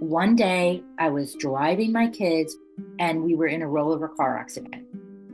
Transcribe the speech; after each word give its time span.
one 0.00 0.36
day 0.36 0.82
I 0.98 1.08
was 1.08 1.34
driving 1.34 1.92
my 1.92 2.08
kids 2.08 2.56
and 2.98 3.24
we 3.24 3.34
were 3.34 3.46
in 3.46 3.62
a 3.62 3.66
rollover 3.66 4.14
car 4.16 4.38
accident. 4.38 4.84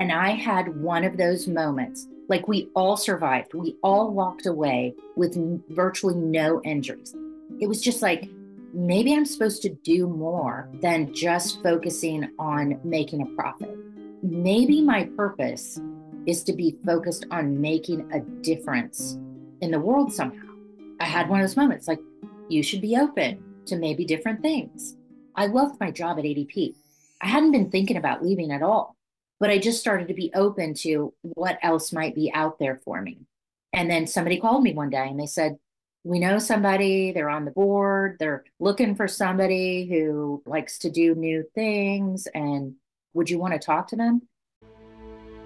And 0.00 0.10
I 0.10 0.30
had 0.30 0.80
one 0.80 1.04
of 1.04 1.16
those 1.16 1.46
moments 1.46 2.08
like 2.28 2.48
we 2.48 2.70
all 2.74 2.96
survived. 2.96 3.52
We 3.52 3.76
all 3.82 4.10
walked 4.10 4.46
away 4.46 4.94
with 5.16 5.36
virtually 5.70 6.14
no 6.14 6.62
injuries. 6.62 7.14
It 7.60 7.68
was 7.68 7.82
just 7.82 8.00
like, 8.00 8.30
maybe 8.72 9.12
I'm 9.12 9.26
supposed 9.26 9.60
to 9.62 9.68
do 9.68 10.08
more 10.08 10.70
than 10.80 11.12
just 11.14 11.62
focusing 11.62 12.30
on 12.38 12.80
making 12.82 13.20
a 13.22 13.26
profit. 13.36 13.76
Maybe 14.22 14.80
my 14.80 15.04
purpose 15.16 15.78
is 16.26 16.42
to 16.44 16.54
be 16.54 16.76
focused 16.86 17.26
on 17.30 17.60
making 17.60 18.10
a 18.12 18.20
difference 18.42 19.18
in 19.60 19.70
the 19.70 19.78
world 19.78 20.12
somehow. 20.12 20.48
I 21.00 21.04
had 21.04 21.28
one 21.28 21.40
of 21.40 21.46
those 21.46 21.56
moments 21.56 21.86
like, 21.86 22.00
you 22.48 22.62
should 22.62 22.80
be 22.80 22.96
open 22.96 23.42
to 23.66 23.76
maybe 23.76 24.04
different 24.04 24.42
things. 24.42 24.96
I 25.34 25.46
loved 25.46 25.80
my 25.80 25.90
job 25.90 26.18
at 26.18 26.24
ADP. 26.24 26.74
I 27.20 27.28
hadn't 27.28 27.52
been 27.52 27.70
thinking 27.70 27.96
about 27.96 28.22
leaving 28.22 28.52
at 28.52 28.62
all, 28.62 28.96
but 29.40 29.50
I 29.50 29.58
just 29.58 29.80
started 29.80 30.08
to 30.08 30.14
be 30.14 30.30
open 30.34 30.74
to 30.74 31.14
what 31.22 31.58
else 31.62 31.92
might 31.92 32.14
be 32.14 32.30
out 32.32 32.58
there 32.58 32.80
for 32.84 33.00
me. 33.00 33.20
And 33.72 33.90
then 33.90 34.06
somebody 34.06 34.38
called 34.38 34.62
me 34.62 34.72
one 34.72 34.90
day 34.90 35.08
and 35.08 35.18
they 35.18 35.26
said, 35.26 35.56
We 36.04 36.20
know 36.20 36.38
somebody, 36.38 37.12
they're 37.12 37.30
on 37.30 37.44
the 37.44 37.50
board, 37.50 38.16
they're 38.20 38.44
looking 38.60 38.94
for 38.94 39.08
somebody 39.08 39.86
who 39.88 40.42
likes 40.46 40.78
to 40.80 40.90
do 40.90 41.14
new 41.14 41.44
things. 41.54 42.28
And 42.34 42.74
would 43.14 43.30
you 43.30 43.38
want 43.38 43.54
to 43.54 43.58
talk 43.58 43.88
to 43.88 43.96
them? 43.96 44.22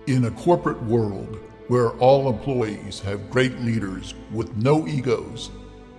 In 0.07 0.25
a 0.25 0.31
corporate 0.33 0.83
world 0.85 1.39
where 1.69 1.91
all 1.99 2.31
employees 2.31 2.99
have 3.01 3.31
great 3.31 3.59
leaders 3.61 4.15
with 4.33 4.55
no 4.57 4.87
egos 4.87 5.51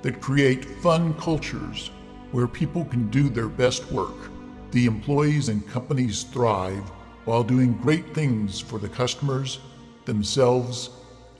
that 0.01 0.19
create 0.21 0.65
fun 0.65 1.13
cultures 1.15 1.91
where 2.31 2.47
people 2.47 2.85
can 2.85 3.09
do 3.09 3.29
their 3.29 3.47
best 3.47 3.91
work. 3.91 4.31
The 4.71 4.85
employees 4.85 5.49
and 5.49 5.67
companies 5.67 6.23
thrive 6.23 6.83
while 7.25 7.43
doing 7.43 7.73
great 7.73 8.13
things 8.13 8.59
for 8.59 8.79
the 8.79 8.89
customers, 8.89 9.59
themselves, 10.05 10.89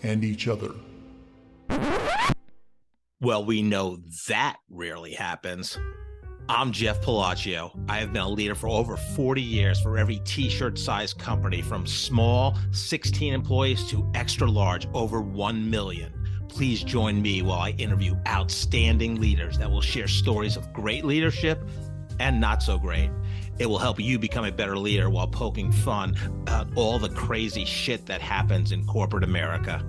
and 0.04 0.24
each 0.24 0.48
other. 0.48 0.72
Well, 3.22 3.44
we 3.44 3.62
know 3.62 4.00
that 4.28 4.58
rarely 4.70 5.14
happens. 5.14 5.78
I'm 6.48 6.72
Jeff 6.72 7.02
Palacio. 7.02 7.78
I 7.88 7.98
have 7.98 8.12
been 8.12 8.24
a 8.24 8.30
leader 8.30 8.56
for 8.56 8.70
over 8.70 8.98
40 8.98 9.42
years 9.42 9.80
for 9.82 10.00
every 10.00 10.20
t 10.26 10.50
shirt 10.50 10.80
size 10.80 11.14
company 11.14 11.62
from 11.62 11.86
small, 11.86 12.58
16 12.72 13.34
employees, 13.34 13.88
to 13.90 14.10
extra 14.16 14.50
large, 14.50 14.88
over 14.96 15.22
1 15.22 15.70
million. 15.70 16.12
Please 16.50 16.84
join 16.84 17.22
me 17.22 17.42
while 17.42 17.60
I 17.60 17.70
interview 17.78 18.16
outstanding 18.28 19.22
leaders 19.22 19.58
that 19.60 19.72
will 19.72 19.82
share 19.82 20.08
stories 20.08 20.58
of 20.58 20.74
great 20.74 21.06
leadership 21.06 21.62
and 22.20 22.42
not 22.42 22.62
so 22.62 22.78
great. 22.78 23.10
It 23.60 23.66
will 23.68 23.78
help 23.78 24.00
you 24.00 24.20
become 24.20 24.46
a 24.46 24.52
better 24.52 24.78
leader 24.78 25.10
while 25.10 25.28
poking 25.28 25.72
fun 25.72 26.16
at 26.48 26.68
all 26.76 27.00
the 27.00 27.10
crazy 27.10 27.66
shit 27.66 28.06
that 28.08 28.22
happens 28.22 28.72
in 28.72 28.86
corporate 28.86 29.24
America. 29.24 29.86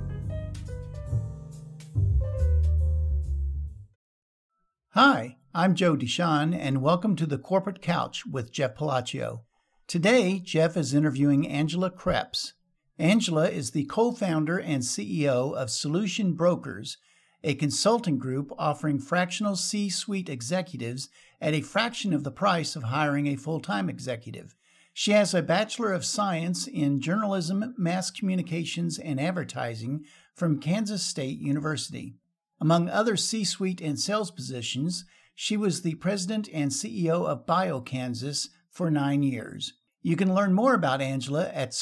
Hi, 4.91 5.37
I'm 5.55 5.75
Joe 5.75 5.97
Deshawn, 5.97 6.55
and 6.55 6.83
welcome 6.83 7.17
to 7.17 7.27
the 7.27 7.39
Corporate 7.39 7.81
Couch 7.81 8.27
with 8.27 8.53
Jeff 8.53 8.75
Palacio. 8.75 9.45
Today, 9.87 10.41
Jeff 10.41 10.77
is 10.77 10.95
interviewing 10.95 11.49
Angela 11.49 11.91
Kreps. 11.91 12.53
Angela 13.01 13.49
is 13.49 13.71
the 13.71 13.85
co 13.85 14.13
founder 14.13 14.59
and 14.59 14.83
CEO 14.83 15.55
of 15.55 15.71
Solution 15.71 16.35
Brokers, 16.35 16.99
a 17.43 17.55
consulting 17.55 18.19
group 18.19 18.53
offering 18.59 18.99
fractional 18.99 19.57
C 19.57 19.89
suite 19.89 20.29
executives 20.29 21.09
at 21.41 21.55
a 21.55 21.63
fraction 21.63 22.13
of 22.13 22.25
the 22.25 22.31
price 22.31 22.77
of 22.77 22.83
hiring 22.83 23.27
a 23.27 23.37
full 23.37 23.59
time 23.59 23.89
executive. 23.89 24.55
She 24.93 25.13
has 25.13 25.33
a 25.33 25.41
Bachelor 25.41 25.95
of 25.95 26.05
Science 26.05 26.67
in 26.67 27.01
Journalism, 27.01 27.75
Mass 27.79 28.11
Communications, 28.11 28.99
and 28.99 29.19
Advertising 29.19 30.05
from 30.35 30.61
Kansas 30.61 31.03
State 31.03 31.39
University. 31.39 32.17
Among 32.61 32.91
other 32.91 33.17
C 33.17 33.45
suite 33.45 33.81
and 33.81 33.99
sales 33.99 34.31
positions, 34.31 35.07
she 35.35 35.57
was 35.57 35.81
the 35.81 35.95
president 35.95 36.51
and 36.53 36.71
CEO 36.71 37.27
of 37.27 37.47
BioKansas 37.47 38.49
for 38.69 38.91
nine 38.91 39.23
years. 39.23 39.73
You 40.03 40.17
can 40.17 40.35
learn 40.35 40.55
more 40.55 40.75
about 40.75 41.03
Angela 41.03 41.51
at 41.51 41.75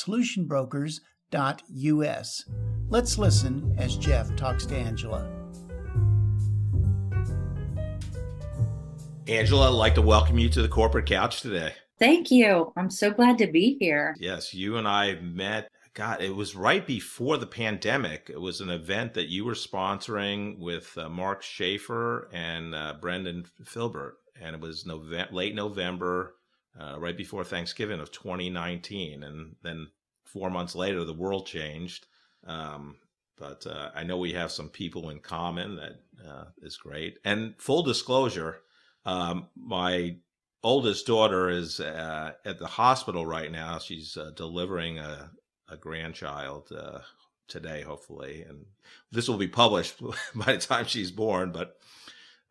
solutionbrokers.us. 1.31 2.44
Let's 2.89 3.19
listen 3.19 3.75
as 3.78 3.97
Jeff 3.97 4.34
talks 4.37 4.66
to 4.66 4.77
Angela. 4.77 5.31
Angela, 9.27 9.69
I'd 9.69 9.75
like 9.75 9.94
to 9.97 10.03
welcome 10.03 10.39
you 10.39 10.49
to 10.49 10.62
the 10.62 10.69
corporate 10.69 11.06
couch 11.06 11.43
today. 11.43 11.75
Thank 11.99 12.31
you. 12.31 12.72
I'm 12.77 12.91
so 12.91 13.11
glad 13.11 13.37
to 13.39 13.47
be 13.47 13.77
here. 13.78 14.16
Yes, 14.19 14.55
you 14.55 14.77
and 14.77 14.89
I 14.89 15.16
met. 15.16 15.71
God, 15.93 16.22
it 16.22 16.34
was 16.34 16.55
right 16.55 16.87
before 16.87 17.37
the 17.37 17.47
pandemic. 17.47 18.31
It 18.33 18.41
was 18.41 18.60
an 18.60 18.71
event 18.71 19.15
that 19.15 19.28
you 19.28 19.45
were 19.45 19.55
sponsoring 19.55 20.59
with 20.59 20.97
uh, 20.97 21.09
Mark 21.09 21.43
Schaefer 21.43 22.31
and 22.33 22.75
uh, 22.75 22.95
Brendan 23.00 23.45
Filbert, 23.65 24.15
and 24.41 24.55
it 24.55 24.62
was 24.62 24.87
November, 24.87 25.34
late 25.34 25.56
November 25.56 26.37
uh, 26.81 26.99
right 26.99 27.16
before 27.16 27.43
Thanksgiving 27.43 28.00
of 28.00 28.12
2019, 28.12 29.25
and 29.25 29.56
then 29.62 29.89
four 30.33 30.50
months 30.50 30.75
later, 30.75 31.05
the 31.05 31.12
world 31.12 31.47
changed. 31.47 32.06
Um, 32.47 32.97
but 33.37 33.66
uh, 33.66 33.91
I 33.94 34.03
know 34.05 34.19
we 34.19 34.33
have 34.33 34.50
some 34.50 34.69
people 34.69 35.11
in 35.11 35.21
common 35.21 35.77
that 35.77 36.00
uh, 36.28 36.44
is 36.62 36.77
great. 36.77 37.19
And 37.25 37.55
full 37.59 37.83
disclosure, 37.83 38.61
um, 39.05 39.49
my 39.56 40.16
oldest 40.62 41.06
daughter 41.06 41.49
is 41.49 41.81
uh, 41.81 42.33
at 42.44 42.59
the 42.59 42.66
hospital 42.66 43.25
right 43.25 43.50
now. 43.50 43.78
She's 43.78 44.16
uh, 44.16 44.33
delivering 44.34 44.99
a, 44.99 45.31
a 45.69 45.77
grandchild 45.77 46.71
uh, 46.77 46.99
today, 47.47 47.83
hopefully, 47.83 48.45
and 48.49 48.65
this 49.12 49.28
will 49.28 49.39
be 49.39 49.49
published 49.49 50.00
by 50.34 50.55
the 50.55 50.59
time 50.59 50.87
she's 50.87 51.10
born. 51.10 51.53
But 51.53 51.77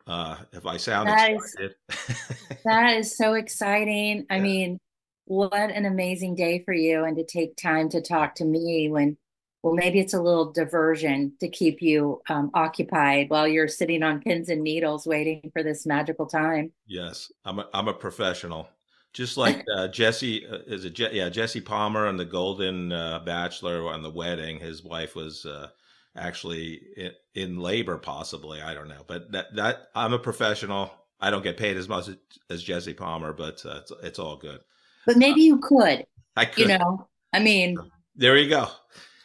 uh, 0.07 0.37
if 0.53 0.65
I 0.65 0.77
sound 0.77 1.09
that 1.09 1.31
excited. 1.31 1.75
Is, 1.89 2.57
that 2.65 2.95
is 2.95 3.17
so 3.17 3.33
exciting. 3.33 4.25
I 4.29 4.39
mean, 4.39 4.79
what 5.27 5.53
an 5.53 5.85
amazing 5.85 6.35
day 6.35 6.63
for 6.63 6.73
you 6.73 7.03
and 7.03 7.17
to 7.17 7.25
take 7.25 7.57
time 7.57 7.89
to 7.89 8.01
talk 8.01 8.35
to 8.35 8.45
me 8.45 8.87
when, 8.89 9.17
well, 9.61 9.73
maybe 9.73 9.99
it's 9.99 10.13
a 10.13 10.21
little 10.21 10.53
diversion 10.53 11.33
to 11.41 11.49
keep 11.49 11.81
you 11.81 12.21
um, 12.29 12.49
occupied 12.53 13.29
while 13.29 13.45
you're 13.45 13.67
sitting 13.67 14.03
on 14.03 14.21
pins 14.21 14.47
and 14.47 14.63
needles 14.63 15.05
waiting 15.05 15.51
for 15.51 15.63
this 15.63 15.85
magical 15.85 16.25
time. 16.25 16.71
Yes, 16.85 17.29
I'm 17.43 17.59
a, 17.59 17.67
I'm 17.73 17.89
a 17.89 17.93
professional. 17.93 18.69
Just 19.11 19.35
like 19.37 19.65
uh, 19.75 19.89
Jesse, 19.89 20.47
uh, 20.47 20.59
is 20.65 20.85
it? 20.85 20.93
Je- 20.93 21.13
yeah, 21.13 21.27
Jesse 21.27 21.59
Palmer 21.59 22.07
on 22.07 22.15
the 22.15 22.25
Golden 22.25 22.93
uh, 22.93 23.19
Bachelor 23.19 23.89
on 23.89 24.01
the 24.01 24.11
wedding. 24.11 24.59
His 24.59 24.81
wife 24.81 25.13
was 25.13 25.45
uh, 25.45 25.67
actually 26.15 26.81
in, 26.95 27.11
in 27.35 27.59
labor, 27.59 27.97
possibly. 27.97 28.61
I 28.61 28.73
don't 28.73 28.87
know, 28.87 29.03
but 29.07 29.29
that 29.33 29.53
that 29.55 29.89
I'm 29.93 30.13
a 30.13 30.19
professional. 30.19 30.91
I 31.19 31.31
don't 31.31 31.43
get 31.43 31.57
paid 31.57 31.77
as 31.77 31.89
much 31.89 32.09
as 32.49 32.63
Jesse 32.63 32.93
Palmer, 32.93 33.33
but 33.33 33.65
uh, 33.65 33.79
it's 33.81 33.91
it's 34.03 34.19
all 34.19 34.37
good. 34.37 34.61
But 35.07 35.17
maybe 35.17 35.41
you 35.41 35.57
could. 35.59 36.05
I 36.35 36.45
could. 36.45 36.69
You 36.69 36.77
know, 36.77 37.07
I 37.33 37.39
mean, 37.39 37.77
there 38.15 38.37
you 38.37 38.49
go. 38.49 38.67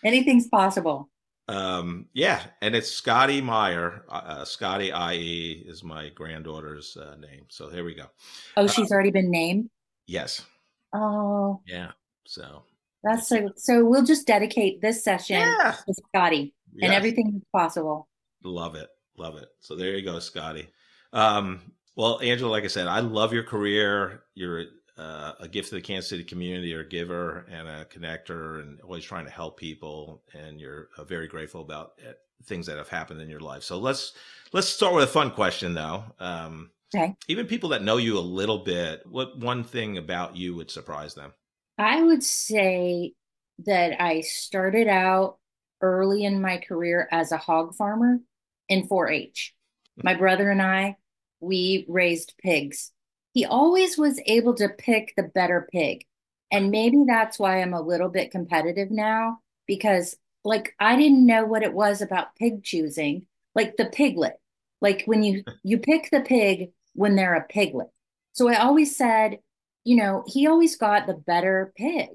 Anything's 0.05 0.47
possible. 0.47 1.11
Um, 1.49 2.07
yeah, 2.15 2.41
and 2.63 2.75
it's 2.75 2.89
Scotty 2.89 3.41
Meyer. 3.41 4.05
Uh, 4.09 4.45
Scotty 4.45 4.93
IE 4.93 5.65
is 5.67 5.83
my 5.83 6.09
granddaughter's 6.11 6.97
uh, 6.97 7.17
name. 7.17 7.47
So 7.49 7.69
here 7.69 7.85
we 7.85 7.95
go. 7.95 8.07
Oh, 8.57 8.69
she's 8.69 8.93
uh, 8.93 8.95
already 8.95 9.11
been 9.11 9.31
named. 9.31 9.69
Yes. 10.07 10.43
Oh. 10.95 11.61
Yeah. 11.67 11.91
So 12.27 12.63
that's 13.03 13.29
so. 13.29 13.51
So 13.57 13.85
we'll 13.85 14.05
just 14.05 14.27
dedicate 14.27 14.81
this 14.81 15.03
session 15.03 15.41
yeah. 15.41 15.75
to 15.87 15.95
Scotty 16.09 16.55
yes. 16.75 16.85
and 16.85 16.95
everything 16.95 17.43
possible. 17.53 18.09
Love 18.45 18.77
it. 18.77 18.89
Love 19.19 19.37
it. 19.37 19.49
So 19.59 19.75
there 19.75 19.97
you 19.97 20.05
go, 20.05 20.21
Scotty. 20.21 20.69
Um, 21.13 21.61
well, 21.97 22.21
Angela, 22.23 22.51
like 22.51 22.65
I 22.65 22.69
said, 22.69 22.87
I 22.87 23.01
love 23.01 23.33
your 23.33 23.43
career. 23.43 24.23
You're 24.35 24.65
uh, 24.99 25.33
a 25.41 25.49
gift 25.49 25.71
to 25.71 25.75
the 25.75 25.81
Kansas 25.81 26.11
City 26.11 26.25
community. 26.25 26.69
You're 26.69 26.83
a 26.83 26.89
giver 26.89 27.47
and 27.51 27.69
a 27.69 27.85
connector 27.87 28.61
and 28.61 28.81
always 28.83 29.05
trying 29.05 29.25
to 29.25 29.31
help 29.31 29.59
people. 29.59 30.23
And 30.35 30.61
you're 30.61 30.89
uh, 30.97 31.05
very 31.05 31.27
grateful 31.27 31.63
about 31.63 31.93
it, 31.99 32.19
things 32.45 32.67
that 32.67 32.79
have 32.79 32.89
happened 32.89 33.21
in 33.21 33.29
your 33.29 33.41
life. 33.41 33.63
So 33.63 33.79
let's, 33.79 34.13
let's 34.53 34.69
start 34.69 34.95
with 34.95 35.05
a 35.05 35.09
fun 35.09 35.31
question 35.31 35.75
though. 35.75 36.05
Um, 36.21 36.71
okay. 36.95 37.15
Even 37.29 37.47
people 37.47 37.71
that 37.71 37.83
know 37.83 37.97
you 37.97 38.19
a 38.19 38.21
little 38.21 38.59
bit, 38.59 39.03
what 39.07 39.39
one 39.39 39.65
thing 39.65 39.99
about 39.99 40.37
you 40.37 40.55
would 40.55 40.71
surprise 40.71 41.15
them? 41.15 41.33
I 41.79 42.03
would 42.03 42.23
say 42.23 43.15
that 43.65 44.01
I 44.01 44.21
started 44.21 44.89
out 44.89 45.39
early 45.81 46.25
in 46.25 46.41
my 46.41 46.59
career 46.59 47.09
as 47.11 47.33
a 47.33 47.37
hog 47.37 47.75
farmer 47.75 48.21
in 48.69 48.87
4 48.87 49.11
H. 49.11 49.55
My 50.03 50.15
brother 50.15 50.51
and 50.51 50.63
I, 50.63 50.97
we 51.41 51.85
raised 51.89 52.35
pigs. 52.43 52.93
He 53.33 53.45
always 53.45 53.97
was 53.99 54.21
able 54.27 54.55
to 54.55 54.69
pick 54.69 55.15
the 55.17 55.23
better 55.23 55.69
pig. 55.73 56.05
And 56.51 56.71
maybe 56.71 57.05
that's 57.07 57.39
why 57.39 57.63
I'm 57.63 57.73
a 57.73 57.81
little 57.81 58.09
bit 58.11 58.31
competitive 58.31 58.91
now 58.91 59.39
because, 59.67 60.17
like, 60.45 60.75
I 60.79 60.97
didn't 60.97 61.25
know 61.27 61.45
what 61.47 61.63
it 61.63 61.73
was 61.73 62.03
about 62.03 62.37
pig 62.37 62.63
choosing, 62.63 63.27
like 63.55 63.77
the 63.77 63.87
piglet. 63.87 64.39
Like 64.81 65.05
when 65.07 65.23
you 65.23 65.45
you 65.63 65.79
pick 65.79 66.11
the 66.11 66.21
pig 66.21 66.73
when 66.95 67.17
they're 67.17 67.35
a 67.35 67.43
piglet, 67.45 67.89
So 68.33 68.49
I 68.49 68.57
always 68.61 68.97
said, 68.97 69.39
you 69.85 69.97
know, 69.97 70.25
he 70.27 70.47
always 70.47 70.77
got 70.77 71.07
the 71.07 71.15
better 71.15 71.73
pig. 71.77 72.11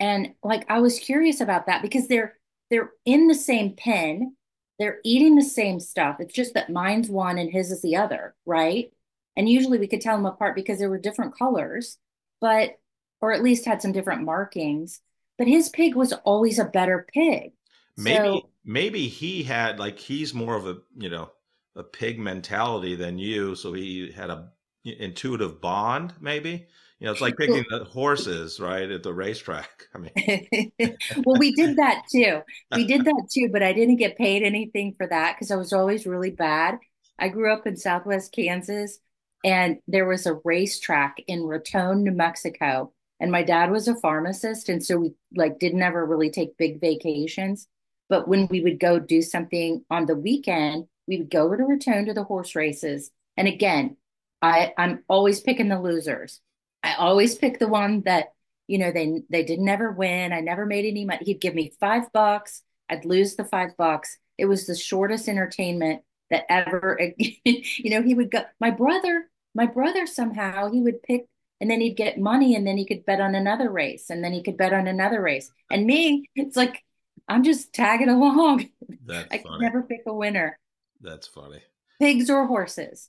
And 0.00 0.34
like 0.42 0.64
I 0.68 0.80
was 0.80 0.98
curious 0.98 1.40
about 1.40 1.66
that 1.66 1.82
because 1.82 2.08
they're 2.08 2.34
they're 2.70 2.90
in 3.04 3.28
the 3.28 3.34
same 3.34 3.74
pen, 3.74 4.36
they're 4.78 4.98
eating 5.04 5.36
the 5.36 5.42
same 5.44 5.80
stuff. 5.80 6.16
It's 6.20 6.34
just 6.34 6.54
that 6.54 6.70
mine's 6.70 7.08
one 7.08 7.38
and 7.38 7.50
his 7.50 7.70
is 7.72 7.82
the 7.82 7.96
other, 7.96 8.34
right? 8.46 8.92
And 9.38 9.48
usually 9.48 9.78
we 9.78 9.86
could 9.86 10.00
tell 10.00 10.16
them 10.16 10.26
apart 10.26 10.56
because 10.56 10.80
they 10.80 10.88
were 10.88 10.98
different 10.98 11.38
colors, 11.38 11.96
but 12.40 12.72
or 13.20 13.32
at 13.32 13.42
least 13.42 13.66
had 13.66 13.80
some 13.80 13.92
different 13.92 14.24
markings. 14.24 15.00
But 15.38 15.46
his 15.46 15.68
pig 15.68 15.94
was 15.94 16.12
always 16.12 16.58
a 16.58 16.64
better 16.64 17.06
pig. 17.14 17.52
Maybe 17.96 18.16
so, 18.16 18.50
maybe 18.64 19.06
he 19.06 19.44
had 19.44 19.78
like 19.78 20.00
he's 20.00 20.34
more 20.34 20.56
of 20.56 20.66
a 20.66 20.78
you 20.96 21.08
know 21.08 21.30
a 21.76 21.84
pig 21.84 22.18
mentality 22.18 22.96
than 22.96 23.16
you, 23.18 23.54
so 23.54 23.72
he 23.72 24.10
had 24.10 24.30
a 24.30 24.50
intuitive 24.84 25.60
bond. 25.60 26.14
Maybe 26.20 26.66
you 26.98 27.06
know 27.06 27.12
it's 27.12 27.20
like 27.20 27.36
picking 27.36 27.64
the 27.70 27.84
horses 27.84 28.58
right 28.58 28.90
at 28.90 29.04
the 29.04 29.14
racetrack. 29.14 29.84
I 29.94 29.98
mean, 29.98 30.72
well, 31.24 31.38
we 31.38 31.52
did 31.54 31.76
that 31.76 32.02
too. 32.10 32.40
We 32.74 32.86
did 32.86 33.04
that 33.04 33.28
too, 33.32 33.50
but 33.52 33.62
I 33.62 33.72
didn't 33.72 33.96
get 33.96 34.18
paid 34.18 34.42
anything 34.42 34.94
for 34.98 35.06
that 35.06 35.36
because 35.36 35.52
I 35.52 35.56
was 35.56 35.72
always 35.72 36.06
really 36.06 36.32
bad. 36.32 36.78
I 37.20 37.28
grew 37.28 37.52
up 37.52 37.68
in 37.68 37.76
Southwest 37.76 38.32
Kansas, 38.32 38.98
and 39.44 39.78
there 39.86 40.06
was 40.06 40.26
a 40.26 40.40
racetrack 40.44 41.16
in 41.26 41.44
Raton, 41.44 42.02
New 42.02 42.12
Mexico, 42.12 42.92
and 43.20 43.30
my 43.32 43.42
dad 43.42 43.70
was 43.70 43.88
a 43.88 43.94
pharmacist, 43.96 44.68
and 44.68 44.84
so 44.84 44.98
we 44.98 45.12
like 45.34 45.58
didn't 45.58 45.82
ever 45.82 46.04
really 46.04 46.30
take 46.30 46.56
big 46.56 46.80
vacations. 46.80 47.66
But 48.08 48.28
when 48.28 48.48
we 48.48 48.60
would 48.60 48.80
go 48.80 48.98
do 48.98 49.22
something 49.22 49.84
on 49.90 50.06
the 50.06 50.14
weekend, 50.14 50.86
we 51.06 51.18
would 51.18 51.30
go 51.30 51.44
over 51.44 51.56
to 51.56 51.64
Raton 51.64 52.06
to 52.06 52.14
the 52.14 52.24
horse 52.24 52.54
races. 52.54 53.10
And 53.36 53.48
again, 53.48 53.96
I, 54.40 54.72
I'm 54.78 55.04
always 55.08 55.40
picking 55.40 55.68
the 55.68 55.80
losers. 55.80 56.40
I 56.82 56.94
always 56.94 57.34
pick 57.34 57.58
the 57.58 57.68
one 57.68 58.02
that, 58.02 58.32
you 58.66 58.78
know, 58.78 58.92
they 58.92 59.22
they 59.30 59.42
didn't 59.44 59.68
ever 59.68 59.90
win. 59.90 60.32
I 60.32 60.40
never 60.40 60.64
made 60.64 60.84
any 60.84 61.04
money. 61.04 61.24
He'd 61.24 61.40
give 61.40 61.54
me 61.54 61.72
five 61.80 62.12
bucks. 62.12 62.62
I'd 62.88 63.04
lose 63.04 63.36
the 63.36 63.44
five 63.44 63.76
bucks. 63.76 64.16
It 64.38 64.46
was 64.46 64.66
the 64.66 64.76
shortest 64.76 65.28
entertainment 65.28 66.02
that 66.30 66.44
ever, 66.48 67.00
you 67.44 67.90
know, 67.90 68.02
he 68.02 68.14
would 68.14 68.30
go. 68.30 68.44
My 68.60 68.70
brother, 68.70 69.27
my 69.58 69.66
brother 69.66 70.06
somehow 70.06 70.70
he 70.70 70.80
would 70.80 71.02
pick 71.02 71.26
and 71.60 71.68
then 71.68 71.80
he'd 71.80 71.96
get 71.96 72.16
money 72.16 72.54
and 72.54 72.64
then 72.64 72.78
he 72.78 72.86
could 72.86 73.04
bet 73.04 73.20
on 73.20 73.34
another 73.34 73.70
race 73.70 74.08
and 74.08 74.22
then 74.22 74.32
he 74.32 74.40
could 74.40 74.56
bet 74.56 74.72
on 74.72 74.86
another 74.86 75.20
race. 75.20 75.50
And 75.68 75.84
me, 75.84 76.30
it's 76.36 76.56
like 76.56 76.84
I'm 77.26 77.42
just 77.42 77.72
tagging 77.72 78.08
along. 78.08 78.68
That's 79.04 79.26
I 79.32 79.38
can 79.38 79.60
never 79.60 79.82
pick 79.82 80.02
a 80.06 80.14
winner. 80.14 80.56
That's 81.00 81.26
funny. 81.26 81.60
Pigs 81.98 82.30
or 82.30 82.46
horses. 82.46 83.08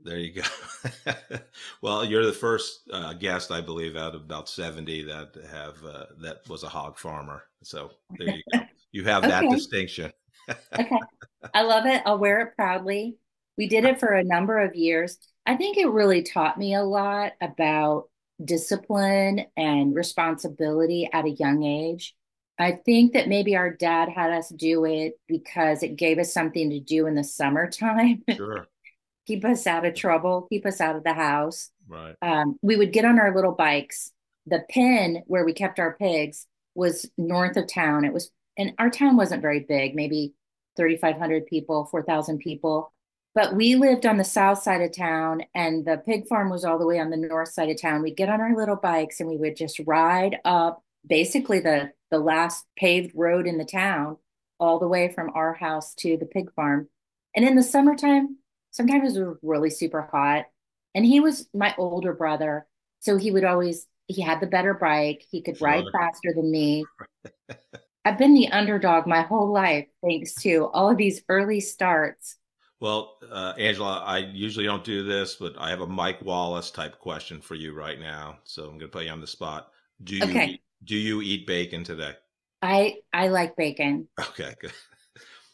There 0.00 0.18
you 0.18 0.40
go. 0.40 1.18
well, 1.82 2.04
you're 2.04 2.24
the 2.24 2.32
first 2.32 2.88
uh, 2.92 3.14
guest, 3.14 3.50
I 3.50 3.60
believe, 3.60 3.96
out 3.96 4.14
of 4.14 4.20
about 4.20 4.48
70 4.48 5.02
that 5.02 5.36
have 5.50 5.84
uh, 5.84 6.06
that 6.20 6.48
was 6.48 6.62
a 6.62 6.68
hog 6.68 6.96
farmer. 6.96 7.42
So 7.64 7.90
there 8.16 8.36
you 8.36 8.42
go. 8.52 8.60
You 8.90 9.04
have 9.04 9.22
okay. 9.22 9.32
that 9.32 9.50
distinction. 9.50 10.10
okay. 10.48 10.98
I 11.52 11.60
love 11.60 11.84
it. 11.84 12.00
I'll 12.06 12.18
wear 12.18 12.40
it 12.40 12.56
proudly. 12.56 13.18
We 13.58 13.68
did 13.68 13.84
it 13.84 14.00
for 14.00 14.14
a 14.14 14.24
number 14.24 14.60
of 14.60 14.74
years. 14.74 15.18
I 15.48 15.56
think 15.56 15.78
it 15.78 15.88
really 15.88 16.22
taught 16.22 16.58
me 16.58 16.74
a 16.74 16.82
lot 16.84 17.32
about 17.40 18.10
discipline 18.44 19.46
and 19.56 19.94
responsibility 19.94 21.08
at 21.10 21.24
a 21.24 21.30
young 21.30 21.62
age. 21.62 22.14
I 22.58 22.72
think 22.72 23.14
that 23.14 23.28
maybe 23.28 23.56
our 23.56 23.70
dad 23.70 24.10
had 24.10 24.30
us 24.30 24.50
do 24.50 24.84
it 24.84 25.18
because 25.26 25.82
it 25.82 25.96
gave 25.96 26.18
us 26.18 26.34
something 26.34 26.68
to 26.68 26.80
do 26.80 27.06
in 27.06 27.14
the 27.14 27.24
summertime. 27.24 28.22
Sure. 28.36 28.68
keep 29.26 29.42
us 29.44 29.66
out 29.66 29.86
of 29.86 29.94
trouble, 29.94 30.46
keep 30.50 30.66
us 30.66 30.82
out 30.82 30.96
of 30.96 31.04
the 31.04 31.14
house. 31.14 31.70
Right. 31.88 32.14
Um, 32.20 32.58
we 32.60 32.76
would 32.76 32.92
get 32.92 33.06
on 33.06 33.18
our 33.18 33.34
little 33.34 33.52
bikes. 33.52 34.12
The 34.46 34.64
pen 34.68 35.22
where 35.26 35.46
we 35.46 35.54
kept 35.54 35.80
our 35.80 35.94
pigs 35.94 36.46
was 36.74 37.10
north 37.16 37.56
of 37.56 37.68
town. 37.68 38.04
It 38.04 38.12
was, 38.12 38.30
and 38.58 38.74
our 38.78 38.90
town 38.90 39.16
wasn't 39.16 39.42
very 39.42 39.60
big, 39.60 39.94
maybe 39.94 40.34
3,500 40.76 41.46
people, 41.46 41.86
4,000 41.86 42.38
people. 42.38 42.92
But 43.38 43.54
we 43.54 43.76
lived 43.76 44.04
on 44.04 44.16
the 44.16 44.24
south 44.24 44.64
side 44.64 44.80
of 44.80 44.90
town, 44.90 45.44
and 45.54 45.86
the 45.86 46.02
pig 46.04 46.26
farm 46.26 46.50
was 46.50 46.64
all 46.64 46.76
the 46.76 46.84
way 46.84 46.98
on 46.98 47.10
the 47.10 47.16
north 47.16 47.50
side 47.50 47.70
of 47.70 47.80
town. 47.80 48.02
We'd 48.02 48.16
get 48.16 48.28
on 48.28 48.40
our 48.40 48.56
little 48.56 48.74
bikes 48.74 49.20
and 49.20 49.28
we 49.28 49.36
would 49.36 49.54
just 49.54 49.80
ride 49.86 50.40
up 50.44 50.82
basically 51.06 51.60
the 51.60 51.92
the 52.10 52.18
last 52.18 52.64
paved 52.76 53.12
road 53.14 53.46
in 53.46 53.56
the 53.56 53.64
town 53.64 54.16
all 54.58 54.80
the 54.80 54.88
way 54.88 55.12
from 55.12 55.30
our 55.36 55.54
house 55.54 55.94
to 55.98 56.16
the 56.16 56.26
pig 56.26 56.52
farm. 56.54 56.88
And 57.36 57.44
in 57.46 57.54
the 57.54 57.62
summertime, 57.62 58.38
sometimes 58.72 59.16
it 59.16 59.22
was 59.24 59.36
really 59.40 59.70
super 59.70 60.02
hot. 60.02 60.46
And 60.96 61.06
he 61.06 61.20
was 61.20 61.48
my 61.54 61.76
older 61.78 62.14
brother. 62.14 62.66
So 62.98 63.18
he 63.18 63.30
would 63.30 63.44
always, 63.44 63.86
he 64.08 64.20
had 64.20 64.40
the 64.40 64.48
better 64.48 64.74
bike. 64.74 65.24
He 65.30 65.42
could 65.42 65.60
ride 65.60 65.84
faster 65.92 66.34
than 66.34 66.50
me. 66.50 66.84
I've 68.04 68.18
been 68.18 68.34
the 68.34 68.50
underdog 68.50 69.06
my 69.06 69.22
whole 69.22 69.52
life, 69.52 69.86
thanks 70.02 70.34
to 70.42 70.66
all 70.72 70.90
of 70.90 70.96
these 70.96 71.22
early 71.28 71.60
starts. 71.60 72.36
Well, 72.80 73.18
uh, 73.30 73.54
Angela, 73.58 74.02
I 74.06 74.18
usually 74.18 74.64
don't 74.64 74.84
do 74.84 75.02
this, 75.02 75.34
but 75.34 75.54
I 75.58 75.70
have 75.70 75.80
a 75.80 75.86
Mike 75.86 76.22
Wallace 76.22 76.70
type 76.70 76.98
question 77.00 77.40
for 77.40 77.56
you 77.56 77.72
right 77.74 77.98
now. 77.98 78.38
So 78.44 78.64
I'm 78.64 78.78
going 78.78 78.80
to 78.80 78.88
put 78.88 79.04
you 79.04 79.10
on 79.10 79.20
the 79.20 79.26
spot. 79.26 79.72
Do 80.04 80.16
you 80.16 80.24
okay. 80.24 80.60
Do 80.84 80.96
you 80.96 81.20
eat 81.20 81.46
bacon 81.46 81.82
today? 81.82 82.12
I 82.62 82.96
I 83.12 83.28
like 83.28 83.56
bacon. 83.56 84.08
Okay, 84.18 84.54
good. 84.60 84.72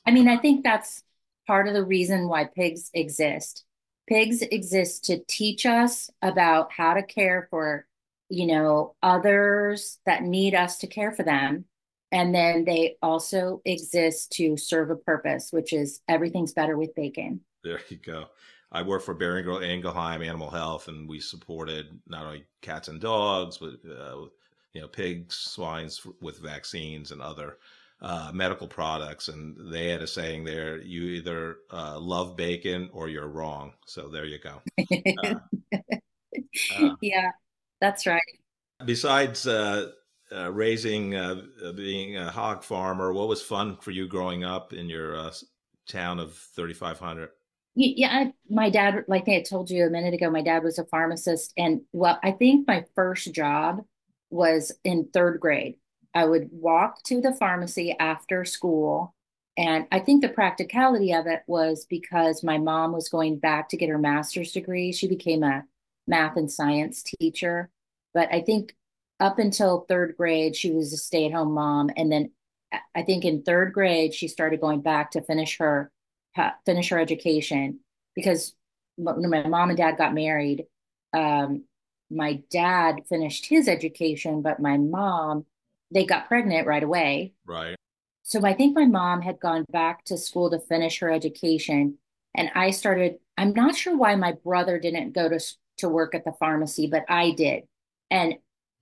I 0.07 0.11
mean, 0.11 0.29
I 0.29 0.37
think 0.37 0.65
that's 0.65 1.03
part 1.47 1.67
of 1.67 1.75
the 1.75 1.85
reason 1.85 2.29
why 2.29 2.45
pigs 2.45 2.91
exist. 2.93 3.65
Pigs 4.07 4.43
exist 4.43 5.07
to 5.07 5.25
teach 5.27 5.65
us 5.65 6.11
about 6.21 6.73
how 6.73 6.93
to 6.93 7.03
care 7.03 7.49
for, 7.51 7.87
you 8.29 8.47
know, 8.47 8.95
others 9.03 9.99
that 10.05 10.23
need 10.23 10.55
us 10.55 10.79
to 10.79 10.87
care 10.87 11.13
for 11.13 11.23
them. 11.23 11.65
And 12.15 12.33
then 12.33 12.65
they 12.65 12.97
also 13.03 13.61
exist 13.65 14.31
to 14.35 14.57
serve 14.57 14.91
a 14.91 14.97
purpose, 14.97 15.49
which 15.51 15.73
is 15.73 16.01
everything's 16.09 16.53
better 16.53 16.79
with 16.79 16.95
bacon. 16.95 17.41
There 17.65 17.81
you 17.89 17.97
go. 17.97 18.27
I 18.71 18.83
work 18.83 19.03
for 19.03 19.17
Boehringer 19.17 19.61
Ingelheim 19.65 20.25
Animal 20.25 20.49
Health, 20.49 20.87
and 20.87 21.09
we 21.09 21.19
supported 21.19 21.99
not 22.07 22.25
only 22.25 22.45
cats 22.63 22.87
and 22.87 23.01
dogs, 23.01 23.59
but 23.59 23.75
uh, 23.91 24.27
you 24.75 24.81
know, 24.81 24.87
pigs, 24.87 25.35
swines 25.35 26.07
with 26.21 26.39
vaccines 26.39 27.11
and 27.11 27.21
other 27.21 27.59
uh, 28.01 28.31
medical 28.33 28.69
products. 28.69 29.27
And 29.27 29.57
they 29.73 29.89
had 29.89 30.01
a 30.01 30.07
saying 30.07 30.45
there: 30.45 30.81
you 30.81 31.03
either 31.03 31.57
uh, 31.73 31.99
love 31.99 32.37
bacon 32.37 32.91
or 32.93 33.09
you're 33.09 33.27
wrong. 33.27 33.73
So 33.87 34.09
there 34.09 34.25
you 34.25 34.39
go. 34.39 34.63
Uh, 36.77 36.85
uh, 36.85 36.95
yeah, 37.01 37.31
that's 37.81 38.07
right. 38.07 38.21
Besides 38.85 39.47
uh, 40.35 40.45
uh, 40.45 40.51
raising, 40.51 41.11
being 41.77 42.17
a 42.17 42.31
hog 42.31 42.63
farmer, 42.63 43.13
what 43.13 43.29
was 43.29 43.43
fun 43.43 43.77
for 43.77 43.91
you 43.91 44.07
growing 44.07 44.45
up 44.45 44.73
in 44.73 44.89
your 44.89 45.31
town 45.89 46.19
of 46.19 46.35
3,500? 46.55 47.31
Yeah, 47.77 48.09
I, 48.09 48.33
my 48.49 48.71
dad, 48.71 49.05
like 49.09 49.29
I 49.29 49.43
told 49.43 49.69
you 49.69 49.85
a 49.85 49.91
minute 49.91 50.15
ago, 50.15 50.31
my 50.31 50.43
dad 50.43 50.63
was 50.63 50.79
a 50.79 50.85
pharmacist. 50.85 51.53
And 51.57 51.83
well, 51.93 52.21
I 52.23 52.31
think 52.31 52.69
my 52.69 52.85
first 52.95 53.33
job 53.35 53.85
was 54.31 54.73
in 54.85 55.09
third 55.13 55.41
grade. 55.41 55.77
I 56.15 56.25
would 56.25 56.49
walk 56.53 57.03
to 57.05 57.21
the 57.21 57.33
pharmacy 57.33 57.97
after 57.99 58.45
school. 58.45 59.15
And 59.57 59.87
I 59.91 59.99
think 59.99 60.23
the 60.23 60.29
practicality 60.29 61.13
of 61.13 61.27
it 61.27 61.43
was 61.47 61.87
because 61.89 62.45
my 62.45 62.59
mom 62.59 62.93
was 62.93 63.09
going 63.09 63.39
back 63.39 63.69
to 63.71 63.77
get 63.77 63.89
her 63.89 63.99
master's 63.99 64.53
degree. 64.53 64.93
She 64.93 65.09
became 65.09 65.43
a 65.43 65.65
math 66.07 66.37
and 66.37 66.51
science 66.51 67.03
teacher. 67.03 67.71
But 68.13 68.33
I 68.33 68.43
think 68.43 68.77
up 69.25 69.39
until 69.39 69.87
third 69.89 70.15
grade, 70.19 70.55
she 70.55 70.71
was 70.71 70.93
a 70.93 70.99
stay 70.99 71.25
at 71.25 71.33
home 71.33 71.53
mom. 71.53 71.91
And 71.97 72.13
then 72.13 72.31
I 72.95 73.03
think 73.03 73.25
in 73.25 73.43
third 73.43 73.73
grade, 73.73 74.13
she 74.13 74.29
started 74.29 74.61
going 74.61 74.83
back 74.83 75.13
to 75.13 75.23
finish 75.23 75.57
her 75.59 75.91
finish 76.67 76.91
her 76.91 76.99
education 76.99 77.79
because 78.15 78.55
when 78.97 79.31
my 79.31 79.47
mom 79.47 79.71
and 79.71 79.79
dad 79.79 79.97
got 79.97 80.13
married, 80.13 80.67
um, 81.15 81.65
my 82.11 82.43
dad 82.51 82.97
finished 83.09 83.47
his 83.47 83.67
education, 83.67 84.43
but 84.43 84.61
my 84.61 84.77
mom, 84.77 85.47
they 85.91 86.05
got 86.05 86.29
pregnant 86.29 86.67
right 86.67 86.83
away. 86.83 87.33
Right. 87.47 87.77
So 88.25 88.45
I 88.45 88.53
think 88.53 88.77
my 88.77 88.85
mom 88.85 89.23
had 89.23 89.41
gone 89.41 89.65
back 89.71 90.05
to 90.07 90.19
school 90.19 90.51
to 90.51 90.59
finish 90.59 90.99
her 90.99 91.11
education. 91.11 91.97
And 92.35 92.51
I 92.55 92.73
started, 92.73 93.17
I'm 93.39 93.55
not 93.55 93.75
sure 93.75 93.97
why 93.97 94.17
my 94.17 94.33
brother 94.45 94.79
didn't 94.79 95.13
go 95.13 95.31
to, 95.31 95.41
to 95.79 95.89
work 95.89 96.15
at 96.15 96.25
the 96.25 96.33
pharmacy, 96.33 96.89
but 96.89 97.05
I 97.09 97.31
did. 97.31 97.63
And 98.11 98.35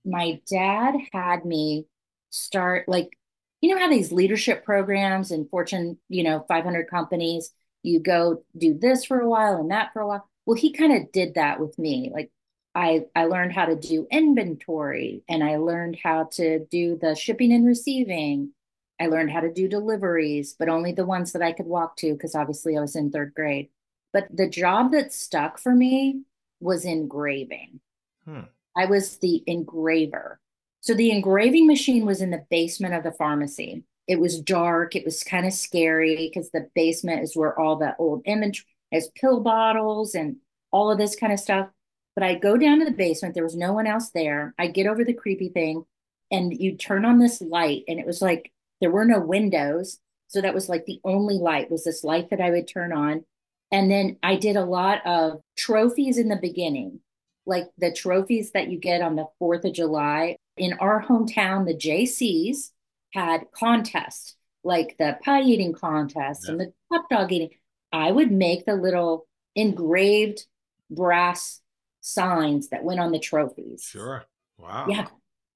my 0.05 0.39
dad 0.49 0.95
had 1.11 1.45
me 1.45 1.85
start 2.29 2.87
like, 2.87 3.17
you 3.61 3.73
know 3.73 3.79
how 3.79 3.89
these 3.89 4.11
leadership 4.11 4.65
programs 4.65 5.31
and 5.31 5.49
Fortune, 5.49 5.97
you 6.09 6.23
know, 6.23 6.45
500 6.47 6.89
companies, 6.89 7.51
you 7.81 7.99
go 7.99 8.43
do 8.57 8.77
this 8.77 9.05
for 9.05 9.19
a 9.19 9.29
while 9.29 9.57
and 9.57 9.71
that 9.71 9.93
for 9.93 10.01
a 10.01 10.07
while. 10.07 10.27
Well, 10.45 10.57
he 10.57 10.73
kind 10.73 10.93
of 10.93 11.11
did 11.11 11.35
that 11.35 11.59
with 11.59 11.77
me. 11.79 12.11
Like 12.13 12.31
I, 12.75 13.05
I 13.15 13.25
learned 13.25 13.53
how 13.53 13.65
to 13.65 13.75
do 13.75 14.07
inventory 14.11 15.23
and 15.29 15.43
I 15.43 15.57
learned 15.57 15.99
how 16.03 16.25
to 16.33 16.65
do 16.65 16.97
the 16.97 17.15
shipping 17.15 17.53
and 17.53 17.65
receiving. 17.65 18.51
I 18.99 19.07
learned 19.07 19.31
how 19.31 19.41
to 19.41 19.51
do 19.51 19.67
deliveries, 19.67 20.55
but 20.57 20.69
only 20.69 20.91
the 20.91 21.05
ones 21.05 21.31
that 21.33 21.41
I 21.41 21.51
could 21.51 21.65
walk 21.65 21.97
to 21.97 22.13
because 22.13 22.35
obviously 22.35 22.77
I 22.77 22.81
was 22.81 22.95
in 22.95 23.11
third 23.11 23.33
grade. 23.33 23.69
But 24.11 24.27
the 24.35 24.47
job 24.47 24.91
that 24.91 25.13
stuck 25.13 25.57
for 25.57 25.73
me 25.73 26.23
was 26.59 26.85
engraving. 26.85 27.79
Hmm. 28.25 28.41
I 28.75 28.85
was 28.85 29.17
the 29.17 29.43
engraver. 29.47 30.39
So 30.81 30.93
the 30.93 31.11
engraving 31.11 31.67
machine 31.67 32.05
was 32.05 32.21
in 32.21 32.31
the 32.31 32.45
basement 32.49 32.93
of 32.93 33.03
the 33.03 33.11
pharmacy. 33.11 33.83
It 34.07 34.19
was 34.19 34.41
dark. 34.41 34.95
It 34.95 35.05
was 35.05 35.23
kind 35.23 35.45
of 35.45 35.53
scary 35.53 36.15
because 36.15 36.51
the 36.51 36.69
basement 36.75 37.23
is 37.23 37.37
where 37.37 37.57
all 37.57 37.77
the 37.77 37.95
old 37.97 38.21
image 38.25 38.65
is 38.91 39.09
pill 39.15 39.39
bottles 39.39 40.13
and 40.13 40.37
all 40.71 40.91
of 40.91 40.97
this 40.97 41.15
kind 41.15 41.31
of 41.31 41.39
stuff. 41.39 41.69
But 42.15 42.23
I 42.23 42.35
go 42.35 42.57
down 42.57 42.79
to 42.79 42.85
the 42.85 42.91
basement. 42.91 43.33
There 43.33 43.43
was 43.43 43.55
no 43.55 43.73
one 43.73 43.87
else 43.87 44.11
there. 44.11 44.53
I 44.59 44.67
get 44.67 44.87
over 44.87 45.03
the 45.03 45.13
creepy 45.13 45.49
thing 45.49 45.85
and 46.31 46.53
you 46.53 46.75
turn 46.75 47.05
on 47.05 47.19
this 47.19 47.41
light 47.41 47.83
and 47.87 47.99
it 47.99 48.05
was 48.05 48.21
like 48.21 48.51
there 48.81 48.91
were 48.91 49.05
no 49.05 49.19
windows. 49.19 49.99
So 50.27 50.41
that 50.41 50.53
was 50.53 50.67
like 50.67 50.85
the 50.85 50.99
only 51.03 51.35
light 51.35 51.71
was 51.71 51.83
this 51.83 52.03
light 52.03 52.29
that 52.31 52.41
I 52.41 52.49
would 52.49 52.67
turn 52.67 52.91
on. 52.91 53.23
And 53.71 53.89
then 53.89 54.17
I 54.21 54.35
did 54.35 54.55
a 54.55 54.65
lot 54.65 55.05
of 55.05 55.41
trophies 55.57 56.17
in 56.17 56.27
the 56.27 56.35
beginning, 56.35 56.99
like 57.45 57.65
the 57.77 57.91
trophies 57.91 58.51
that 58.51 58.69
you 58.69 58.79
get 58.79 59.01
on 59.01 59.15
the 59.15 59.27
4th 59.41 59.65
of 59.65 59.73
July. 59.73 60.37
In 60.57 60.73
our 60.73 61.03
hometown, 61.03 61.65
the 61.65 61.75
JCs 61.75 62.71
had 63.11 63.45
contests, 63.51 64.35
like 64.63 64.95
the 64.97 65.17
pie 65.23 65.41
eating 65.41 65.73
contest 65.73 66.43
yeah. 66.45 66.51
and 66.51 66.59
the 66.59 66.73
hot 66.91 67.09
dog 67.09 67.31
eating. 67.31 67.49
I 67.91 68.11
would 68.11 68.31
make 68.31 68.65
the 68.65 68.75
little 68.75 69.27
engraved 69.55 70.45
brass 70.89 71.61
signs 72.01 72.69
that 72.69 72.83
went 72.83 72.99
on 72.99 73.11
the 73.11 73.19
trophies. 73.19 73.83
Sure. 73.83 74.25
Wow. 74.57 74.87
Yeah. 74.89 75.07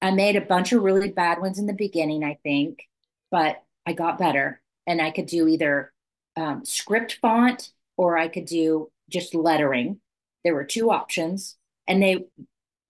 I 0.02 0.12
made 0.12 0.36
a 0.36 0.42
bunch 0.42 0.72
of 0.74 0.84
really 0.84 1.10
bad 1.10 1.40
ones 1.40 1.58
in 1.58 1.66
the 1.66 1.74
beginning, 1.74 2.24
I 2.24 2.38
think, 2.44 2.88
but 3.32 3.64
I 3.86 3.94
got 3.94 4.20
better 4.20 4.62
and 4.86 5.02
I 5.02 5.12
could 5.12 5.26
do 5.26 5.48
either 5.48 5.92
um, 6.36 6.64
script 6.66 7.18
font 7.22 7.72
or 7.98 8.18
I 8.18 8.28
could 8.28 8.46
do 8.46 8.92
just 9.10 9.34
lettering. 9.34 10.00
There 10.44 10.54
were 10.54 10.64
two 10.64 10.92
options 10.92 11.58
and 11.88 12.02
they, 12.02 12.26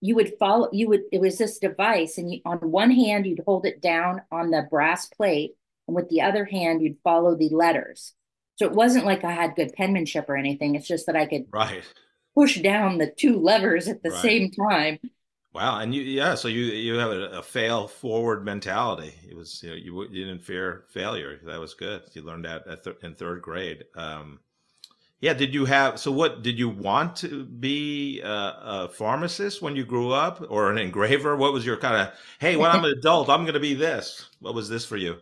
you 0.02 0.16
would 0.16 0.34
follow, 0.40 0.70
you 0.72 0.90
would, 0.90 1.04
it 1.12 1.22
was 1.22 1.38
this 1.38 1.60
device 1.60 2.18
and 2.18 2.32
you, 2.32 2.42
on 2.46 2.58
one 2.60 2.92
hand, 2.92 3.26
you'd 3.26 3.44
hold 3.46 3.66
it 3.66 3.82
down 3.82 4.22
on 4.32 4.52
the 4.52 4.68
brass 4.70 5.08
plate 5.08 5.56
and 5.88 5.96
with 5.96 6.10
the 6.10 6.22
other 6.22 6.46
hand, 6.46 6.82
you'd 6.82 6.98
follow 7.04 7.36
the 7.36 7.50
letters. 7.50 8.14
So 8.58 8.66
it 8.66 8.74
wasn't 8.74 9.06
like 9.06 9.24
I 9.24 9.32
had 9.32 9.56
good 9.56 9.74
penmanship 9.74 10.30
or 10.30 10.36
anything. 10.36 10.76
It's 10.76 10.88
just 10.88 11.06
that 11.06 11.16
I 11.16 11.26
could 11.26 11.46
right. 11.52 11.84
push 12.36 12.60
down 12.60 12.98
the 12.98 13.08
two 13.08 13.40
levers 13.40 13.88
at 13.88 14.04
the 14.04 14.10
right. 14.10 14.22
same 14.22 14.52
time 14.52 15.00
Wow, 15.58 15.80
and 15.80 15.96
you 15.96 16.04
yeah, 16.04 16.36
so 16.36 16.50
you 16.50 16.66
you 16.66 16.94
have 17.00 17.10
a, 17.10 17.40
a 17.40 17.42
fail 17.42 17.88
forward 17.88 18.46
mentality. 18.46 19.12
It 19.28 19.36
was 19.36 19.64
you 19.64 19.70
know 19.70 19.76
you, 19.76 20.04
you 20.12 20.26
didn't 20.26 20.44
fear 20.44 20.86
failure. 20.90 21.40
That 21.46 21.60
was 21.60 21.74
good. 21.74 22.04
You 22.14 22.22
learned 22.22 22.46
that 22.46 22.84
th- 22.84 22.98
in 23.02 23.16
third 23.16 23.42
grade. 23.42 23.86
Um, 23.96 24.40
yeah, 25.22 25.34
did 25.34 25.54
you 25.54 25.66
have 25.66 26.00
so 26.00 26.12
what 26.12 26.44
did 26.44 26.60
you 26.60 26.70
want 26.70 27.16
to 27.18 27.46
be 27.46 28.22
a, 28.22 28.30
a, 28.30 28.90
pharmacist 28.94 29.62
when 29.62 29.76
you 29.76 29.86
grew 29.86 30.12
up 30.12 30.46
or 30.50 30.72
an 30.72 30.78
engraver? 30.78 31.36
What 31.36 31.54
was 31.54 31.66
your 31.66 31.78
kind 31.78 31.96
of 31.96 32.14
hey, 32.40 32.56
when 32.56 32.72
I'm 32.72 32.84
an 32.84 32.92
adult, 32.98 33.30
I'm 33.30 33.44
going 33.44 33.54
to 33.54 33.60
be 33.60 33.74
this. 33.74 34.30
What 34.40 34.54
was 34.54 34.70
this 34.70 34.86
for 34.86 34.98
you? 34.98 35.18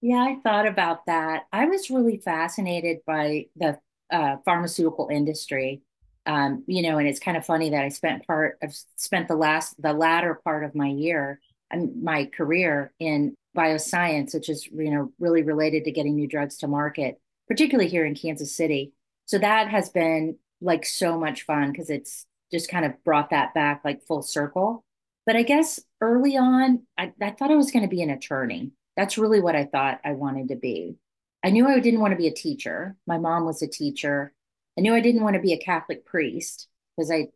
Yeah, 0.00 0.18
I 0.18 0.36
thought 0.42 0.66
about 0.66 1.06
that. 1.06 1.44
I 1.52 1.66
was 1.66 1.90
really 1.90 2.18
fascinated 2.18 2.98
by 3.06 3.46
the 3.56 3.78
uh, 4.10 4.36
pharmaceutical 4.44 5.08
industry 5.10 5.82
um, 6.26 6.64
you 6.66 6.82
know, 6.82 6.98
and 6.98 7.06
it's 7.06 7.20
kind 7.20 7.36
of 7.36 7.46
funny 7.46 7.70
that 7.70 7.84
I 7.84 7.88
spent 7.88 8.26
part 8.26 8.58
of 8.62 8.74
spent 8.96 9.28
the 9.28 9.36
last 9.36 9.80
the 9.80 9.92
latter 9.92 10.34
part 10.34 10.64
of 10.64 10.74
my 10.74 10.88
year 10.88 11.40
and 11.70 12.02
my 12.02 12.26
career 12.26 12.92
in 12.98 13.34
bioscience, 13.56 14.34
which 14.34 14.48
is 14.48 14.66
you 14.66 14.90
know 14.90 15.12
really 15.20 15.42
related 15.42 15.84
to 15.84 15.92
getting 15.92 16.16
new 16.16 16.26
drugs 16.26 16.58
to 16.58 16.68
market, 16.68 17.20
particularly 17.48 17.88
here 17.88 18.04
in 18.04 18.16
Kansas 18.16 18.54
City. 18.54 18.92
So 19.26 19.38
that 19.38 19.68
has 19.68 19.90
been 19.90 20.38
like 20.60 20.86
so 20.86 21.18
much 21.18 21.42
fun 21.42 21.70
because 21.70 21.90
it's 21.90 22.26
just 22.50 22.70
kind 22.70 22.84
of 22.84 23.02
brought 23.04 23.30
that 23.30 23.54
back 23.54 23.82
like 23.84 24.06
full 24.06 24.22
circle. 24.22 24.84
But 25.26 25.36
I 25.36 25.42
guess 25.42 25.80
early 26.00 26.36
on, 26.36 26.82
I, 26.96 27.12
I 27.20 27.30
thought 27.30 27.50
I 27.50 27.56
was 27.56 27.72
going 27.72 27.82
to 27.82 27.88
be 27.88 28.02
an 28.02 28.10
attorney. 28.10 28.70
That's 28.96 29.18
really 29.18 29.40
what 29.40 29.56
I 29.56 29.64
thought 29.64 30.00
I 30.04 30.12
wanted 30.12 30.48
to 30.48 30.56
be. 30.56 30.96
I 31.44 31.50
knew 31.50 31.68
I 31.68 31.80
didn't 31.80 32.00
want 32.00 32.12
to 32.12 32.16
be 32.16 32.28
a 32.28 32.32
teacher. 32.32 32.96
My 33.06 33.18
mom 33.18 33.44
was 33.44 33.60
a 33.62 33.68
teacher. 33.68 34.32
I 34.78 34.80
knew 34.80 34.94
I 34.94 35.00
didn't 35.00 35.22
want 35.22 35.34
to 35.34 35.42
be 35.42 35.52
a 35.52 35.58
Catholic 35.58 36.04
priest 36.06 36.68
because 36.96 37.10
I, 37.10 37.28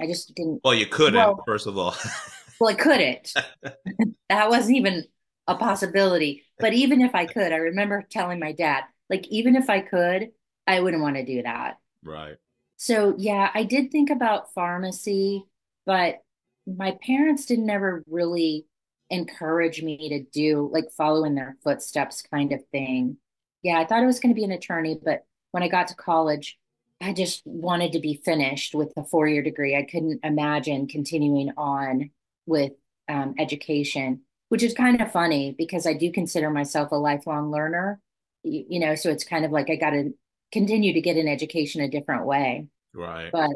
I 0.00 0.06
just 0.06 0.34
didn't. 0.34 0.60
Well, 0.62 0.74
you 0.74 0.86
couldn't, 0.86 1.14
well, 1.14 1.42
first 1.46 1.66
of 1.66 1.78
all. 1.78 1.96
well, 2.60 2.70
I 2.70 2.74
couldn't. 2.74 3.32
that 4.28 4.48
wasn't 4.48 4.76
even 4.76 5.04
a 5.46 5.56
possibility. 5.56 6.44
But 6.58 6.74
even 6.74 7.00
if 7.00 7.14
I 7.14 7.26
could, 7.26 7.52
I 7.52 7.56
remember 7.56 8.06
telling 8.10 8.38
my 8.38 8.52
dad, 8.52 8.84
like, 9.10 9.26
even 9.28 9.56
if 9.56 9.70
I 9.70 9.80
could, 9.80 10.28
I 10.68 10.80
wouldn't 10.80 11.02
want 11.02 11.16
to 11.16 11.24
do 11.24 11.42
that. 11.42 11.78
Right. 12.04 12.36
So, 12.76 13.14
yeah, 13.18 13.50
I 13.54 13.64
did 13.64 13.90
think 13.90 14.10
about 14.10 14.52
pharmacy, 14.52 15.44
but 15.84 16.18
my 16.66 16.96
parents 17.04 17.46
didn't 17.46 17.70
ever 17.70 18.04
really 18.06 18.66
encourage 19.10 19.82
me 19.82 20.10
to 20.10 20.22
do 20.30 20.70
like 20.72 20.92
follow 20.96 21.24
in 21.24 21.34
their 21.34 21.56
footsteps 21.64 22.22
kind 22.22 22.52
of 22.52 22.60
thing. 22.70 23.16
Yeah, 23.62 23.80
I 23.80 23.86
thought 23.86 24.02
I 24.02 24.06
was 24.06 24.20
going 24.20 24.34
to 24.34 24.38
be 24.38 24.44
an 24.44 24.52
attorney, 24.52 24.98
but 25.02 25.24
when 25.50 25.62
I 25.62 25.68
got 25.68 25.88
to 25.88 25.94
college, 25.96 26.58
I 27.00 27.12
just 27.12 27.42
wanted 27.44 27.92
to 27.92 28.00
be 28.00 28.20
finished 28.24 28.74
with 28.74 28.92
a 28.96 29.04
four 29.04 29.26
year 29.26 29.42
degree. 29.42 29.74
I 29.74 29.82
couldn't 29.82 30.20
imagine 30.22 30.86
continuing 30.88 31.52
on 31.56 32.10
with 32.46 32.72
um, 33.08 33.34
education, 33.38 34.20
which 34.50 34.62
is 34.62 34.74
kind 34.74 35.00
of 35.00 35.10
funny 35.10 35.54
because 35.56 35.86
I 35.86 35.94
do 35.94 36.12
consider 36.12 36.50
myself 36.50 36.92
a 36.92 36.96
lifelong 36.96 37.50
learner. 37.50 38.00
You, 38.42 38.64
you 38.68 38.80
know, 38.80 38.94
so 38.94 39.10
it's 39.10 39.24
kind 39.24 39.44
of 39.44 39.50
like 39.50 39.70
I 39.70 39.76
got 39.76 39.90
to 39.90 40.12
continue 40.52 40.92
to 40.92 41.00
get 41.00 41.16
an 41.16 41.28
education 41.28 41.80
a 41.80 41.88
different 41.88 42.26
way. 42.26 42.66
Right. 42.94 43.30
But 43.32 43.50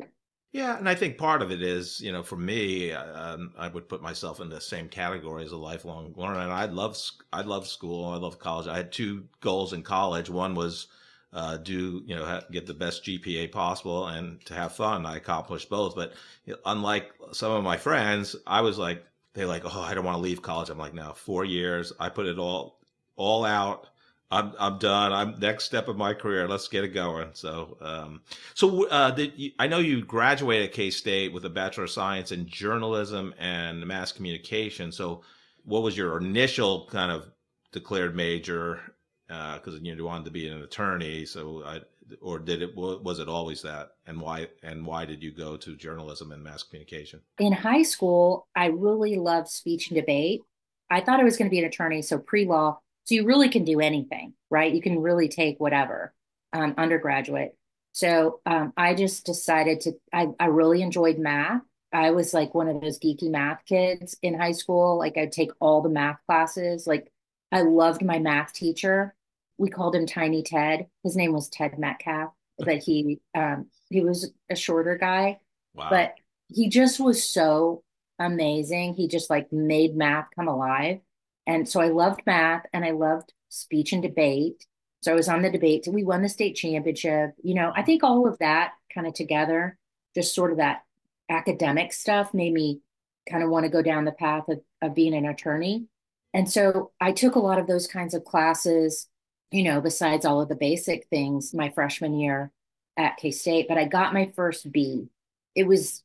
yeah, 0.52 0.76
and 0.76 0.88
I 0.88 0.94
think 0.94 1.16
part 1.16 1.40
of 1.40 1.50
it 1.50 1.62
is, 1.62 2.00
you 2.00 2.12
know, 2.12 2.22
for 2.22 2.36
me, 2.36 2.92
um, 2.92 3.54
I 3.56 3.68
would 3.68 3.88
put 3.88 4.02
myself 4.02 4.38
in 4.38 4.50
the 4.50 4.60
same 4.60 4.88
category 4.88 5.44
as 5.44 5.52
a 5.52 5.56
lifelong 5.56 6.12
learner. 6.14 6.40
And 6.40 6.52
I 6.52 6.66
love, 6.66 6.98
I 7.32 7.40
love 7.40 7.66
school, 7.66 8.04
I 8.04 8.16
love 8.16 8.38
college. 8.38 8.66
I 8.66 8.76
had 8.76 8.92
two 8.92 9.24
goals 9.40 9.72
in 9.72 9.82
college. 9.82 10.28
One 10.28 10.54
was 10.54 10.88
uh, 11.32 11.56
do 11.56 12.02
you 12.06 12.14
know 12.14 12.26
ha- 12.26 12.44
get 12.50 12.66
the 12.66 12.74
best 12.74 13.04
GPA 13.04 13.50
possible 13.50 14.06
and 14.08 14.44
to 14.46 14.54
have 14.54 14.74
fun. 14.74 15.06
I 15.06 15.16
accomplished 15.16 15.70
both, 15.70 15.94
but 15.94 16.12
you 16.44 16.52
know, 16.52 16.58
unlike 16.66 17.12
some 17.32 17.52
of 17.52 17.64
my 17.64 17.76
friends, 17.78 18.36
I 18.46 18.60
was 18.60 18.78
like 18.78 19.04
they're 19.32 19.46
like 19.46 19.62
oh 19.64 19.80
I 19.80 19.94
don't 19.94 20.04
want 20.04 20.16
to 20.16 20.22
leave 20.22 20.42
college. 20.42 20.68
I'm 20.68 20.78
like 20.78 20.94
no 20.94 21.12
four 21.14 21.44
years. 21.44 21.92
I 21.98 22.10
put 22.10 22.26
it 22.26 22.38
all 22.38 22.78
all 23.16 23.44
out. 23.44 23.88
I'm 24.32 24.52
I'm 24.58 24.78
done. 24.78 25.12
I'm 25.12 25.38
next 25.38 25.64
step 25.64 25.88
of 25.88 25.96
my 25.96 26.14
career. 26.14 26.48
Let's 26.48 26.66
get 26.66 26.84
it 26.84 26.88
going. 26.88 27.28
So 27.34 27.76
um, 27.80 28.22
so 28.54 28.88
uh, 28.88 29.16
I 29.58 29.66
know 29.66 29.78
you 29.78 30.04
graduated 30.04 30.72
K 30.72 30.90
State 30.90 31.32
with 31.32 31.44
a 31.44 31.50
bachelor 31.50 31.84
of 31.84 31.90
science 31.90 32.32
in 32.32 32.46
journalism 32.46 33.34
and 33.38 33.86
mass 33.86 34.10
communication. 34.10 34.90
So 34.90 35.22
what 35.64 35.82
was 35.82 35.96
your 35.96 36.18
initial 36.18 36.88
kind 36.90 37.12
of 37.12 37.28
declared 37.72 38.14
major 38.14 38.80
because 39.26 39.74
uh, 39.74 39.78
you, 39.80 39.94
you 39.94 40.04
wanted 40.04 40.26
to 40.26 40.30
be 40.30 40.48
an 40.48 40.62
attorney. 40.62 41.24
So, 41.24 41.62
I, 41.64 41.80
or 42.20 42.38
did 42.38 42.62
it 42.62 42.76
was 42.76 43.18
it 43.18 43.28
always 43.28 43.62
that? 43.62 43.92
And 44.06 44.20
why? 44.20 44.48
And 44.62 44.84
why 44.84 45.04
did 45.04 45.22
you 45.22 45.32
go 45.32 45.56
to 45.56 45.76
journalism 45.76 46.32
and 46.32 46.42
mass 46.42 46.62
communication? 46.62 47.20
In 47.38 47.52
high 47.52 47.82
school, 47.82 48.46
I 48.54 48.66
really 48.66 49.16
loved 49.16 49.48
speech 49.48 49.90
and 49.90 49.98
debate. 49.98 50.42
I 50.90 51.00
thought 51.00 51.20
I 51.20 51.24
was 51.24 51.38
going 51.38 51.48
to 51.48 51.50
be 51.50 51.58
an 51.58 51.64
attorney, 51.64 52.02
so 52.02 52.18
pre 52.18 52.44
law. 52.44 52.80
So 53.04 53.14
you 53.14 53.26
really 53.26 53.48
can 53.48 53.64
do 53.64 53.80
anything, 53.80 54.34
right? 54.50 54.72
You 54.72 54.82
can 54.82 55.00
really 55.00 55.28
take 55.28 55.58
whatever 55.58 56.14
um, 56.52 56.74
undergraduate. 56.78 57.56
So 57.92 58.40
um, 58.46 58.72
I 58.76 58.94
just 58.94 59.26
decided 59.26 59.80
to. 59.82 59.92
I, 60.12 60.28
I 60.38 60.46
really 60.46 60.82
enjoyed 60.82 61.18
math. 61.18 61.62
I 61.92 62.10
was 62.12 62.32
like 62.32 62.54
one 62.54 62.68
of 62.68 62.80
those 62.80 62.98
geeky 62.98 63.30
math 63.30 63.64
kids 63.66 64.16
in 64.22 64.38
high 64.38 64.52
school. 64.52 64.98
Like 64.98 65.18
I'd 65.18 65.32
take 65.32 65.50
all 65.60 65.82
the 65.82 65.90
math 65.90 66.18
classes. 66.26 66.86
Like 66.86 67.12
I 67.50 67.62
loved 67.62 68.02
my 68.02 68.18
math 68.18 68.52
teacher 68.52 69.14
we 69.62 69.70
called 69.70 69.94
him 69.94 70.06
Tiny 70.06 70.42
Ted. 70.42 70.86
His 71.04 71.16
name 71.16 71.32
was 71.32 71.48
Ted 71.48 71.78
Metcalf, 71.78 72.32
but 72.58 72.78
he 72.78 73.20
um, 73.32 73.66
he 73.90 74.00
was 74.00 74.32
a 74.50 74.56
shorter 74.56 74.96
guy. 74.96 75.38
Wow. 75.74 75.88
But 75.88 76.14
he 76.48 76.68
just 76.68 76.98
was 76.98 77.26
so 77.26 77.84
amazing. 78.18 78.94
He 78.94 79.06
just 79.06 79.30
like 79.30 79.52
made 79.52 79.96
math 79.96 80.26
come 80.34 80.48
alive. 80.48 80.98
And 81.46 81.68
so 81.68 81.80
I 81.80 81.88
loved 81.88 82.22
math 82.26 82.66
and 82.72 82.84
I 82.84 82.92
loved 82.92 83.32
speech 83.48 83.92
and 83.92 84.02
debate. 84.02 84.66
So 85.02 85.12
I 85.12 85.16
was 85.16 85.28
on 85.28 85.42
the 85.42 85.50
debate. 85.50 85.86
We 85.88 86.04
won 86.04 86.22
the 86.22 86.28
state 86.28 86.54
championship. 86.54 87.32
You 87.42 87.54
know, 87.54 87.72
I 87.74 87.82
think 87.82 88.04
all 88.04 88.28
of 88.28 88.38
that 88.38 88.72
kind 88.94 89.06
of 89.06 89.14
together, 89.14 89.76
just 90.14 90.34
sort 90.34 90.52
of 90.52 90.58
that 90.58 90.82
academic 91.28 91.92
stuff 91.92 92.32
made 92.32 92.52
me 92.52 92.80
kind 93.28 93.42
of 93.42 93.50
want 93.50 93.64
to 93.64 93.70
go 93.70 93.82
down 93.82 94.04
the 94.04 94.12
path 94.12 94.48
of, 94.48 94.60
of 94.80 94.94
being 94.94 95.14
an 95.14 95.26
attorney. 95.26 95.86
And 96.34 96.50
so 96.50 96.92
I 97.00 97.12
took 97.12 97.34
a 97.34 97.40
lot 97.40 97.58
of 97.58 97.66
those 97.66 97.86
kinds 97.86 98.14
of 98.14 98.24
classes 98.24 99.08
you 99.52 99.62
know, 99.62 99.80
besides 99.80 100.24
all 100.24 100.40
of 100.40 100.48
the 100.48 100.56
basic 100.56 101.06
things 101.08 101.54
my 101.54 101.68
freshman 101.70 102.18
year 102.18 102.50
at 102.96 103.18
K 103.18 103.30
State, 103.30 103.68
but 103.68 103.78
I 103.78 103.84
got 103.84 104.14
my 104.14 104.32
first 104.34 104.72
B. 104.72 105.08
It 105.54 105.66
was 105.66 106.02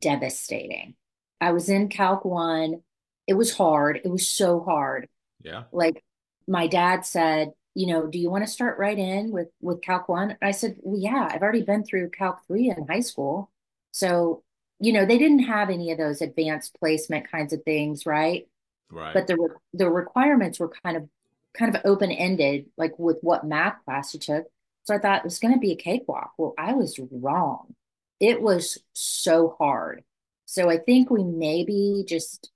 devastating. 0.00 0.94
I 1.40 1.52
was 1.52 1.68
in 1.68 1.88
Calc 1.88 2.24
1. 2.24 2.82
It 3.30 3.34
was 3.36 3.54
hard. 3.56 4.00
It 4.04 4.10
was 4.10 4.26
so 4.26 4.58
hard. 4.58 5.08
Yeah. 5.40 5.62
Like 5.70 6.02
my 6.48 6.66
dad 6.66 7.06
said, 7.06 7.52
you 7.76 7.86
know, 7.86 8.08
do 8.08 8.18
you 8.18 8.28
want 8.28 8.44
to 8.44 8.50
start 8.50 8.76
right 8.76 8.98
in 8.98 9.30
with 9.30 9.46
with 9.60 9.82
Calc 9.82 10.08
1? 10.08 10.36
I 10.42 10.50
said, 10.50 10.78
well, 10.80 11.00
yeah, 11.00 11.28
I've 11.30 11.40
already 11.40 11.62
been 11.62 11.84
through 11.84 12.10
Calc 12.10 12.40
3 12.48 12.74
in 12.76 12.88
high 12.88 13.00
school. 13.00 13.48
So, 13.92 14.42
you 14.80 14.92
know, 14.92 15.06
they 15.06 15.16
didn't 15.16 15.44
have 15.44 15.70
any 15.70 15.92
of 15.92 15.98
those 15.98 16.20
advanced 16.20 16.74
placement 16.80 17.30
kinds 17.30 17.52
of 17.52 17.62
things, 17.62 18.04
right? 18.04 18.48
Right. 18.90 19.14
But 19.14 19.28
the 19.28 19.36
the 19.74 19.88
requirements 19.88 20.58
were 20.58 20.72
kind 20.84 20.96
of 20.96 21.08
kind 21.54 21.72
of 21.72 21.82
open 21.84 22.10
ended, 22.10 22.66
like 22.76 22.98
with 22.98 23.18
what 23.20 23.46
math 23.46 23.76
class 23.84 24.12
you 24.12 24.18
took. 24.18 24.46
So 24.82 24.94
I 24.96 24.98
thought 24.98 25.18
it 25.18 25.24
was 25.24 25.38
going 25.38 25.54
to 25.54 25.60
be 25.60 25.70
a 25.70 25.76
cakewalk. 25.76 26.32
Well, 26.36 26.54
I 26.58 26.72
was 26.72 26.98
wrong. 27.12 27.76
It 28.18 28.42
was 28.42 28.78
so 28.92 29.54
hard. 29.56 30.02
So 30.46 30.68
I 30.68 30.78
think 30.78 31.10
we 31.10 31.22
maybe 31.22 32.04
just, 32.08 32.50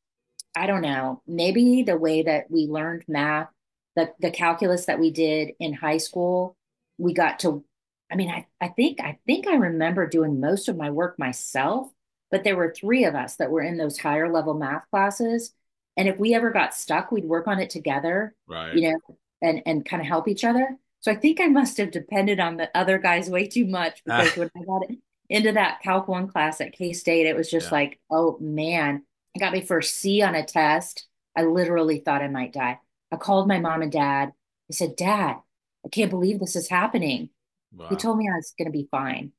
I 0.55 0.67
don't 0.67 0.83
know, 0.83 1.23
maybe 1.27 1.83
the 1.83 1.97
way 1.97 2.23
that 2.23 2.51
we 2.51 2.67
learned 2.67 3.05
math, 3.09 3.49
the, 3.97 4.13
the 4.21 4.31
calculus 4.31 4.87
that 4.87 5.01
we 5.01 5.11
did 5.11 5.53
in 5.59 5.73
high 5.73 5.99
school, 5.99 6.57
we 6.99 7.13
got 7.13 7.41
to, 7.41 7.65
I 8.11 8.17
mean, 8.17 8.31
I, 8.31 8.47
I 8.61 8.69
think, 8.69 9.01
I 9.01 9.19
think 9.27 9.47
I 9.47 9.57
remember 9.57 10.07
doing 10.07 10.41
most 10.41 10.69
of 10.69 10.77
my 10.77 10.91
work 10.91 11.19
myself, 11.19 11.89
but 12.31 12.45
there 12.45 12.57
were 12.57 12.75
three 12.75 13.05
of 13.05 13.15
us 13.15 13.37
that 13.37 13.51
were 13.51 13.63
in 13.63 13.77
those 13.77 13.99
higher 13.99 14.31
level 14.31 14.55
math 14.55 14.89
classes. 14.91 15.53
And 15.97 16.09
if 16.09 16.19
we 16.19 16.35
ever 16.35 16.51
got 16.51 16.75
stuck, 16.75 17.11
we'd 17.11 17.25
work 17.25 17.47
on 17.47 17.61
it 17.61 17.71
together, 17.71 18.35
right. 18.49 18.75
you 18.75 18.91
know, 18.91 19.17
and, 19.43 19.63
and 19.67 19.85
kind 19.85 20.03
of 20.03 20.09
help 20.09 20.29
each 20.29 20.45
other. 20.45 20.77
So 21.01 21.13
I 21.13 21.17
think 21.17 21.41
I 21.41 21.49
must 21.49 21.77
have 21.77 21.91
depended 21.91 22.41
on 22.41 22.57
the 22.57 22.71
other 22.75 22.99
guys 22.99 23.29
way 23.29 23.47
too 23.47 23.67
much 23.67 24.03
because 24.07 24.37
when 24.37 24.51
I 24.57 24.65
got 24.65 24.83
into 25.29 25.53
that 25.53 25.81
Calc 25.83 26.09
1 26.09 26.29
class 26.29 26.61
at 26.61 26.73
K 26.73 26.93
State, 26.93 27.27
it 27.27 27.37
was 27.37 27.51
just 27.51 27.67
yeah. 27.67 27.75
like, 27.75 28.01
oh 28.11 28.39
man, 28.41 29.05
it 29.35 29.41
got 29.41 29.53
me 29.53 29.61
first 29.61 29.97
C 29.97 30.23
on 30.23 30.35
a 30.35 30.45
test. 30.45 31.07
I 31.37 31.43
literally 31.43 31.99
thought 31.99 32.23
I 32.23 32.29
might 32.29 32.53
die. 32.53 32.79
I 33.11 33.17
called 33.17 33.49
my 33.49 33.59
mom 33.59 33.83
and 33.83 33.93
dad. 33.93 34.33
I 34.71 34.73
said, 34.73 34.97
Dad, 34.97 35.37
I 35.85 35.89
can't 35.89 36.11
believe 36.11 36.41
this 36.41 36.57
is 36.57 36.69
happening. 36.69 37.31
Wow. 37.73 37.89
He 37.89 37.97
told 37.97 38.19
me 38.19 38.29
I 38.29 38.37
was 38.37 38.55
going 38.57 38.67
to 38.67 38.73
be 38.73 38.89
fine. 38.91 39.33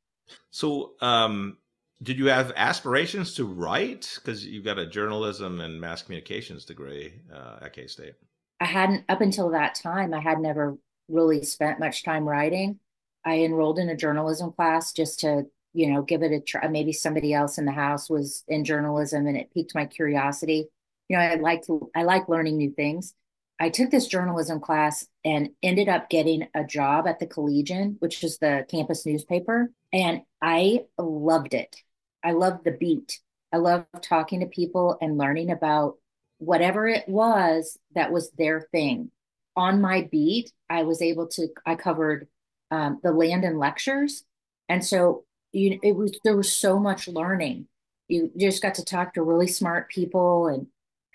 So, 0.52 0.94
um, 1.02 1.58
did 2.04 2.18
you 2.18 2.28
have 2.28 2.52
aspirations 2.56 3.34
to 3.36 3.46
write? 3.46 4.12
Because 4.16 4.46
you've 4.46 4.66
got 4.66 4.78
a 4.78 4.86
journalism 4.86 5.62
and 5.62 5.80
mass 5.80 6.02
communications 6.02 6.66
degree 6.66 7.22
uh, 7.34 7.60
at 7.62 7.74
K 7.74 7.88
State. 7.88 8.16
I 8.60 8.66
hadn't, 8.66 9.06
up 9.10 9.22
until 9.22 9.52
that 9.52 9.76
time, 9.76 10.14
I 10.14 10.20
had 10.20 10.40
never 10.40 10.78
really 11.08 11.44
spent 11.44 11.80
much 11.80 12.04
time 12.04 12.28
writing. 12.28 12.80
I 13.26 13.40
enrolled 13.40 13.80
in 13.80 13.90
a 13.90 13.96
journalism 13.96 14.52
class 14.52 14.92
just 14.92 15.22
to, 15.22 15.46
you 15.76 15.92
know, 15.92 16.02
give 16.02 16.24
it 16.24 16.32
a 16.32 16.40
try. 16.40 16.68
Maybe 16.68 16.94
somebody 16.94 17.34
else 17.34 17.58
in 17.58 17.66
the 17.66 17.72
house 17.72 18.10
was 18.10 18.44
in 18.48 18.64
journalism 18.64 19.28
and 19.28 19.38
it 19.38 19.54
piqued 19.54 19.76
my 19.76 19.86
curiosity. 19.86 20.68
You 21.10 21.18
know, 21.18 21.24
I 21.24 21.36
like 21.36 21.66
to, 21.68 21.90
I 21.96 22.04
like 22.04 22.30
learning 22.30 22.58
new 22.58 22.72
things. 22.72 23.14
I 23.60 23.70
took 23.70 23.92
this 23.92 24.08
journalism 24.08 24.60
class 24.60 25.06
and 25.24 25.50
ended 25.64 25.88
up 25.88 26.10
getting 26.10 26.48
a 26.54 26.64
job 26.64 27.08
at 27.08 27.20
the 27.20 27.28
Collegian, 27.28 27.98
which 28.00 28.24
is 28.24 28.38
the 28.38 28.66
campus 28.70 29.06
newspaper. 29.06 29.72
And 29.94 30.22
I 30.42 30.86
loved 30.98 31.54
it. 31.54 31.76
I 32.24 32.32
loved 32.32 32.66
the 32.66 32.72
beat. 32.72 33.20
I 33.54 33.58
loved 33.58 33.86
talking 34.02 34.42
to 34.42 34.48
people 34.48 34.98
and 35.00 35.18
learning 35.18 35.52
about 35.52 35.98
whatever 36.40 36.88
it 36.88 37.08
was 37.08 37.78
that 37.94 38.12
was 38.12 38.32
their 38.32 38.68
thing 38.72 39.12
on 39.56 39.82
my 39.82 40.08
beat, 40.12 40.52
I 40.70 40.84
was 40.84 41.02
able 41.02 41.28
to, 41.28 41.48
I 41.66 41.76
covered 41.76 42.28
um, 42.72 43.00
the 43.04 43.12
and 43.20 43.60
lectures. 43.60 44.24
And 44.68 44.84
so 44.84 45.25
you, 45.56 45.80
it 45.84 45.96
was, 45.96 46.18
there 46.24 46.36
was 46.36 46.52
so 46.52 46.80
much 46.80 47.08
learning. 47.08 47.68
You 48.08 48.32
just 48.38 48.62
got 48.62 48.76
to 48.76 48.86
talk 48.86 49.14
to 49.14 49.24
really 49.24 49.48
smart 49.48 49.90
people 49.90 50.48
and 50.48 50.68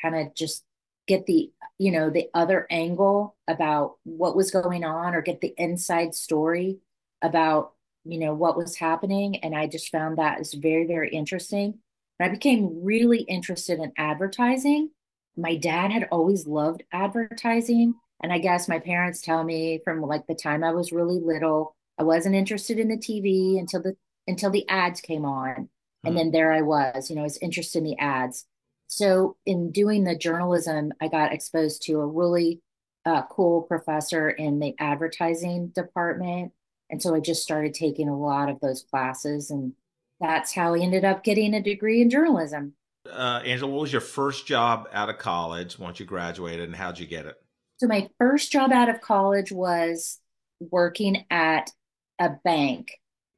kind 0.03 0.17
of 0.17 0.35
just 0.35 0.65
get 1.07 1.27
the, 1.27 1.51
you 1.79 1.93
know, 1.93 2.11
the 2.11 2.29
other 2.35 2.67
angle 2.71 3.37
about 3.47 3.97
what 4.05 4.37
was 4.37 4.51
going 4.51 4.85
on 4.85 5.15
or 5.15 5.23
get 5.23 5.41
the 5.41 5.55
inside 5.57 6.15
story 6.15 6.79
about, 7.23 7.73
you 8.05 8.19
know, 8.19 8.35
what 8.35 8.57
was 8.57 8.77
happening. 8.77 9.37
And 9.37 9.55
I 9.55 9.67
just 9.67 9.91
found 9.91 10.19
that 10.19 10.41
is 10.41 10.55
very, 10.55 10.87
very 10.87 11.11
interesting. 11.11 11.79
And 12.19 12.29
I 12.29 12.33
became 12.33 12.83
really 12.83 13.21
interested 13.23 13.79
in 13.79 13.93
advertising. 13.97 14.91
My 15.37 15.57
dad 15.57 15.93
had 15.93 16.09
always 16.11 16.47
loved 16.47 16.83
advertising 16.93 17.95
and 18.23 18.33
I 18.33 18.39
guess 18.39 18.69
my 18.69 18.79
parents 18.79 19.23
tell 19.23 19.43
me 19.43 19.81
from 19.83 20.03
like 20.03 20.27
the 20.27 20.35
time 20.35 20.63
I 20.63 20.73
was 20.73 20.93
really 20.93 21.19
little, 21.19 21.75
I 21.99 22.03
wasn't 22.03 22.35
interested 22.35 22.79
in 22.79 22.89
the 22.89 22.99
TV 22.99 23.59
until 23.59 23.83
the 23.83 23.97
until 24.31 24.51
the 24.51 24.69
ads 24.69 25.01
came 25.01 25.25
on. 25.25 25.69
And 26.05 26.15
hmm. 26.15 26.17
then 26.17 26.31
there 26.31 26.53
I 26.53 26.63
was, 26.63 27.11
you 27.11 27.17
know, 27.17 27.23
I 27.23 27.25
was 27.25 27.39
interested 27.39 27.79
in 27.79 27.85
the 27.85 27.99
ads. 27.99 28.47
So 28.87 29.37
in 29.47 29.71
doing 29.71 30.05
the 30.05 30.17
journalism, 30.17 30.93
I 31.01 31.09
got 31.09 31.33
exposed 31.33 31.83
to 31.83 32.01
a 32.01 32.07
really 32.07 32.61
uh, 33.05 33.23
cool 33.31 33.63
professor 33.63 34.31
in 34.31 34.59
the 34.59 34.75
advertising 34.79 35.69
department. 35.69 36.53
And 36.91 37.01
so 37.01 37.15
I 37.15 37.21
just 37.21 37.43
started 37.43 37.75
taking 37.75 38.09
a 38.09 38.19
lot 38.19 38.49
of 38.49 38.61
those 38.61 38.83
classes. 38.83 39.51
And 39.51 39.75
that's 40.21 40.53
how 40.53 40.75
I 40.75 40.81
ended 40.81 41.05
up 41.05 41.23
getting 41.23 41.55
a 41.55 41.63
degree 41.63 42.03
in 42.03 42.11
journalism. 42.11 42.75
Uh, 43.11 43.43
Angela, 43.45 43.71
what 43.71 43.83
was 43.83 43.93
your 43.93 44.01
first 44.01 44.47
job 44.47 44.89
out 44.93 45.09
of 45.09 45.19
college 45.19 45.79
once 45.79 46.01
you 46.01 46.07
graduated 46.07 46.67
and 46.67 46.77
how'd 46.77 46.99
you 46.99 47.07
get 47.07 47.27
it? 47.27 47.37
So 47.79 47.87
my 47.87 48.09
first 48.19 48.53
job 48.53 48.73
out 48.73 48.89
of 48.89 49.01
college 49.01 49.53
was 49.53 50.19
working 50.59 51.25
at 51.31 51.71
a 52.19 52.31
bank. 52.45 52.93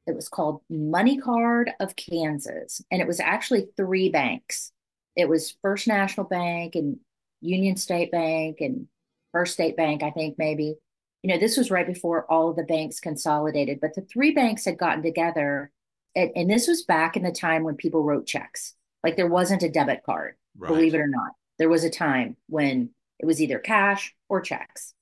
It 0.05 0.15
was 0.15 0.29
called 0.29 0.61
Money 0.69 1.17
Card 1.17 1.71
of 1.79 1.95
Kansas, 1.95 2.81
and 2.91 3.01
it 3.01 3.07
was 3.07 3.19
actually 3.19 3.67
three 3.77 4.09
banks. 4.09 4.71
It 5.15 5.29
was 5.29 5.55
First 5.61 5.87
National 5.87 6.25
Bank 6.25 6.75
and 6.75 6.97
Union 7.41 7.77
State 7.77 8.11
Bank 8.11 8.57
and 8.59 8.87
First 9.31 9.53
State 9.53 9.77
Bank, 9.77 10.03
I 10.03 10.11
think 10.11 10.37
maybe. 10.37 10.75
You 11.21 11.33
know, 11.33 11.39
this 11.39 11.57
was 11.57 11.71
right 11.71 11.87
before 11.87 12.29
all 12.31 12.49
of 12.49 12.57
the 12.57 12.63
banks 12.63 12.99
consolidated, 12.99 13.79
but 13.79 13.95
the 13.95 14.01
three 14.01 14.31
banks 14.31 14.65
had 14.65 14.77
gotten 14.77 15.03
together, 15.03 15.71
and, 16.15 16.31
and 16.35 16.49
this 16.49 16.67
was 16.67 16.83
back 16.83 17.15
in 17.15 17.23
the 17.23 17.31
time 17.31 17.63
when 17.63 17.75
people 17.75 18.03
wrote 18.03 18.27
checks. 18.27 18.73
Like 19.03 19.15
there 19.15 19.27
wasn't 19.27 19.63
a 19.63 19.69
debit 19.69 20.03
card, 20.03 20.35
right. 20.57 20.67
believe 20.67 20.93
it 20.95 20.99
or 20.99 21.07
not. 21.07 21.31
There 21.59 21.69
was 21.69 21.83
a 21.83 21.89
time 21.89 22.35
when 22.47 22.89
it 23.19 23.25
was 23.25 23.41
either 23.41 23.59
cash 23.59 24.13
or 24.27 24.41
checks. 24.41 24.93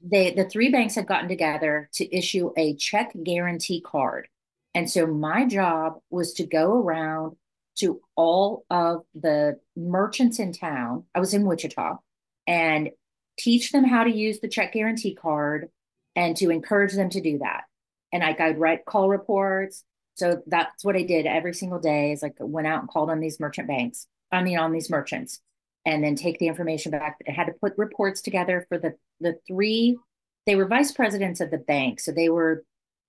They, 0.00 0.32
the 0.32 0.44
three 0.44 0.70
banks 0.70 0.96
had 0.96 1.06
gotten 1.06 1.28
together 1.28 1.88
to 1.94 2.16
issue 2.16 2.50
a 2.56 2.74
check 2.74 3.12
guarantee 3.22 3.80
card. 3.80 4.26
And 4.74 4.90
so 4.90 5.06
my 5.06 5.46
job 5.46 5.94
was 6.10 6.32
to 6.34 6.46
go 6.46 6.72
around 6.72 7.36
to 7.76 8.00
all 8.16 8.64
of 8.70 9.02
the 9.14 9.58
merchants 9.76 10.38
in 10.38 10.52
town. 10.52 11.04
I 11.14 11.20
was 11.20 11.34
in 11.34 11.46
Wichita 11.46 11.98
and 12.46 12.90
teach 13.38 13.72
them 13.72 13.84
how 13.84 14.04
to 14.04 14.10
use 14.10 14.40
the 14.40 14.48
check 14.48 14.72
guarantee 14.72 15.14
card 15.14 15.68
and 16.14 16.36
to 16.36 16.50
encourage 16.50 16.92
them 16.94 17.10
to 17.10 17.20
do 17.20 17.38
that. 17.38 17.64
And 18.12 18.22
I, 18.22 18.36
I'd 18.38 18.58
write 18.58 18.84
call 18.84 19.08
reports. 19.08 19.84
So 20.14 20.42
that's 20.46 20.84
what 20.84 20.96
I 20.96 21.02
did 21.02 21.26
every 21.26 21.54
single 21.54 21.78
day 21.78 22.12
is 22.12 22.22
like 22.22 22.34
went 22.38 22.66
out 22.66 22.80
and 22.80 22.88
called 22.88 23.10
on 23.10 23.20
these 23.20 23.40
merchant 23.40 23.68
banks. 23.68 24.06
I 24.30 24.42
mean, 24.42 24.58
on 24.58 24.72
these 24.72 24.90
merchants 24.90 25.40
and 25.84 26.02
then 26.02 26.14
take 26.14 26.38
the 26.38 26.48
information 26.48 26.92
back. 26.92 27.18
I 27.28 27.32
had 27.32 27.46
to 27.46 27.52
put 27.52 27.76
reports 27.76 28.22
together 28.22 28.66
for 28.68 28.78
the 28.78 28.94
the 29.20 29.38
three. 29.46 29.98
They 30.46 30.56
were 30.56 30.66
vice 30.66 30.92
presidents 30.92 31.40
of 31.40 31.50
the 31.50 31.58
bank, 31.58 32.00
so 32.00 32.10
they 32.10 32.28
were, 32.28 32.64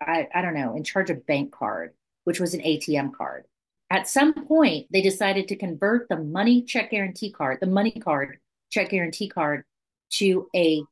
I, 0.07 0.27
I 0.33 0.41
don't 0.41 0.53
know, 0.53 0.75
in 0.75 0.83
charge 0.83 1.09
of 1.09 1.25
bank 1.25 1.51
card, 1.51 1.93
which 2.23 2.39
was 2.39 2.53
an 2.53 2.61
ATM 2.61 3.13
card. 3.13 3.45
At 3.89 4.07
some 4.07 4.33
point, 4.33 4.87
they 4.91 5.01
decided 5.01 5.47
to 5.47 5.55
convert 5.55 6.09
the 6.09 6.17
money 6.17 6.63
check 6.63 6.91
guarantee 6.91 7.31
card, 7.31 7.59
the 7.59 7.67
money 7.67 7.91
card 7.91 8.39
check 8.71 8.89
guarantee 8.89 9.29
card, 9.29 9.65
to 10.11 10.47
a 10.55 10.83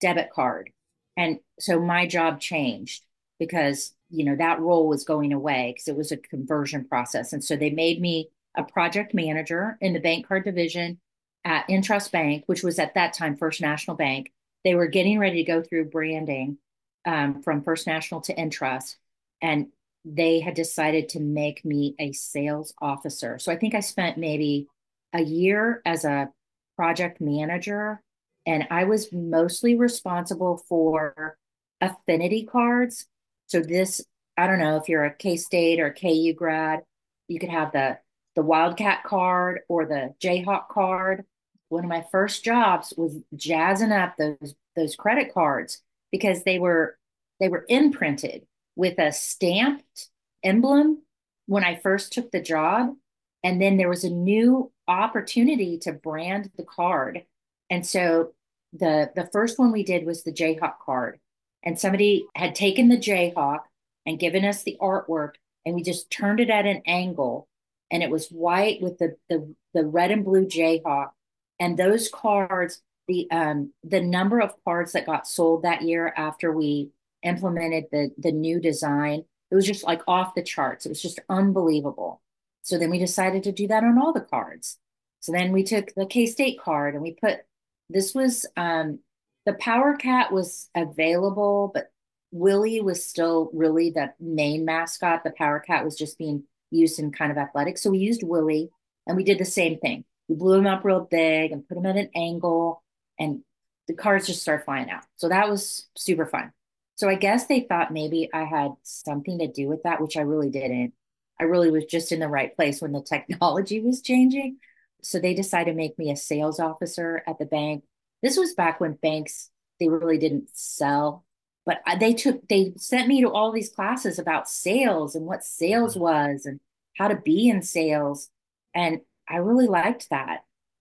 debit 0.00 0.30
card, 0.30 0.70
and 1.16 1.38
so 1.58 1.80
my 1.80 2.06
job 2.06 2.40
changed 2.40 3.04
because 3.38 3.94
you 4.10 4.24
know 4.24 4.36
that 4.36 4.60
role 4.60 4.88
was 4.88 5.04
going 5.04 5.32
away 5.32 5.72
because 5.72 5.88
it 5.88 5.96
was 5.96 6.12
a 6.12 6.16
conversion 6.16 6.84
process, 6.84 7.32
and 7.32 7.42
so 7.42 7.56
they 7.56 7.70
made 7.70 8.00
me 8.00 8.30
a 8.56 8.64
project 8.64 9.14
manager 9.14 9.78
in 9.80 9.92
the 9.92 10.00
bank 10.00 10.26
card 10.26 10.44
division 10.44 10.98
at 11.44 11.68
Intrust 11.68 12.10
Bank, 12.10 12.44
which 12.46 12.62
was 12.62 12.78
at 12.78 12.94
that 12.94 13.14
time 13.14 13.36
First 13.36 13.60
National 13.60 13.96
Bank. 13.96 14.32
They 14.64 14.74
were 14.74 14.86
getting 14.86 15.18
ready 15.18 15.42
to 15.42 15.50
go 15.50 15.62
through 15.62 15.90
branding 15.90 16.58
um, 17.06 17.42
from 17.42 17.62
First 17.62 17.86
National 17.86 18.20
to 18.22 18.34
Intrust, 18.34 18.96
and 19.40 19.68
they 20.04 20.40
had 20.40 20.54
decided 20.54 21.10
to 21.10 21.20
make 21.20 21.64
me 21.64 21.94
a 21.98 22.12
sales 22.12 22.72
officer. 22.80 23.38
So 23.38 23.52
I 23.52 23.56
think 23.56 23.74
I 23.74 23.80
spent 23.80 24.18
maybe 24.18 24.66
a 25.12 25.22
year 25.22 25.82
as 25.84 26.04
a 26.04 26.30
project 26.76 27.20
manager, 27.20 28.00
and 28.46 28.66
I 28.70 28.84
was 28.84 29.12
mostly 29.12 29.76
responsible 29.76 30.62
for 30.68 31.36
affinity 31.80 32.46
cards. 32.46 33.06
So 33.46 33.60
this, 33.60 34.02
I 34.36 34.46
don't 34.46 34.58
know 34.58 34.76
if 34.76 34.88
you're 34.88 35.04
a 35.04 35.14
K 35.14 35.36
State 35.36 35.80
or 35.80 35.92
KU 35.92 36.32
grad, 36.34 36.80
you 37.28 37.38
could 37.38 37.50
have 37.50 37.72
the 37.72 37.98
the 38.36 38.42
Wildcat 38.42 39.02
card 39.04 39.60
or 39.68 39.86
the 39.86 40.14
Jayhawk 40.22 40.68
card. 40.68 41.24
One 41.68 41.84
of 41.84 41.90
my 41.90 42.04
first 42.10 42.44
jobs 42.44 42.94
was 42.96 43.16
jazzing 43.34 43.92
up 43.92 44.16
those 44.16 44.54
those 44.76 44.96
credit 44.96 45.34
cards 45.34 45.82
because 46.10 46.44
they 46.44 46.58
were 46.58 46.98
they 47.38 47.48
were 47.48 47.64
imprinted 47.68 48.46
with 48.76 48.98
a 48.98 49.12
stamped 49.12 50.08
emblem 50.42 51.02
when 51.46 51.64
I 51.64 51.76
first 51.76 52.12
took 52.12 52.30
the 52.30 52.40
job. 52.40 52.94
And 53.42 53.60
then 53.60 53.76
there 53.76 53.88
was 53.88 54.04
a 54.04 54.10
new 54.10 54.70
opportunity 54.86 55.78
to 55.78 55.92
brand 55.92 56.50
the 56.56 56.64
card. 56.64 57.24
And 57.70 57.86
so 57.86 58.32
the 58.72 59.10
the 59.14 59.28
first 59.32 59.58
one 59.58 59.72
we 59.72 59.82
did 59.82 60.04
was 60.06 60.22
the 60.22 60.32
Jayhawk 60.32 60.78
card. 60.84 61.18
And 61.62 61.78
somebody 61.78 62.26
had 62.34 62.54
taken 62.54 62.88
the 62.88 62.96
Jayhawk 62.96 63.60
and 64.06 64.18
given 64.18 64.44
us 64.44 64.62
the 64.62 64.76
artwork 64.80 65.32
and 65.64 65.74
we 65.74 65.82
just 65.82 66.10
turned 66.10 66.40
it 66.40 66.50
at 66.50 66.66
an 66.66 66.82
angle 66.86 67.48
and 67.90 68.02
it 68.02 68.10
was 68.10 68.28
white 68.28 68.80
with 68.80 68.98
the 68.98 69.16
the, 69.28 69.54
the 69.74 69.84
red 69.84 70.10
and 70.10 70.24
blue 70.24 70.46
Jayhawk. 70.46 71.10
And 71.58 71.76
those 71.76 72.08
cards, 72.08 72.80
the 73.10 73.28
um 73.32 73.72
the 73.82 74.00
number 74.00 74.40
of 74.40 74.54
cards 74.64 74.92
that 74.92 75.04
got 75.04 75.26
sold 75.26 75.64
that 75.64 75.82
year 75.82 76.14
after 76.16 76.52
we 76.52 76.90
implemented 77.24 77.84
the 77.90 78.10
the 78.16 78.30
new 78.30 78.60
design, 78.60 79.24
it 79.50 79.54
was 79.54 79.66
just 79.66 79.84
like 79.84 80.02
off 80.06 80.34
the 80.34 80.42
charts. 80.42 80.86
It 80.86 80.90
was 80.90 81.02
just 81.02 81.18
unbelievable. 81.28 82.22
So 82.62 82.78
then 82.78 82.90
we 82.90 82.98
decided 82.98 83.42
to 83.44 83.52
do 83.52 83.66
that 83.68 83.82
on 83.82 83.98
all 83.98 84.12
the 84.12 84.20
cards. 84.20 84.78
So 85.18 85.32
then 85.32 85.50
we 85.50 85.64
took 85.64 85.92
the 85.94 86.06
K 86.06 86.26
State 86.26 86.60
card 86.60 86.94
and 86.94 87.02
we 87.02 87.16
put 87.20 87.40
this 87.88 88.14
was 88.14 88.46
um 88.56 89.00
the 89.44 89.54
Power 89.54 89.96
Cat 89.96 90.32
was 90.32 90.70
available, 90.76 91.72
but 91.74 91.90
Willie 92.30 92.80
was 92.80 93.04
still 93.04 93.50
really 93.52 93.90
the 93.90 94.12
main 94.20 94.64
mascot. 94.64 95.24
The 95.24 95.32
Power 95.32 95.58
Cat 95.58 95.84
was 95.84 95.96
just 95.96 96.16
being 96.16 96.44
used 96.70 97.00
in 97.00 97.10
kind 97.10 97.32
of 97.32 97.38
athletics. 97.38 97.82
So 97.82 97.90
we 97.90 97.98
used 97.98 98.22
Willie 98.22 98.70
and 99.08 99.16
we 99.16 99.24
did 99.24 99.38
the 99.38 99.44
same 99.44 99.80
thing. 99.80 100.04
We 100.28 100.36
blew 100.36 100.58
him 100.58 100.66
up 100.68 100.84
real 100.84 101.08
big 101.10 101.50
and 101.50 101.66
put 101.66 101.76
him 101.76 101.86
at 101.86 101.96
an 101.96 102.10
angle 102.14 102.84
and 103.20 103.42
the 103.86 103.94
cards 103.94 104.26
just 104.26 104.42
start 104.42 104.64
flying 104.64 104.90
out. 104.90 105.04
So 105.16 105.28
that 105.28 105.48
was 105.48 105.88
super 105.96 106.26
fun. 106.26 106.52
So 106.96 107.08
I 107.08 107.14
guess 107.14 107.46
they 107.46 107.60
thought 107.60 107.92
maybe 107.92 108.28
I 108.34 108.42
had 108.44 108.72
something 108.82 109.38
to 109.38 109.46
do 109.46 109.68
with 109.68 109.84
that, 109.84 110.00
which 110.00 110.16
I 110.16 110.22
really 110.22 110.50
didn't. 110.50 110.92
I 111.38 111.44
really 111.44 111.70
was 111.70 111.84
just 111.84 112.10
in 112.10 112.18
the 112.18 112.28
right 112.28 112.54
place 112.56 112.82
when 112.82 112.92
the 112.92 113.02
technology 113.08 113.80
was 113.80 114.02
changing. 114.02 114.56
So 115.02 115.20
they 115.20 115.34
decided 115.34 115.70
to 115.70 115.76
make 115.76 115.96
me 115.98 116.10
a 116.10 116.16
sales 116.16 116.58
officer 116.58 117.22
at 117.28 117.38
the 117.38 117.46
bank. 117.46 117.84
This 118.22 118.36
was 118.36 118.54
back 118.54 118.80
when 118.80 118.94
banks 118.94 119.50
they 119.78 119.88
really 119.88 120.18
didn't 120.18 120.50
sell 120.52 121.24
but 121.66 121.82
they 122.00 122.12
took 122.12 122.46
they 122.48 122.72
sent 122.76 123.08
me 123.08 123.20
to 123.20 123.30
all 123.30 123.52
these 123.52 123.70
classes 123.70 124.18
about 124.18 124.48
sales 124.48 125.14
and 125.14 125.26
what 125.26 125.44
sales 125.44 125.94
mm-hmm. 125.94 126.02
was 126.02 126.46
and 126.46 126.60
how 126.96 127.08
to 127.08 127.16
be 127.16 127.48
in 127.48 127.62
sales 127.62 128.28
and 128.74 129.00
i 129.28 129.36
really 129.36 129.66
liked 129.66 130.08
that 130.10 130.40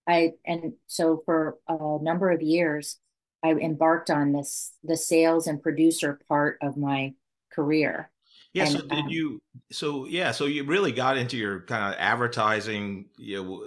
i 0.09 0.31
and 0.45 0.73
so 0.87 1.21
for 1.25 1.57
a 1.67 1.97
number 2.01 2.29
of 2.31 2.41
years 2.41 2.97
i 3.43 3.51
embarked 3.51 4.09
on 4.09 4.31
this 4.31 4.73
the 4.83 4.97
sales 4.97 5.47
and 5.47 5.61
producer 5.61 6.19
part 6.27 6.57
of 6.61 6.77
my 6.77 7.13
career 7.53 8.11
yeah 8.53 8.63
and, 8.63 8.71
so 8.71 8.81
did 8.81 8.91
um, 8.91 9.09
you 9.09 9.41
so 9.71 10.05
yeah 10.05 10.31
so 10.31 10.45
you 10.45 10.63
really 10.63 10.91
got 10.91 11.17
into 11.17 11.37
your 11.37 11.61
kind 11.61 11.93
of 11.93 11.99
advertising 11.99 13.05
you 13.17 13.43
know 13.43 13.63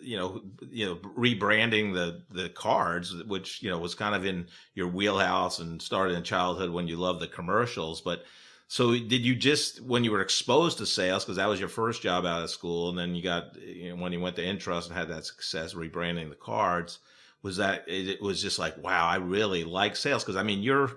you 0.00 0.16
know, 0.16 0.42
you 0.70 0.86
know, 0.86 0.96
rebranding 0.96 1.92
the 1.92 2.22
the 2.30 2.48
cards, 2.50 3.14
which 3.24 3.62
you 3.62 3.70
know 3.70 3.78
was 3.78 3.94
kind 3.94 4.14
of 4.14 4.24
in 4.24 4.46
your 4.74 4.88
wheelhouse 4.88 5.58
and 5.58 5.80
started 5.80 6.16
in 6.16 6.22
childhood 6.22 6.70
when 6.70 6.88
you 6.88 6.96
loved 6.96 7.20
the 7.20 7.28
commercials. 7.28 8.00
But 8.00 8.24
so, 8.68 8.92
did 8.92 9.24
you 9.24 9.34
just 9.34 9.82
when 9.82 10.04
you 10.04 10.12
were 10.12 10.22
exposed 10.22 10.78
to 10.78 10.86
sales 10.86 11.24
because 11.24 11.36
that 11.36 11.48
was 11.48 11.60
your 11.60 11.68
first 11.68 12.02
job 12.02 12.24
out 12.24 12.42
of 12.42 12.50
school, 12.50 12.88
and 12.88 12.98
then 12.98 13.14
you 13.14 13.22
got 13.22 13.54
you 13.60 13.90
know, 13.90 14.02
when 14.02 14.12
you 14.12 14.20
went 14.20 14.36
to 14.36 14.42
Intrust 14.42 14.88
and 14.88 14.96
had 14.96 15.08
that 15.08 15.26
success 15.26 15.74
rebranding 15.74 16.30
the 16.30 16.36
cards? 16.36 17.00
Was 17.42 17.56
that 17.58 17.84
it 17.86 18.22
was 18.22 18.40
just 18.40 18.58
like 18.58 18.82
wow, 18.82 19.06
I 19.06 19.16
really 19.16 19.64
like 19.64 19.96
sales 19.96 20.22
because 20.22 20.36
I 20.36 20.42
mean 20.42 20.62
your 20.62 20.90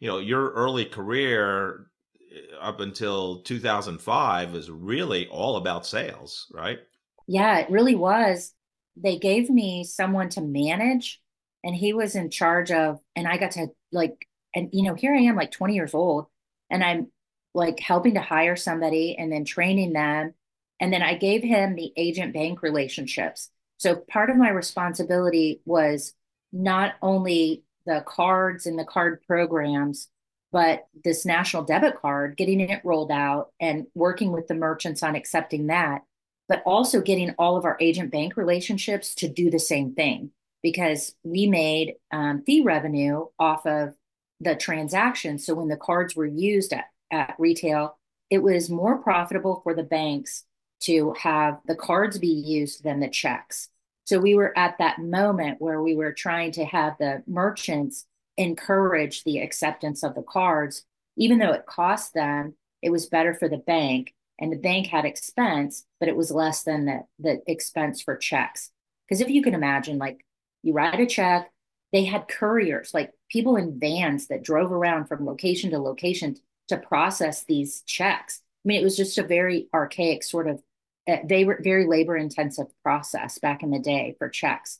you 0.00 0.08
know 0.08 0.18
your 0.18 0.50
early 0.50 0.84
career 0.84 1.86
eh, 2.32 2.56
up 2.60 2.80
until 2.80 3.42
2005 3.42 4.52
was 4.52 4.70
really 4.70 5.28
all 5.28 5.56
about 5.56 5.86
sales, 5.86 6.50
right? 6.52 6.80
Yeah, 7.28 7.58
it 7.58 7.70
really 7.70 7.94
was. 7.94 8.52
They 8.96 9.18
gave 9.18 9.50
me 9.50 9.84
someone 9.84 10.30
to 10.30 10.40
manage, 10.40 11.20
and 11.62 11.76
he 11.76 11.92
was 11.92 12.16
in 12.16 12.30
charge 12.30 12.72
of, 12.72 12.98
and 13.14 13.28
I 13.28 13.36
got 13.36 13.52
to 13.52 13.68
like, 13.92 14.26
and 14.54 14.68
you 14.72 14.82
know, 14.82 14.94
here 14.94 15.14
I 15.14 15.20
am 15.20 15.36
like 15.36 15.52
20 15.52 15.74
years 15.74 15.94
old, 15.94 16.26
and 16.70 16.82
I'm 16.84 17.08
like 17.54 17.80
helping 17.80 18.14
to 18.14 18.20
hire 18.20 18.56
somebody 18.56 19.16
and 19.18 19.32
then 19.32 19.44
training 19.44 19.92
them. 19.92 20.34
And 20.78 20.92
then 20.92 21.02
I 21.02 21.14
gave 21.14 21.42
him 21.42 21.74
the 21.74 21.92
agent 21.96 22.32
bank 22.32 22.62
relationships. 22.62 23.50
So 23.78 23.96
part 23.96 24.30
of 24.30 24.36
my 24.36 24.50
responsibility 24.50 25.60
was 25.64 26.14
not 26.52 26.94
only 27.02 27.64
the 27.86 28.04
cards 28.06 28.66
and 28.66 28.78
the 28.78 28.84
card 28.84 29.22
programs, 29.26 30.08
but 30.52 30.86
this 31.04 31.24
national 31.24 31.64
debit 31.64 32.00
card, 32.00 32.36
getting 32.36 32.60
it 32.60 32.82
rolled 32.84 33.12
out 33.12 33.52
and 33.60 33.86
working 33.94 34.32
with 34.32 34.48
the 34.48 34.54
merchants 34.54 35.02
on 35.02 35.14
accepting 35.14 35.68
that 35.68 36.02
but 36.50 36.64
also 36.66 37.00
getting 37.00 37.32
all 37.38 37.56
of 37.56 37.64
our 37.64 37.76
agent 37.80 38.10
bank 38.10 38.36
relationships 38.36 39.14
to 39.14 39.28
do 39.28 39.50
the 39.50 39.58
same 39.60 39.94
thing 39.94 40.32
because 40.64 41.14
we 41.22 41.46
made 41.46 41.94
um, 42.10 42.42
fee 42.42 42.60
revenue 42.60 43.24
off 43.38 43.64
of 43.66 43.94
the 44.40 44.54
transaction. 44.56 45.38
So 45.38 45.54
when 45.54 45.68
the 45.68 45.76
cards 45.76 46.16
were 46.16 46.26
used 46.26 46.72
at, 46.72 46.86
at 47.10 47.34
retail, 47.38 47.98
it 48.30 48.42
was 48.42 48.70
more 48.70 48.98
profitable 48.98 49.60
for 49.62 49.74
the 49.74 49.82
banks 49.82 50.44
to 50.80 51.12
have 51.18 51.58
the 51.66 51.74
cards 51.74 52.18
be 52.18 52.28
used 52.28 52.82
than 52.82 53.00
the 53.00 53.08
checks. 53.08 53.68
So 54.04 54.18
we 54.18 54.34
were 54.34 54.56
at 54.56 54.78
that 54.78 54.98
moment 54.98 55.60
where 55.60 55.82
we 55.82 55.94
were 55.94 56.12
trying 56.12 56.52
to 56.52 56.64
have 56.64 56.96
the 56.98 57.22
merchants 57.26 58.06
encourage 58.36 59.24
the 59.24 59.38
acceptance 59.38 60.02
of 60.02 60.14
the 60.14 60.22
cards, 60.22 60.84
even 61.16 61.38
though 61.38 61.52
it 61.52 61.66
cost 61.66 62.14
them, 62.14 62.54
it 62.82 62.90
was 62.90 63.06
better 63.06 63.34
for 63.34 63.48
the 63.48 63.58
bank 63.58 64.14
and 64.40 64.50
the 64.50 64.56
bank 64.56 64.86
had 64.86 65.04
expense, 65.04 65.84
but 66.00 66.08
it 66.08 66.16
was 66.16 66.30
less 66.30 66.62
than 66.62 66.86
the, 66.86 67.02
the 67.18 67.42
expense 67.46 68.00
for 68.00 68.16
checks. 68.16 68.70
Because 69.06 69.20
if 69.20 69.28
you 69.28 69.42
can 69.42 69.54
imagine, 69.54 69.98
like 69.98 70.24
you 70.62 70.72
write 70.72 70.98
a 70.98 71.06
check, 71.06 71.50
they 71.92 72.04
had 72.04 72.26
couriers, 72.26 72.92
like 72.94 73.12
people 73.30 73.56
in 73.56 73.78
vans 73.78 74.26
that 74.26 74.42
drove 74.42 74.72
around 74.72 75.06
from 75.06 75.26
location 75.26 75.70
to 75.70 75.78
location 75.78 76.36
to 76.68 76.76
process 76.76 77.44
these 77.44 77.82
checks. 77.82 78.42
I 78.64 78.68
mean, 78.68 78.80
it 78.80 78.84
was 78.84 78.96
just 78.96 79.18
a 79.18 79.22
very 79.22 79.68
archaic 79.72 80.22
sort 80.22 80.48
of, 80.48 80.62
uh, 81.08 81.16
they 81.24 81.44
were 81.44 81.60
very 81.62 81.86
labor 81.86 82.16
intensive 82.16 82.66
process 82.82 83.38
back 83.38 83.62
in 83.62 83.70
the 83.70 83.78
day 83.78 84.14
for 84.18 84.28
checks. 84.28 84.78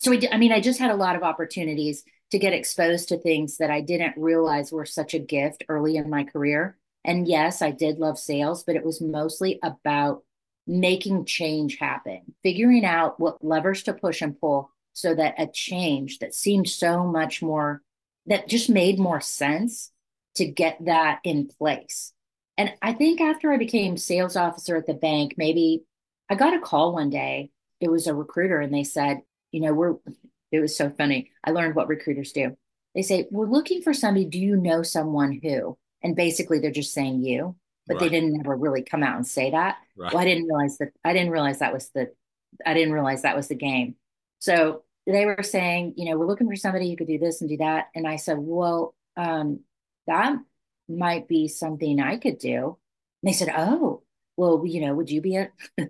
So, 0.00 0.12
I, 0.12 0.20
I 0.32 0.38
mean, 0.38 0.52
I 0.52 0.60
just 0.60 0.78
had 0.78 0.90
a 0.90 0.96
lot 0.96 1.16
of 1.16 1.22
opportunities 1.22 2.04
to 2.30 2.38
get 2.38 2.52
exposed 2.52 3.08
to 3.08 3.18
things 3.18 3.56
that 3.58 3.70
I 3.70 3.80
didn't 3.80 4.14
realize 4.16 4.70
were 4.70 4.86
such 4.86 5.14
a 5.14 5.18
gift 5.18 5.64
early 5.68 5.96
in 5.96 6.10
my 6.10 6.24
career. 6.24 6.76
And 7.04 7.26
yes, 7.26 7.62
I 7.62 7.70
did 7.70 7.98
love 7.98 8.18
sales, 8.18 8.64
but 8.64 8.76
it 8.76 8.84
was 8.84 9.00
mostly 9.00 9.58
about 9.62 10.24
making 10.66 11.24
change 11.24 11.78
happen, 11.78 12.34
figuring 12.42 12.84
out 12.84 13.18
what 13.18 13.42
levers 13.42 13.82
to 13.84 13.94
push 13.94 14.20
and 14.20 14.38
pull 14.38 14.70
so 14.92 15.14
that 15.14 15.34
a 15.38 15.46
change 15.46 16.18
that 16.18 16.34
seemed 16.34 16.68
so 16.68 17.04
much 17.04 17.40
more, 17.40 17.82
that 18.28 18.48
just 18.48 18.70
made 18.70 18.98
more 18.98 19.20
sense 19.20 19.90
to 20.36 20.46
get 20.46 20.84
that 20.84 21.20
in 21.24 21.48
place. 21.48 22.12
And 22.56 22.72
I 22.82 22.92
think 22.92 23.20
after 23.20 23.52
I 23.52 23.56
became 23.56 23.96
sales 23.96 24.36
officer 24.36 24.76
at 24.76 24.86
the 24.86 24.94
bank, 24.94 25.34
maybe 25.36 25.84
I 26.30 26.34
got 26.34 26.54
a 26.54 26.60
call 26.60 26.94
one 26.94 27.10
day. 27.10 27.50
It 27.80 27.90
was 27.90 28.06
a 28.06 28.14
recruiter, 28.14 28.60
and 28.60 28.72
they 28.74 28.84
said, 28.84 29.22
you 29.52 29.60
know, 29.60 29.72
we're, 29.74 29.96
it 30.52 30.60
was 30.60 30.76
so 30.76 30.90
funny. 30.90 31.30
I 31.44 31.50
learned 31.50 31.74
what 31.74 31.88
recruiters 31.88 32.32
do. 32.32 32.56
They 32.94 33.02
say, 33.02 33.26
we're 33.30 33.46
looking 33.46 33.82
for 33.82 33.92
somebody. 33.92 34.24
Do 34.24 34.38
you 34.38 34.56
know 34.56 34.82
someone 34.82 35.38
who? 35.42 35.76
and 36.02 36.16
basically 36.16 36.58
they're 36.58 36.70
just 36.70 36.92
saying 36.92 37.22
you 37.22 37.56
but 37.86 37.94
right. 37.94 38.00
they 38.00 38.08
didn't 38.08 38.40
ever 38.40 38.54
really 38.54 38.82
come 38.82 39.02
out 39.02 39.16
and 39.16 39.26
say 39.26 39.50
that 39.50 39.76
right. 39.96 40.12
well 40.12 40.22
i 40.22 40.24
didn't 40.24 40.46
realize 40.46 40.78
that 40.78 40.88
i 41.04 41.12
didn't 41.12 41.30
realize 41.30 41.58
that 41.58 41.72
was 41.72 41.90
the 41.90 42.10
i 42.66 42.74
didn't 42.74 42.92
realize 42.92 43.22
that 43.22 43.36
was 43.36 43.48
the 43.48 43.54
game 43.54 43.94
so 44.38 44.82
they 45.12 45.26
were 45.26 45.42
saying 45.42 45.94
you 45.96 46.08
know 46.08 46.16
we're 46.16 46.26
looking 46.26 46.48
for 46.48 46.56
somebody 46.56 46.90
who 46.90 46.96
could 46.96 47.06
do 47.06 47.18
this 47.18 47.40
and 47.40 47.50
do 47.50 47.56
that 47.56 47.86
and 47.94 48.06
i 48.06 48.16
said 48.16 48.36
well 48.38 48.94
um, 49.16 49.60
that 50.06 50.36
might 50.88 51.28
be 51.28 51.48
something 51.48 52.00
i 52.00 52.16
could 52.16 52.38
do 52.38 52.76
and 53.22 53.28
they 53.28 53.32
said 53.32 53.52
oh 53.56 54.02
well 54.36 54.62
you 54.64 54.80
know 54.80 54.94
would 54.94 55.10
you 55.10 55.20
be 55.20 55.36
a 55.36 55.50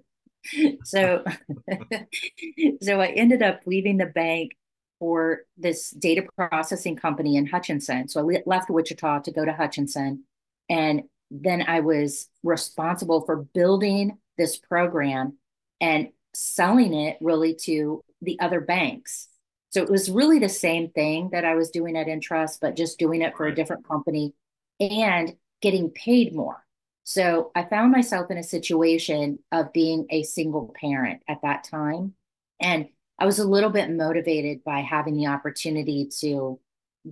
so 0.85 1.24
so 2.83 3.00
i 3.00 3.09
ended 3.09 3.42
up 3.42 3.61
leaving 3.66 3.96
the 3.96 4.07
bank 4.07 4.52
for 4.98 5.42
this 5.57 5.90
data 5.90 6.26
processing 6.37 6.96
company 6.96 7.37
in 7.37 7.46
Hutchinson. 7.46 8.09
So 8.09 8.20
I 8.20 8.42
left 8.46 8.70
Wichita 8.70 9.20
to 9.20 9.31
go 9.31 9.44
to 9.44 9.52
Hutchinson. 9.52 10.24
And 10.68 11.02
then 11.31 11.62
I 11.62 11.81
was 11.81 12.28
responsible 12.42 13.22
for 13.22 13.37
building 13.37 14.18
this 14.37 14.57
program 14.57 15.38
and 15.81 16.09
selling 16.35 16.94
it 16.94 17.18
really 17.20 17.54
to 17.54 18.02
the 18.22 18.38
other 18.40 18.61
banks. 18.61 19.28
So 19.70 19.83
it 19.83 19.90
was 19.90 20.11
really 20.11 20.38
the 20.38 20.48
same 20.48 20.90
thing 20.90 21.31
that 21.33 21.44
I 21.44 21.54
was 21.54 21.70
doing 21.70 21.96
at 21.96 22.07
Intrust, 22.07 22.61
but 22.61 22.76
just 22.76 22.98
doing 22.98 23.22
it 23.22 23.37
for 23.37 23.46
a 23.46 23.54
different 23.54 23.87
company 23.87 24.35
and 24.81 25.37
getting 25.61 25.90
paid 25.90 26.35
more. 26.35 26.64
So 27.04 27.50
I 27.54 27.64
found 27.64 27.92
myself 27.92 28.31
in 28.31 28.38
a 28.38 28.42
situation 28.42 29.38
of 29.52 29.72
being 29.72 30.07
a 30.11 30.22
single 30.22 30.74
parent 30.78 31.22
at 31.28 31.42
that 31.42 31.64
time. 31.64 32.14
And 32.61 32.88
I 33.18 33.26
was 33.26 33.38
a 33.38 33.48
little 33.48 33.70
bit 33.70 33.90
motivated 33.90 34.62
by 34.64 34.81
having 34.81 35.16
the 35.16 35.26
opportunity 35.26 36.09
to 36.20 36.61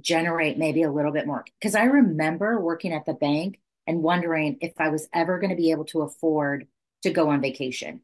generate 0.01 0.59
maybe 0.59 0.83
a 0.83 0.93
little 0.93 1.13
bit 1.13 1.27
more. 1.27 1.45
Because 1.59 1.75
I 1.75 1.85
remember 1.85 2.61
working 2.61 2.93
at 2.93 3.07
the 3.07 3.15
bank 3.15 3.59
and 3.87 4.03
wondering 4.03 4.59
if 4.61 4.73
I 4.79 4.89
was 4.89 5.09
ever 5.13 5.39
going 5.39 5.51
to 5.51 5.57
be 5.57 5.71
able 5.71 5.85
to 5.87 6.03
afford 6.03 6.67
to 7.03 7.11
go 7.11 7.31
on 7.31 7.41
vacation. 7.41 8.01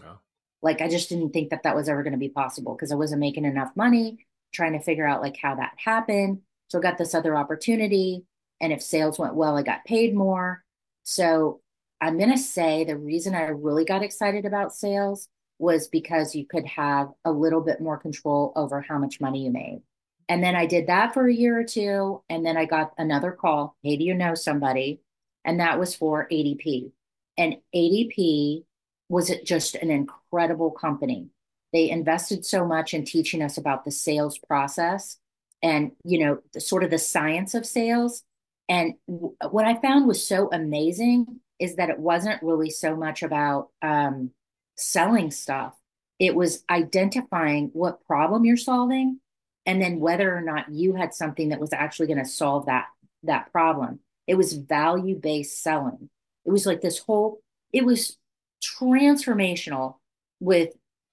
Yeah. 0.00 0.14
Like 0.62 0.80
I 0.80 0.88
just 0.88 1.08
didn't 1.08 1.32
think 1.32 1.50
that 1.50 1.64
that 1.64 1.74
was 1.74 1.88
ever 1.88 2.02
going 2.02 2.12
to 2.12 2.18
be 2.18 2.28
possible 2.28 2.74
because 2.74 2.92
I 2.92 2.96
wasn't 2.96 3.20
making 3.20 3.44
enough 3.44 3.72
money, 3.76 4.26
trying 4.54 4.72
to 4.74 4.80
figure 4.80 5.06
out 5.06 5.20
like 5.20 5.36
how 5.36 5.56
that 5.56 5.72
happened. 5.76 6.40
So 6.68 6.78
I 6.78 6.82
got 6.82 6.98
this 6.98 7.14
other 7.14 7.36
opportunity. 7.36 8.24
And 8.60 8.72
if 8.72 8.82
sales 8.82 9.18
went 9.18 9.34
well, 9.34 9.56
I 9.58 9.62
got 9.62 9.84
paid 9.84 10.14
more. 10.14 10.62
So 11.02 11.60
I'm 12.00 12.16
going 12.16 12.30
to 12.30 12.38
say 12.38 12.84
the 12.84 12.96
reason 12.96 13.34
I 13.34 13.42
really 13.48 13.84
got 13.84 14.02
excited 14.02 14.44
about 14.44 14.74
sales 14.74 15.28
was 15.58 15.88
because 15.88 16.34
you 16.34 16.46
could 16.46 16.66
have 16.66 17.10
a 17.24 17.30
little 17.30 17.60
bit 17.60 17.80
more 17.80 17.98
control 17.98 18.52
over 18.56 18.80
how 18.80 18.98
much 18.98 19.20
money 19.20 19.44
you 19.44 19.50
made. 19.50 19.82
And 20.28 20.42
then 20.42 20.56
I 20.56 20.66
did 20.66 20.86
that 20.86 21.14
for 21.14 21.26
a 21.26 21.34
year 21.34 21.60
or 21.60 21.64
two. 21.64 22.22
And 22.28 22.44
then 22.44 22.56
I 22.56 22.64
got 22.64 22.92
another 22.98 23.32
call. 23.32 23.76
Hey, 23.82 23.96
do 23.96 24.04
you 24.04 24.14
know 24.14 24.34
somebody? 24.34 25.00
And 25.44 25.60
that 25.60 25.78
was 25.78 25.94
for 25.94 26.26
ADP. 26.30 26.92
And 27.36 27.56
ADP 27.74 28.64
was 29.12 29.28
it 29.28 29.44
just 29.44 29.74
an 29.74 29.90
incredible 29.90 30.70
company. 30.70 31.28
They 31.74 31.90
invested 31.90 32.46
so 32.46 32.64
much 32.66 32.94
in 32.94 33.04
teaching 33.04 33.42
us 33.42 33.58
about 33.58 33.84
the 33.84 33.90
sales 33.90 34.38
process 34.38 35.18
and, 35.62 35.92
you 36.02 36.24
know, 36.24 36.38
the, 36.54 36.62
sort 36.62 36.82
of 36.82 36.88
the 36.88 36.96
science 36.96 37.52
of 37.52 37.66
sales. 37.66 38.22
And 38.70 38.94
w- 39.06 39.36
what 39.50 39.66
I 39.66 39.74
found 39.74 40.08
was 40.08 40.26
so 40.26 40.48
amazing 40.50 41.40
is 41.58 41.76
that 41.76 41.90
it 41.90 41.98
wasn't 41.98 42.42
really 42.42 42.70
so 42.70 42.96
much 42.96 43.22
about 43.22 43.68
um, 43.82 44.30
selling 44.78 45.30
stuff. 45.30 45.76
It 46.18 46.34
was 46.34 46.64
identifying 46.70 47.68
what 47.74 48.06
problem 48.06 48.46
you're 48.46 48.56
solving 48.56 49.20
and 49.66 49.80
then 49.82 50.00
whether 50.00 50.34
or 50.34 50.40
not 50.40 50.72
you 50.72 50.94
had 50.94 51.12
something 51.12 51.50
that 51.50 51.60
was 51.60 51.74
actually 51.74 52.06
going 52.06 52.18
to 52.18 52.24
solve 52.24 52.64
that 52.64 52.86
that 53.24 53.52
problem. 53.52 54.00
It 54.26 54.36
was 54.36 54.54
value 54.54 55.16
based 55.16 55.62
selling. 55.62 56.08
It 56.46 56.50
was 56.50 56.64
like 56.64 56.80
this 56.80 56.98
whole. 56.98 57.42
It 57.74 57.84
was 57.84 58.16
transformational 58.62 59.96
with 60.40 60.70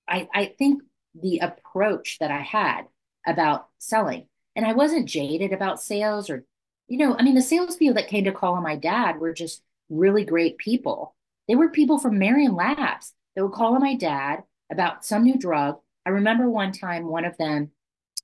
I, 0.07 0.27
I 0.33 0.45
think 0.57 0.81
the 1.19 1.39
approach 1.39 2.17
that 2.19 2.31
I 2.31 2.41
had 2.41 2.83
about 3.27 3.67
selling. 3.77 4.27
And 4.55 4.65
I 4.65 4.73
wasn't 4.73 5.07
jaded 5.07 5.53
about 5.53 5.81
sales 5.81 6.29
or, 6.29 6.43
you 6.87 6.97
know, 6.97 7.15
I 7.17 7.23
mean, 7.23 7.35
the 7.35 7.41
salespeople 7.41 7.95
that 7.95 8.09
came 8.09 8.23
to 8.25 8.31
call 8.31 8.55
on 8.55 8.63
my 8.63 8.75
dad 8.75 9.19
were 9.19 9.33
just 9.33 9.61
really 9.89 10.25
great 10.25 10.57
people. 10.57 11.15
They 11.47 11.55
were 11.55 11.69
people 11.69 11.99
from 11.99 12.19
Marion 12.19 12.55
Labs 12.55 13.13
that 13.35 13.43
would 13.43 13.53
call 13.53 13.75
on 13.75 13.81
my 13.81 13.95
dad 13.95 14.43
about 14.71 15.05
some 15.05 15.23
new 15.23 15.37
drug. 15.37 15.77
I 16.05 16.09
remember 16.09 16.49
one 16.49 16.71
time 16.71 17.05
one 17.05 17.25
of 17.25 17.37
them 17.37 17.71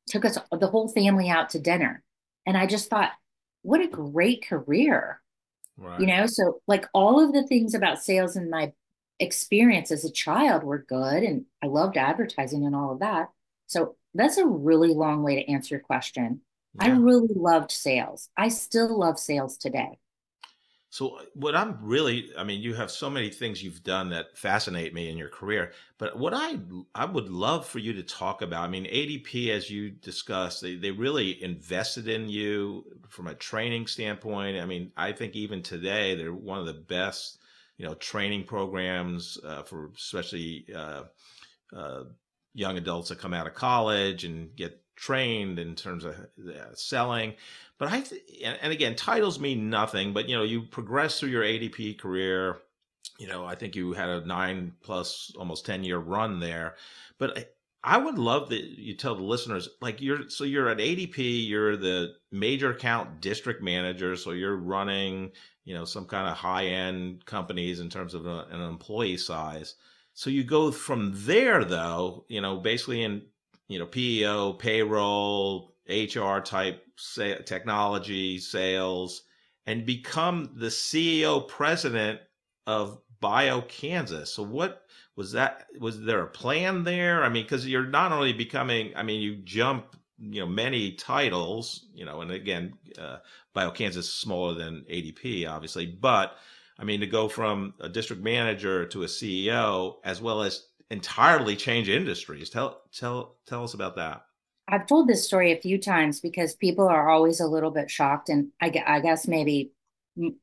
took 0.07 0.25
us 0.25 0.37
the 0.51 0.67
whole 0.67 0.87
family 0.87 1.29
out 1.29 1.51
to 1.51 1.59
dinner. 1.59 2.03
And 2.45 2.57
I 2.57 2.65
just 2.65 2.89
thought, 2.89 3.11
what 3.61 3.81
a 3.81 3.87
great 3.87 4.45
career. 4.47 5.21
Right. 5.77 5.99
You 5.99 6.07
know, 6.07 6.25
so 6.27 6.61
like 6.67 6.85
all 6.93 7.23
of 7.23 7.33
the 7.33 7.45
things 7.47 7.73
about 7.73 8.03
sales 8.03 8.35
in 8.35 8.49
my 8.49 8.73
experience 9.19 9.91
as 9.91 10.05
a 10.05 10.11
child 10.11 10.63
were 10.63 10.85
good 10.87 11.23
and 11.23 11.45
I 11.63 11.67
loved 11.67 11.97
advertising 11.97 12.65
and 12.65 12.75
all 12.75 12.91
of 12.91 12.99
that. 12.99 13.29
So 13.67 13.95
that's 14.13 14.37
a 14.37 14.45
really 14.45 14.93
long 14.93 15.23
way 15.23 15.35
to 15.35 15.51
answer 15.51 15.75
your 15.75 15.83
question. 15.83 16.41
Yeah. 16.75 16.87
I 16.87 16.89
really 16.97 17.33
loved 17.33 17.71
sales. 17.71 18.29
I 18.37 18.49
still 18.49 18.97
love 18.97 19.19
sales 19.19 19.57
today. 19.57 19.99
So 20.95 21.19
what 21.33 21.57
I'm 21.57 21.77
really, 21.81 22.31
I 22.37 22.45
mean, 22.45 22.61
you 22.61 22.73
have 22.73 22.89
so 22.89 23.09
many 23.09 23.29
things 23.29 23.61
you've 23.61 23.83
done 23.83 24.09
that 24.11 24.37
fascinate 24.37 24.93
me 24.93 25.09
in 25.09 25.17
your 25.17 25.27
career. 25.27 25.73
But 25.97 26.17
what 26.17 26.33
I 26.33 26.57
I 26.93 27.03
would 27.03 27.27
love 27.27 27.67
for 27.67 27.79
you 27.79 27.91
to 27.91 28.03
talk 28.03 28.41
about, 28.41 28.63
I 28.63 28.69
mean, 28.69 28.85
ADP, 28.85 29.49
as 29.49 29.69
you 29.69 29.89
discussed, 29.89 30.61
they 30.61 30.75
they 30.75 30.91
really 30.91 31.43
invested 31.43 32.07
in 32.07 32.29
you 32.29 32.85
from 33.09 33.27
a 33.27 33.35
training 33.35 33.87
standpoint. 33.87 34.57
I 34.57 34.65
mean, 34.65 34.93
I 34.95 35.11
think 35.11 35.35
even 35.35 35.61
today 35.61 36.15
they're 36.15 36.33
one 36.33 36.59
of 36.59 36.65
the 36.65 36.73
best, 36.73 37.39
you 37.77 37.85
know, 37.85 37.93
training 37.95 38.43
programs 38.43 39.37
uh, 39.45 39.63
for 39.63 39.91
especially 39.95 40.65
uh, 40.75 41.03
uh, 41.75 42.03
young 42.53 42.77
adults 42.77 43.09
that 43.09 43.19
come 43.19 43.33
out 43.33 43.47
of 43.47 43.53
college 43.53 44.23
and 44.23 44.55
get 44.55 44.81
trained 44.95 45.59
in 45.59 45.75
terms 45.75 46.05
of 46.05 46.15
uh, 46.15 46.73
selling. 46.73 47.33
But 47.77 47.91
I, 47.91 48.01
th- 48.01 48.21
and 48.43 48.71
again, 48.71 48.95
titles 48.95 49.39
mean 49.39 49.69
nothing. 49.69 50.13
But 50.13 50.29
you 50.29 50.37
know, 50.37 50.43
you 50.43 50.61
progress 50.61 51.19
through 51.19 51.29
your 51.29 51.43
ADP 51.43 51.99
career. 51.99 52.59
You 53.19 53.27
know, 53.27 53.45
I 53.45 53.55
think 53.55 53.75
you 53.75 53.93
had 53.93 54.09
a 54.09 54.25
nine 54.25 54.73
plus, 54.81 55.33
almost 55.37 55.65
ten 55.65 55.83
year 55.83 55.97
run 55.97 56.39
there. 56.39 56.75
But 57.17 57.54
I 57.85 57.97
would 57.97 58.17
love 58.17 58.49
that 58.49 58.63
you 58.63 58.95
tell 58.95 59.15
the 59.15 59.23
listeners, 59.23 59.69
like 59.79 60.01
you're, 60.01 60.27
so 60.27 60.43
you're 60.43 60.69
at 60.69 60.79
ADP, 60.79 61.47
you're 61.47 61.77
the 61.77 62.15
major 62.31 62.71
account 62.71 63.21
district 63.21 63.61
manager, 63.61 64.15
so 64.15 64.31
you're 64.31 64.55
running, 64.57 65.31
you 65.65 65.75
know, 65.75 65.85
some 65.85 66.05
kind 66.05 66.27
of 66.27 66.35
high 66.35 66.65
end 66.65 67.23
companies 67.25 67.79
in 67.79 67.89
terms 67.89 68.15
of 68.15 68.25
a, 68.25 68.47
an 68.49 68.59
employee 68.59 69.17
size. 69.17 69.75
So 70.13 70.31
you 70.31 70.43
go 70.43 70.71
from 70.71 71.11
there, 71.13 71.63
though, 71.63 72.25
you 72.27 72.41
know, 72.41 72.57
basically 72.57 73.03
in, 73.03 73.21
you 73.67 73.77
know, 73.77 73.85
PEO, 73.85 74.53
payroll, 74.53 75.75
HR 75.87 76.39
type 76.39 76.83
say, 76.97 77.37
technology, 77.45 78.39
sales, 78.39 79.21
and 79.67 79.85
become 79.85 80.49
the 80.55 80.67
CEO 80.67 81.47
president 81.47 82.19
of 82.65 82.99
BioKansas. 83.21 84.27
So 84.27 84.43
what 84.43 84.83
was 85.15 85.31
that? 85.33 85.67
Was 85.79 86.01
there 86.01 86.23
a 86.23 86.27
plan 86.27 86.83
there? 86.83 87.23
I 87.23 87.29
mean, 87.29 87.43
because 87.43 87.67
you're 87.67 87.87
not 87.87 88.11
only 88.11 88.33
becoming, 88.33 88.93
I 88.95 89.03
mean, 89.03 89.21
you 89.21 89.37
jump, 89.37 89.95
you 90.17 90.41
know, 90.41 90.47
many 90.47 90.93
titles, 90.93 91.85
you 91.93 92.05
know, 92.05 92.21
and 92.21 92.31
again, 92.31 92.73
uh, 92.99 93.17
BioKansas 93.55 93.97
is 93.97 94.11
smaller 94.11 94.53
than 94.53 94.85
ADP, 94.89 95.49
obviously, 95.49 95.85
but 95.85 96.37
I 96.77 96.83
mean, 96.83 96.99
to 96.99 97.07
go 97.07 97.29
from 97.29 97.73
a 97.79 97.87
district 97.87 98.21
manager 98.21 98.85
to 98.87 99.03
a 99.03 99.07
CEO, 99.07 99.95
as 100.03 100.21
well 100.21 100.41
as 100.41 100.67
entirely 100.89 101.55
change 101.55 101.89
industries. 101.89 102.49
Tell 102.49 102.81
tell 102.93 103.37
tell 103.47 103.63
us 103.63 103.73
about 103.73 103.95
that. 103.95 104.25
I've 104.67 104.87
told 104.87 105.07
this 105.07 105.25
story 105.25 105.51
a 105.51 105.61
few 105.61 105.77
times 105.77 106.19
because 106.19 106.55
people 106.55 106.87
are 106.87 107.09
always 107.09 107.39
a 107.39 107.47
little 107.47 107.71
bit 107.71 107.89
shocked, 107.89 108.29
and 108.29 108.49
I, 108.61 108.73
I 108.85 108.99
guess 108.99 109.27
maybe 109.27 109.71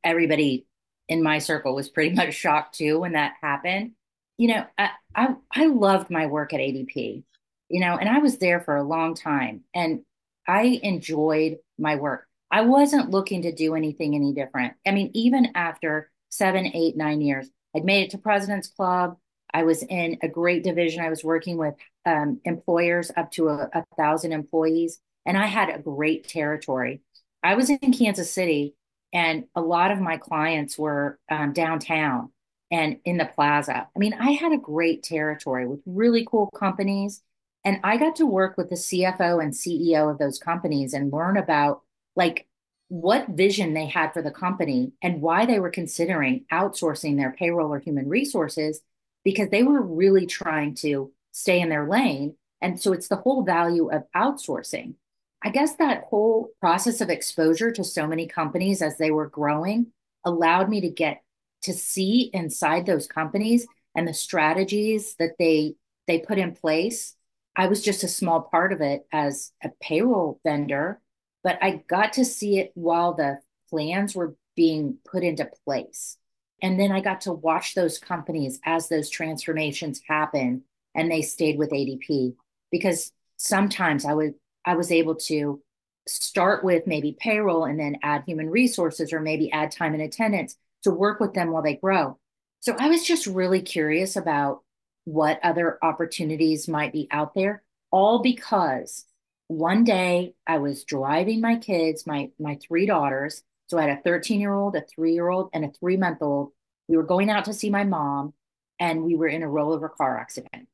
everybody 0.03 0.65
in 1.07 1.23
my 1.23 1.39
circle 1.39 1.75
was 1.75 1.89
pretty 1.89 2.15
much 2.15 2.33
shocked 2.33 2.75
too 2.75 2.99
when 2.99 3.13
that 3.13 3.33
happened. 3.41 3.91
You 4.37 4.47
know, 4.49 4.65
I, 4.77 4.89
I 5.15 5.35
I 5.51 5.65
loved 5.67 6.09
my 6.09 6.25
work 6.25 6.53
at 6.53 6.59
ADP, 6.59 7.23
you 7.69 7.79
know, 7.79 7.97
and 7.97 8.09
I 8.09 8.19
was 8.19 8.37
there 8.37 8.59
for 8.61 8.75
a 8.75 8.83
long 8.83 9.15
time, 9.15 9.63
and 9.73 10.01
I 10.47 10.79
enjoyed 10.83 11.57
my 11.77 11.95
work. 11.95 12.27
I 12.51 12.61
wasn't 12.61 13.09
looking 13.09 13.43
to 13.43 13.51
do 13.51 13.75
anything 13.75 14.15
any 14.15 14.33
different. 14.33 14.73
I 14.85 14.91
mean, 14.91 15.11
even 15.13 15.49
after 15.55 16.11
seven, 16.29 16.67
eight, 16.73 16.95
nine 16.97 17.21
years, 17.21 17.49
I'd 17.75 17.85
made 17.85 18.03
it 18.03 18.11
to 18.11 18.17
President's 18.17 18.67
Club. 18.67 19.17
I 19.53 19.63
was 19.63 19.83
in 19.83 20.17
a 20.21 20.27
great 20.27 20.63
division. 20.63 21.03
I 21.03 21.09
was 21.09 21.23
working 21.23 21.57
with 21.57 21.75
um, 22.05 22.41
employers 22.43 23.11
up 23.15 23.31
to 23.33 23.49
a, 23.49 23.69
a 23.73 23.83
thousand 23.97 24.33
employees, 24.33 24.99
and 25.25 25.37
I 25.37 25.45
had 25.45 25.69
a 25.69 25.79
great 25.79 26.27
territory. 26.27 27.01
I 27.43 27.55
was 27.55 27.69
in 27.69 27.93
Kansas 27.93 28.31
City, 28.31 28.75
and 29.13 29.45
a 29.55 29.61
lot 29.61 29.91
of 29.91 30.01
my 30.01 30.17
clients 30.17 30.77
were 30.77 31.19
um, 31.29 31.53
downtown 31.53 32.31
and 32.71 32.97
in 33.05 33.17
the 33.17 33.25
plaza. 33.25 33.87
I 33.95 33.99
mean, 33.99 34.15
I 34.15 34.31
had 34.31 34.51
a 34.51 34.57
great 34.57 35.03
territory 35.03 35.67
with 35.67 35.81
really 35.85 36.25
cool 36.29 36.49
companies, 36.55 37.21
and 37.63 37.79
I 37.83 37.97
got 37.97 38.15
to 38.17 38.25
work 38.25 38.57
with 38.57 38.69
the 38.69 38.75
CFO 38.75 39.41
and 39.41 39.53
CEO 39.53 40.11
of 40.11 40.17
those 40.17 40.39
companies 40.39 40.93
and 40.93 41.13
learn 41.13 41.37
about 41.37 41.81
like 42.15 42.47
what 42.89 43.29
vision 43.29 43.73
they 43.73 43.85
had 43.85 44.11
for 44.11 44.21
the 44.21 44.31
company 44.31 44.91
and 45.01 45.21
why 45.21 45.45
they 45.45 45.59
were 45.59 45.69
considering 45.69 46.45
outsourcing 46.51 47.17
their 47.17 47.31
payroll 47.31 47.73
or 47.73 47.79
human 47.79 48.09
resources 48.09 48.81
because 49.23 49.49
they 49.49 49.63
were 49.63 49.81
really 49.81 50.25
trying 50.25 50.75
to 50.75 51.11
stay 51.31 51.59
in 51.59 51.69
their 51.69 51.87
lane. 51.87 52.35
And 52.61 52.79
so 52.81 52.93
it's 52.93 53.07
the 53.07 53.15
whole 53.15 53.43
value 53.43 53.89
of 53.89 54.03
outsourcing. 54.15 54.95
I 55.43 55.49
guess 55.49 55.75
that 55.75 56.05
whole 56.09 56.51
process 56.59 57.01
of 57.01 57.09
exposure 57.09 57.71
to 57.71 57.83
so 57.83 58.07
many 58.07 58.27
companies 58.27 58.81
as 58.81 58.97
they 58.97 59.11
were 59.11 59.27
growing 59.27 59.87
allowed 60.25 60.69
me 60.69 60.81
to 60.81 60.89
get 60.89 61.21
to 61.63 61.73
see 61.73 62.29
inside 62.33 62.85
those 62.85 63.07
companies 63.07 63.67
and 63.95 64.07
the 64.07 64.13
strategies 64.13 65.15
that 65.19 65.35
they 65.37 65.75
they 66.07 66.19
put 66.19 66.37
in 66.37 66.53
place. 66.53 67.15
I 67.55 67.67
was 67.67 67.83
just 67.83 68.03
a 68.03 68.07
small 68.07 68.41
part 68.41 68.73
of 68.73 68.81
it 68.81 69.05
as 69.11 69.51
a 69.63 69.69
payroll 69.81 70.39
vendor, 70.43 70.99
but 71.43 71.59
I 71.61 71.83
got 71.87 72.13
to 72.13 72.25
see 72.25 72.59
it 72.59 72.71
while 72.73 73.13
the 73.13 73.39
plans 73.69 74.15
were 74.15 74.35
being 74.55 74.97
put 75.05 75.23
into 75.23 75.49
place. 75.65 76.17
And 76.61 76.79
then 76.79 76.91
I 76.91 77.01
got 77.01 77.21
to 77.21 77.33
watch 77.33 77.75
those 77.75 77.99
companies 77.99 78.59
as 78.65 78.87
those 78.87 79.09
transformations 79.09 80.01
happen 80.07 80.63
and 80.95 81.11
they 81.11 81.21
stayed 81.21 81.57
with 81.57 81.71
ADP 81.71 82.35
because 82.71 83.11
sometimes 83.37 84.05
I 84.05 84.13
would 84.13 84.35
I 84.65 84.75
was 84.75 84.91
able 84.91 85.15
to 85.15 85.61
start 86.07 86.63
with 86.63 86.87
maybe 86.87 87.15
payroll 87.17 87.65
and 87.65 87.79
then 87.79 87.97
add 88.03 88.23
human 88.25 88.49
resources 88.49 89.13
or 89.13 89.19
maybe 89.19 89.51
add 89.51 89.71
time 89.71 89.93
and 89.93 90.03
attendance 90.03 90.57
to 90.83 90.91
work 90.91 91.19
with 91.19 91.33
them 91.33 91.51
while 91.51 91.63
they 91.63 91.75
grow. 91.75 92.17
So 92.59 92.75
I 92.77 92.89
was 92.89 93.05
just 93.05 93.27
really 93.27 93.61
curious 93.61 94.15
about 94.15 94.61
what 95.05 95.39
other 95.43 95.77
opportunities 95.81 96.67
might 96.67 96.93
be 96.93 97.07
out 97.11 97.33
there 97.33 97.63
all 97.91 98.19
because 98.19 99.05
one 99.47 99.83
day 99.83 100.33
I 100.47 100.57
was 100.57 100.83
driving 100.83 101.41
my 101.41 101.57
kids, 101.57 102.07
my 102.07 102.31
my 102.39 102.55
three 102.55 102.85
daughters, 102.85 103.43
so 103.67 103.77
I 103.77 103.83
had 103.83 103.99
a 103.99 104.01
13 104.01 104.39
year 104.39 104.53
old, 104.53 104.75
a 104.75 104.81
three 104.81 105.13
year 105.13 105.29
old, 105.29 105.49
and 105.53 105.63
a 105.65 105.71
three 105.71 105.97
month 105.97 106.21
old. 106.21 106.51
We 106.87 106.97
were 106.97 107.03
going 107.03 107.29
out 107.29 107.45
to 107.45 107.53
see 107.53 107.69
my 107.69 107.83
mom, 107.83 108.33
and 108.79 109.03
we 109.03 109.15
were 109.15 109.27
in 109.27 109.43
a 109.43 109.47
rollover 109.47 109.91
car 109.91 110.17
accident. 110.17 110.67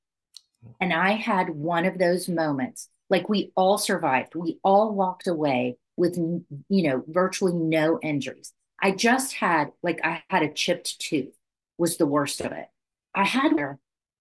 And 0.80 0.93
I 0.93 1.12
had 1.12 1.50
one 1.50 1.86
of 1.86 1.98
those 1.98 2.30
moments, 2.30 2.89
like 3.10 3.30
we 3.30 3.52
all 3.56 3.78
survived. 3.78 4.36
We 4.36 4.60
all 4.63 4.93
walked 4.93 5.28
away 5.28 5.78
with, 5.98 6.17
you 6.17 6.89
know, 6.89 7.04
virtually 7.08 7.54
no 7.54 8.00
injuries. 8.02 8.54
I 8.82 8.91
just 8.91 9.34
had, 9.34 9.72
like, 9.84 10.00
I 10.04 10.24
had 10.30 10.43
a 10.43 10.54
chipped 10.54 11.00
tooth. 11.00 11.36
was 11.78 11.98
the 11.98 12.06
worst 12.06 12.41
of 12.41 12.52
it. 12.52 12.67
I 13.15 13.26
had. 13.26 13.54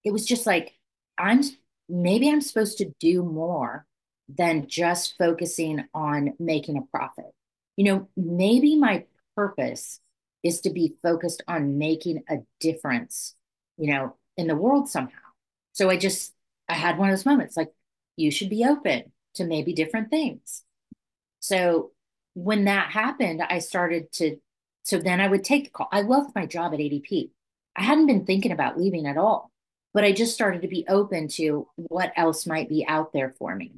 It 0.03 0.11
was 0.11 0.25
just 0.25 0.45
like, 0.45 0.73
I'm 1.17 1.41
maybe 1.87 2.29
I'm 2.29 2.41
supposed 2.41 2.77
to 2.79 2.93
do 2.99 3.23
more 3.23 3.85
than 4.27 4.67
just 4.67 5.17
focusing 5.17 5.85
on 5.93 6.33
making 6.39 6.77
a 6.77 6.81
profit. 6.91 7.31
You 7.75 7.85
know, 7.85 8.09
maybe 8.15 8.75
my 8.75 9.05
purpose 9.35 9.99
is 10.43 10.61
to 10.61 10.69
be 10.69 10.95
focused 11.01 11.43
on 11.47 11.77
making 11.77 12.23
a 12.29 12.37
difference, 12.59 13.35
you 13.77 13.91
know, 13.91 14.15
in 14.37 14.47
the 14.47 14.55
world 14.55 14.89
somehow. 14.89 15.28
So 15.79 15.89
I 15.89 15.95
just, 15.95 16.33
I 16.67 16.73
had 16.73 16.97
one 16.97 17.09
of 17.09 17.13
those 17.13 17.25
moments 17.25 17.55
like, 17.55 17.71
you 18.17 18.31
should 18.31 18.49
be 18.49 18.65
open 18.65 19.13
to 19.35 19.45
maybe 19.45 19.71
different 19.71 20.09
things. 20.09 20.65
So 21.39 21.91
when 22.33 22.65
that 22.65 22.91
happened, 22.91 23.41
I 23.41 23.59
started 23.59 24.11
to, 24.15 24.35
so 24.83 24.99
then 24.99 25.21
I 25.21 25.29
would 25.29 25.45
take 25.45 25.63
the 25.63 25.69
call. 25.69 25.87
I 25.89 26.01
loved 26.01 26.35
my 26.35 26.45
job 26.45 26.73
at 26.73 26.81
ADP. 26.81 27.29
I 27.77 27.83
hadn't 27.83 28.07
been 28.07 28.25
thinking 28.25 28.51
about 28.51 28.77
leaving 28.77 29.07
at 29.07 29.15
all, 29.15 29.51
but 29.93 30.03
I 30.03 30.11
just 30.11 30.33
started 30.33 30.63
to 30.63 30.67
be 30.67 30.83
open 30.89 31.29
to 31.35 31.69
what 31.75 32.11
else 32.17 32.45
might 32.45 32.67
be 32.67 32.85
out 32.85 33.13
there 33.13 33.33
for 33.39 33.55
me. 33.55 33.75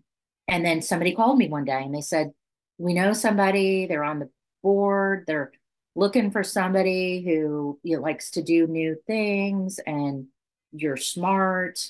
And 0.48 0.66
then 0.66 0.82
somebody 0.82 1.14
called 1.14 1.38
me 1.38 1.50
one 1.50 1.66
day 1.66 1.84
and 1.84 1.94
they 1.94 2.02
said, 2.02 2.32
We 2.80 2.96
know 2.96 3.14
somebody, 3.14 3.86
they're 3.86 4.04
on 4.04 4.18
the 4.18 4.32
board, 4.64 5.26
they're 5.28 5.52
looking 5.94 6.32
for 6.32 6.44
somebody 6.44 7.24
who 7.24 7.80
you 7.84 7.98
know, 7.98 8.02
likes 8.02 8.32
to 8.32 8.42
do 8.42 8.66
new 8.66 8.98
things 9.06 9.80
and 9.86 10.26
you're 10.72 10.98
smart. 10.98 11.88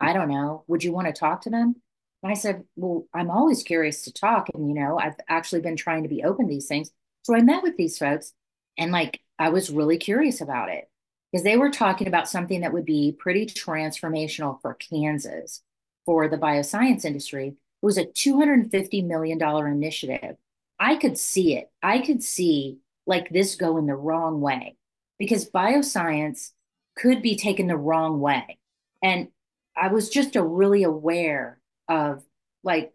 I 0.00 0.12
don't 0.12 0.28
know. 0.28 0.64
Would 0.66 0.84
you 0.84 0.92
want 0.92 1.06
to 1.06 1.12
talk 1.12 1.42
to 1.42 1.50
them? 1.50 1.76
And 2.22 2.30
I 2.30 2.34
said, 2.34 2.64
Well, 2.76 3.06
I'm 3.14 3.30
always 3.30 3.62
curious 3.62 4.02
to 4.02 4.12
talk. 4.12 4.48
And, 4.54 4.68
you 4.68 4.74
know, 4.74 4.98
I've 4.98 5.16
actually 5.28 5.60
been 5.60 5.76
trying 5.76 6.02
to 6.02 6.08
be 6.08 6.24
open 6.24 6.46
to 6.46 6.50
these 6.50 6.68
things. 6.68 6.90
So 7.22 7.34
I 7.34 7.42
met 7.42 7.62
with 7.62 7.76
these 7.76 7.98
folks 7.98 8.32
and, 8.78 8.92
like, 8.92 9.20
I 9.38 9.50
was 9.50 9.70
really 9.70 9.98
curious 9.98 10.40
about 10.40 10.68
it 10.68 10.88
because 11.30 11.44
they 11.44 11.56
were 11.56 11.70
talking 11.70 12.08
about 12.08 12.28
something 12.28 12.60
that 12.60 12.72
would 12.72 12.84
be 12.84 13.16
pretty 13.18 13.46
transformational 13.46 14.60
for 14.60 14.74
Kansas 14.74 15.62
for 16.04 16.28
the 16.28 16.38
bioscience 16.38 17.04
industry. 17.04 17.48
It 17.48 17.86
was 17.86 17.98
a 17.98 18.04
$250 18.04 19.06
million 19.06 19.40
initiative. 19.42 20.36
I 20.78 20.96
could 20.96 21.18
see 21.18 21.56
it. 21.56 21.70
I 21.82 22.00
could 22.00 22.22
see 22.22 22.78
like 23.06 23.28
this 23.30 23.54
going 23.54 23.86
the 23.86 23.94
wrong 23.94 24.40
way 24.40 24.76
because 25.18 25.50
bioscience 25.50 26.50
could 27.00 27.22
be 27.22 27.36
taken 27.36 27.66
the 27.66 27.76
wrong 27.76 28.20
way. 28.20 28.58
And 29.02 29.28
I 29.76 29.88
was 29.88 30.08
just 30.08 30.36
a 30.36 30.42
really 30.42 30.82
aware 30.82 31.58
of 31.88 32.22
like 32.62 32.92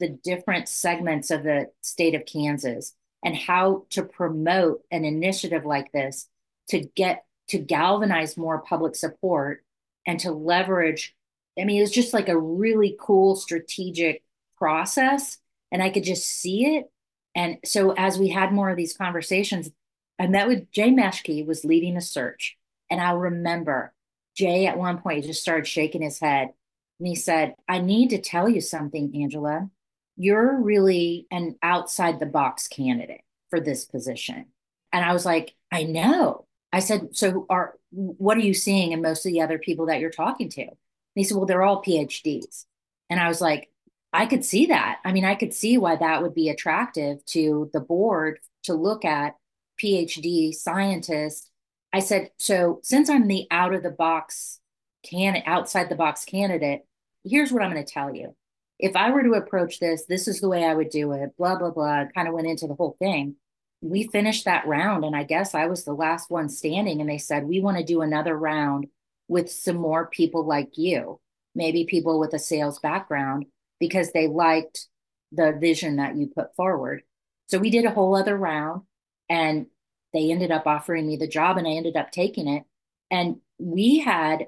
the 0.00 0.08
different 0.08 0.68
segments 0.68 1.30
of 1.30 1.42
the 1.42 1.70
state 1.82 2.14
of 2.14 2.26
Kansas 2.26 2.94
and 3.24 3.36
how 3.36 3.84
to 3.90 4.02
promote 4.02 4.82
an 4.90 5.04
initiative 5.04 5.64
like 5.64 5.92
this 5.92 6.28
to 6.68 6.80
get 6.80 7.24
to 7.48 7.58
galvanize 7.58 8.36
more 8.36 8.62
public 8.62 8.96
support 8.96 9.64
and 10.06 10.18
to 10.20 10.32
leverage 10.32 11.14
I 11.58 11.64
mean, 11.64 11.78
it 11.78 11.82
was 11.82 11.90
just 11.90 12.14
like 12.14 12.28
a 12.28 12.38
really 12.38 12.96
cool 12.98 13.36
strategic 13.36 14.22
process. 14.56 15.38
And 15.70 15.82
I 15.82 15.90
could 15.90 16.04
just 16.04 16.26
see 16.26 16.76
it. 16.76 16.90
And 17.34 17.58
so 17.64 17.92
as 17.92 18.18
we 18.18 18.28
had 18.28 18.52
more 18.52 18.70
of 18.70 18.76
these 18.76 18.96
conversations, 18.96 19.70
I 20.18 20.26
met 20.26 20.48
with 20.48 20.70
Jay 20.70 20.90
Meshke 20.90 21.46
was 21.46 21.64
leading 21.64 21.94
the 21.94 22.00
search. 22.00 22.56
And 22.92 23.00
I 23.00 23.12
remember 23.12 23.94
Jay 24.36 24.66
at 24.66 24.76
one 24.76 24.98
point 24.98 25.24
just 25.24 25.40
started 25.40 25.66
shaking 25.66 26.02
his 26.02 26.20
head 26.20 26.50
and 26.98 27.08
he 27.08 27.14
said, 27.14 27.54
I 27.66 27.80
need 27.80 28.10
to 28.10 28.20
tell 28.20 28.50
you 28.50 28.60
something, 28.60 29.10
Angela. 29.16 29.70
You're 30.18 30.60
really 30.60 31.26
an 31.30 31.56
outside 31.62 32.20
the 32.20 32.26
box 32.26 32.68
candidate 32.68 33.22
for 33.48 33.60
this 33.60 33.86
position. 33.86 34.44
And 34.92 35.02
I 35.02 35.14
was 35.14 35.24
like, 35.24 35.54
I 35.72 35.84
know. 35.84 36.44
I 36.70 36.80
said, 36.80 37.16
so 37.16 37.46
are 37.48 37.76
what 37.90 38.36
are 38.36 38.40
you 38.40 38.52
seeing 38.52 38.92
in 38.92 39.00
most 39.00 39.24
of 39.24 39.32
the 39.32 39.40
other 39.40 39.58
people 39.58 39.86
that 39.86 39.98
you're 39.98 40.10
talking 40.10 40.50
to? 40.50 40.60
And 40.60 40.76
he 41.14 41.24
said, 41.24 41.38
well, 41.38 41.46
they're 41.46 41.62
all 41.62 41.82
PhDs. 41.82 42.66
And 43.08 43.18
I 43.18 43.28
was 43.28 43.40
like, 43.40 43.70
I 44.12 44.26
could 44.26 44.44
see 44.44 44.66
that. 44.66 44.98
I 45.02 45.12
mean, 45.12 45.24
I 45.24 45.34
could 45.34 45.54
see 45.54 45.78
why 45.78 45.96
that 45.96 46.20
would 46.20 46.34
be 46.34 46.50
attractive 46.50 47.24
to 47.26 47.70
the 47.72 47.80
board 47.80 48.38
to 48.64 48.74
look 48.74 49.06
at 49.06 49.36
PhD 49.82 50.52
scientists. 50.52 51.48
I 51.92 52.00
said, 52.00 52.30
so 52.38 52.80
since 52.82 53.10
I'm 53.10 53.26
the 53.26 53.46
out 53.50 53.74
of 53.74 53.82
the 53.82 53.90
box 53.90 54.60
can 55.02 55.42
outside 55.46 55.88
the 55.88 55.94
box 55.94 56.24
candidate, 56.24 56.82
here's 57.24 57.52
what 57.52 57.62
I'm 57.62 57.72
going 57.72 57.84
to 57.84 57.92
tell 57.92 58.14
you. 58.14 58.34
If 58.78 58.96
I 58.96 59.10
were 59.10 59.22
to 59.22 59.34
approach 59.34 59.78
this, 59.78 60.04
this 60.06 60.26
is 60.26 60.40
the 60.40 60.48
way 60.48 60.64
I 60.64 60.74
would 60.74 60.90
do 60.90 61.12
it, 61.12 61.36
blah, 61.36 61.56
blah, 61.56 61.70
blah, 61.70 62.06
kind 62.14 62.26
of 62.26 62.34
went 62.34 62.46
into 62.46 62.66
the 62.66 62.74
whole 62.74 62.96
thing. 62.98 63.36
We 63.80 64.04
finished 64.08 64.44
that 64.44 64.66
round, 64.66 65.04
and 65.04 65.14
I 65.14 65.24
guess 65.24 65.54
I 65.54 65.66
was 65.66 65.84
the 65.84 65.92
last 65.92 66.30
one 66.30 66.48
standing. 66.48 67.00
And 67.00 67.10
they 67.10 67.18
said, 67.18 67.44
We 67.44 67.60
want 67.60 67.78
to 67.78 67.84
do 67.84 68.00
another 68.00 68.36
round 68.36 68.86
with 69.28 69.50
some 69.50 69.76
more 69.76 70.06
people 70.06 70.44
like 70.44 70.78
you, 70.78 71.20
maybe 71.54 71.84
people 71.84 72.18
with 72.18 72.32
a 72.32 72.38
sales 72.38 72.78
background, 72.78 73.46
because 73.80 74.12
they 74.12 74.28
liked 74.28 74.86
the 75.32 75.52
vision 75.52 75.96
that 75.96 76.16
you 76.16 76.28
put 76.28 76.54
forward. 76.54 77.02
So 77.46 77.58
we 77.58 77.70
did 77.70 77.84
a 77.84 77.90
whole 77.90 78.14
other 78.14 78.36
round, 78.36 78.82
and 79.28 79.66
they 80.12 80.30
ended 80.30 80.50
up 80.50 80.66
offering 80.66 81.06
me 81.06 81.16
the 81.16 81.26
job, 81.26 81.56
and 81.56 81.66
I 81.66 81.72
ended 81.72 81.96
up 81.96 82.10
taking 82.10 82.48
it. 82.48 82.64
And 83.10 83.36
we 83.58 84.00
had 84.00 84.46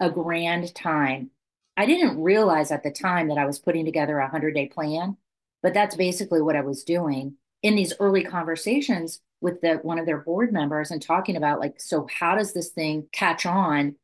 a 0.00 0.10
grand 0.10 0.74
time. 0.74 1.30
I 1.76 1.86
didn't 1.86 2.20
realize 2.20 2.70
at 2.70 2.82
the 2.82 2.90
time 2.90 3.28
that 3.28 3.38
I 3.38 3.46
was 3.46 3.58
putting 3.58 3.84
together 3.84 4.18
a 4.18 4.22
100 4.22 4.54
day 4.54 4.66
plan, 4.68 5.16
but 5.62 5.74
that's 5.74 5.96
basically 5.96 6.40
what 6.42 6.56
I 6.56 6.62
was 6.62 6.84
doing 6.84 7.34
in 7.62 7.74
these 7.74 7.92
early 8.00 8.24
conversations 8.24 9.20
with 9.40 9.60
the 9.60 9.74
one 9.82 9.98
of 9.98 10.06
their 10.06 10.18
board 10.18 10.52
members 10.52 10.90
and 10.90 11.02
talking 11.02 11.36
about 11.36 11.60
like 11.60 11.78
so 11.78 12.06
how 12.10 12.36
does 12.36 12.52
this 12.54 12.70
thing 12.70 13.08
catch 13.12 13.44
on? 13.44 13.96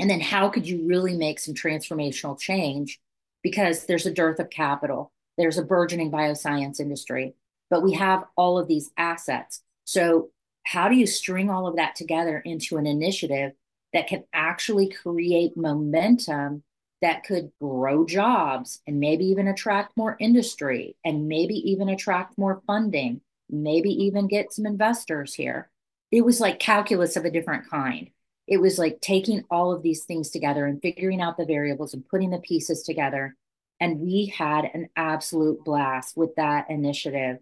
And 0.00 0.08
then 0.08 0.20
how 0.20 0.48
could 0.48 0.66
you 0.66 0.86
really 0.86 1.16
make 1.16 1.38
some 1.38 1.54
transformational 1.54 2.38
change? 2.38 3.00
Because 3.42 3.86
there's 3.86 4.06
a 4.06 4.12
dearth 4.12 4.38
of 4.38 4.48
capital. 4.48 5.12
There's 5.36 5.58
a 5.58 5.62
burgeoning 5.62 6.10
bioscience 6.10 6.80
industry 6.80 7.34
but 7.70 7.82
we 7.82 7.92
have 7.94 8.24
all 8.36 8.58
of 8.58 8.68
these 8.68 8.90
assets. 8.96 9.62
So 9.84 10.30
how 10.68 10.86
do 10.90 10.94
you 10.94 11.06
string 11.06 11.48
all 11.48 11.66
of 11.66 11.76
that 11.76 11.96
together 11.96 12.42
into 12.44 12.76
an 12.76 12.86
initiative 12.86 13.52
that 13.94 14.06
can 14.06 14.22
actually 14.34 14.86
create 14.86 15.56
momentum 15.56 16.62
that 17.00 17.24
could 17.24 17.50
grow 17.58 18.04
jobs 18.04 18.82
and 18.86 19.00
maybe 19.00 19.24
even 19.24 19.48
attract 19.48 19.96
more 19.96 20.14
industry 20.20 20.94
and 21.06 21.26
maybe 21.26 21.54
even 21.70 21.88
attract 21.88 22.36
more 22.36 22.60
funding, 22.66 23.22
maybe 23.48 23.88
even 23.88 24.28
get 24.28 24.52
some 24.52 24.66
investors 24.66 25.32
here. 25.32 25.70
It 26.12 26.22
was 26.22 26.38
like 26.38 26.58
calculus 26.58 27.16
of 27.16 27.24
a 27.24 27.30
different 27.30 27.70
kind. 27.70 28.10
It 28.46 28.60
was 28.60 28.78
like 28.78 29.00
taking 29.00 29.44
all 29.50 29.72
of 29.72 29.82
these 29.82 30.04
things 30.04 30.28
together 30.28 30.66
and 30.66 30.82
figuring 30.82 31.22
out 31.22 31.38
the 31.38 31.46
variables 31.46 31.94
and 31.94 32.06
putting 32.06 32.28
the 32.28 32.40
pieces 32.40 32.82
together. 32.82 33.36
And 33.80 34.00
we 34.00 34.26
had 34.26 34.66
an 34.74 34.90
absolute 34.96 35.64
blast 35.64 36.14
with 36.14 36.34
that 36.36 36.68
initiative. 36.68 37.38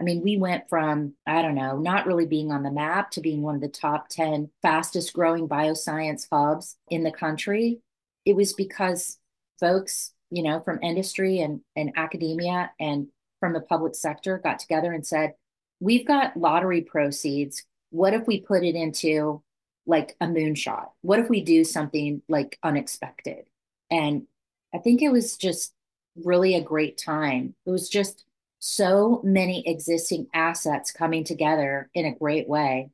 I 0.00 0.02
mean, 0.02 0.22
we 0.22 0.38
went 0.38 0.68
from, 0.70 1.12
I 1.26 1.42
don't 1.42 1.54
know, 1.54 1.76
not 1.76 2.06
really 2.06 2.26
being 2.26 2.50
on 2.50 2.62
the 2.62 2.70
map 2.70 3.10
to 3.12 3.20
being 3.20 3.42
one 3.42 3.54
of 3.54 3.60
the 3.60 3.68
top 3.68 4.08
10 4.08 4.50
fastest 4.62 5.12
growing 5.12 5.46
bioscience 5.46 6.26
hubs 6.32 6.76
in 6.88 7.04
the 7.04 7.12
country 7.12 7.82
it 8.24 8.36
was 8.36 8.52
because 8.52 9.18
folks, 9.58 10.12
you 10.30 10.42
know, 10.42 10.60
from 10.60 10.82
industry 10.82 11.40
and, 11.40 11.60
and 11.76 11.92
academia 11.96 12.70
and 12.78 13.08
from 13.40 13.52
the 13.52 13.60
public 13.60 13.94
sector 13.94 14.38
got 14.38 14.58
together 14.58 14.92
and 14.92 15.06
said, 15.06 15.34
we've 15.80 16.06
got 16.06 16.36
lottery 16.36 16.82
proceeds. 16.82 17.64
What 17.90 18.14
if 18.14 18.26
we 18.26 18.40
put 18.40 18.62
it 18.62 18.74
into 18.74 19.42
like 19.86 20.16
a 20.20 20.26
moonshot? 20.26 20.88
What 21.00 21.18
if 21.18 21.28
we 21.28 21.42
do 21.42 21.64
something 21.64 22.22
like 22.28 22.58
unexpected? 22.62 23.46
And 23.90 24.26
I 24.74 24.78
think 24.78 25.02
it 25.02 25.10
was 25.10 25.36
just 25.36 25.72
really 26.14 26.54
a 26.54 26.62
great 26.62 26.98
time. 26.98 27.54
It 27.66 27.70
was 27.70 27.88
just 27.88 28.24
so 28.60 29.20
many 29.24 29.66
existing 29.66 30.28
assets 30.32 30.92
coming 30.92 31.24
together 31.24 31.90
in 31.94 32.06
a 32.06 32.14
great 32.14 32.48
way. 32.48 32.90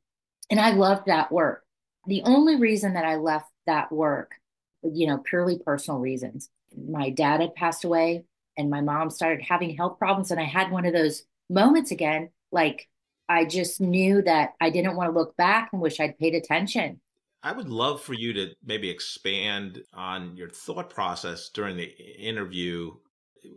And 0.51 0.59
I 0.59 0.71
loved 0.71 1.07
that 1.07 1.31
work. 1.31 1.65
The 2.07 2.23
only 2.25 2.57
reason 2.57 2.95
that 2.95 3.05
I 3.05 3.17
left 3.17 3.51
that 3.67 3.93
work 3.93 4.37
you 4.93 5.07
know, 5.07 5.19
purely 5.19 5.59
personal 5.59 6.01
reasons. 6.01 6.51
My 6.77 7.11
dad 7.11 7.41
had 7.41 7.55
passed 7.55 7.85
away 7.85 8.25
and 8.57 8.71
my 8.71 8.81
mom 8.81 9.11
started 9.11 9.43
having 9.43 9.77
health 9.77 9.99
problems. 9.99 10.31
And 10.31 10.41
I 10.41 10.45
had 10.45 10.71
one 10.71 10.87
of 10.87 10.93
those 10.93 11.25
moments 11.49 11.91
again, 11.91 12.31
like 12.53 12.89
I 13.29 13.45
just 13.45 13.81
knew 13.81 14.23
that 14.23 14.55
I 14.61 14.71
didn't 14.71 14.97
want 14.97 15.13
to 15.13 15.19
look 15.19 15.37
back 15.37 15.71
and 15.73 15.83
wish 15.83 16.01
I'd 16.01 16.19
paid 16.19 16.35
attention. 16.35 17.01
I 17.43 17.53
would 17.53 17.69
love 17.69 18.03
for 18.03 18.15
you 18.15 18.33
to 18.33 18.55
maybe 18.65 18.91
expand 18.91 19.83
on 19.95 20.37
your 20.37 20.49
thought 20.49 20.91
process 20.91 21.51
during 21.51 21.77
the 21.77 21.89
interview. 22.19 22.93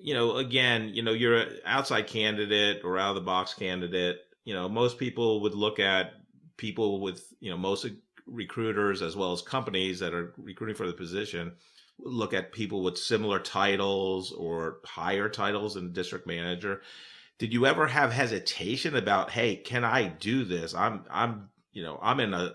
You 0.02 0.14
know, 0.14 0.38
again, 0.38 0.92
you 0.94 1.02
know, 1.02 1.14
you're 1.14 1.38
an 1.38 1.58
outside 1.66 2.08
candidate 2.08 2.82
or 2.84 2.98
out 2.98 3.10
of 3.10 3.16
the 3.16 3.22
box 3.22 3.54
candidate. 3.54 4.18
You 4.46 4.54
know, 4.54 4.70
most 4.70 4.98
people 4.98 5.42
would 5.42 5.56
look 5.56 5.80
at 5.80 6.14
people 6.58 7.02
with, 7.02 7.34
you 7.40 7.50
know, 7.50 7.58
most 7.58 7.86
recruiters 8.26 9.02
as 9.02 9.16
well 9.16 9.32
as 9.32 9.42
companies 9.42 10.00
that 10.00 10.14
are 10.14 10.34
recruiting 10.38 10.76
for 10.76 10.88
the 10.88 10.94
position 10.94 11.54
look 12.02 12.34
at 12.34 12.52
people 12.52 12.84
with 12.84 12.98
similar 12.98 13.40
titles 13.40 14.32
or 14.32 14.80
higher 14.86 15.30
titles 15.30 15.74
than 15.74 15.94
district 15.94 16.26
manager. 16.28 16.82
Did 17.38 17.54
you 17.54 17.66
ever 17.66 17.88
have 17.88 18.12
hesitation 18.12 18.96
about, 18.96 19.32
hey, 19.32 19.56
can 19.56 19.84
I 19.84 20.08
do 20.08 20.44
this? 20.44 20.74
I'm 20.74 21.06
I'm 21.10 21.50
you 21.72 21.84
know, 21.84 22.00
I'm 22.02 22.20
in 22.20 22.34
a 22.34 22.54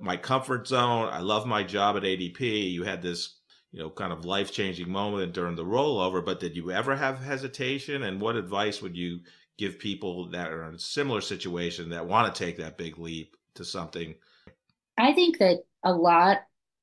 my 0.00 0.16
comfort 0.16 0.66
zone. 0.66 1.08
I 1.10 1.20
love 1.20 1.46
my 1.46 1.62
job 1.62 1.96
at 1.96 2.02
ADP. 2.02 2.72
You 2.72 2.82
had 2.82 3.02
this, 3.02 3.35
you 3.76 3.82
know, 3.82 3.90
kind 3.90 4.10
of 4.10 4.24
life 4.24 4.50
changing 4.50 4.88
moment 4.88 5.34
during 5.34 5.54
the 5.54 5.62
rollover, 5.62 6.24
but 6.24 6.40
did 6.40 6.56
you 6.56 6.70
ever 6.70 6.96
have 6.96 7.18
hesitation? 7.18 8.04
And 8.04 8.22
what 8.22 8.34
advice 8.34 8.80
would 8.80 8.96
you 8.96 9.20
give 9.58 9.78
people 9.78 10.30
that 10.30 10.50
are 10.50 10.66
in 10.66 10.76
a 10.76 10.78
similar 10.78 11.20
situation 11.20 11.90
that 11.90 12.06
want 12.06 12.34
to 12.34 12.44
take 12.44 12.56
that 12.56 12.78
big 12.78 12.98
leap 12.98 13.36
to 13.54 13.66
something? 13.66 14.14
I 14.96 15.12
think 15.12 15.40
that 15.40 15.64
a 15.84 15.92
lot 15.92 16.38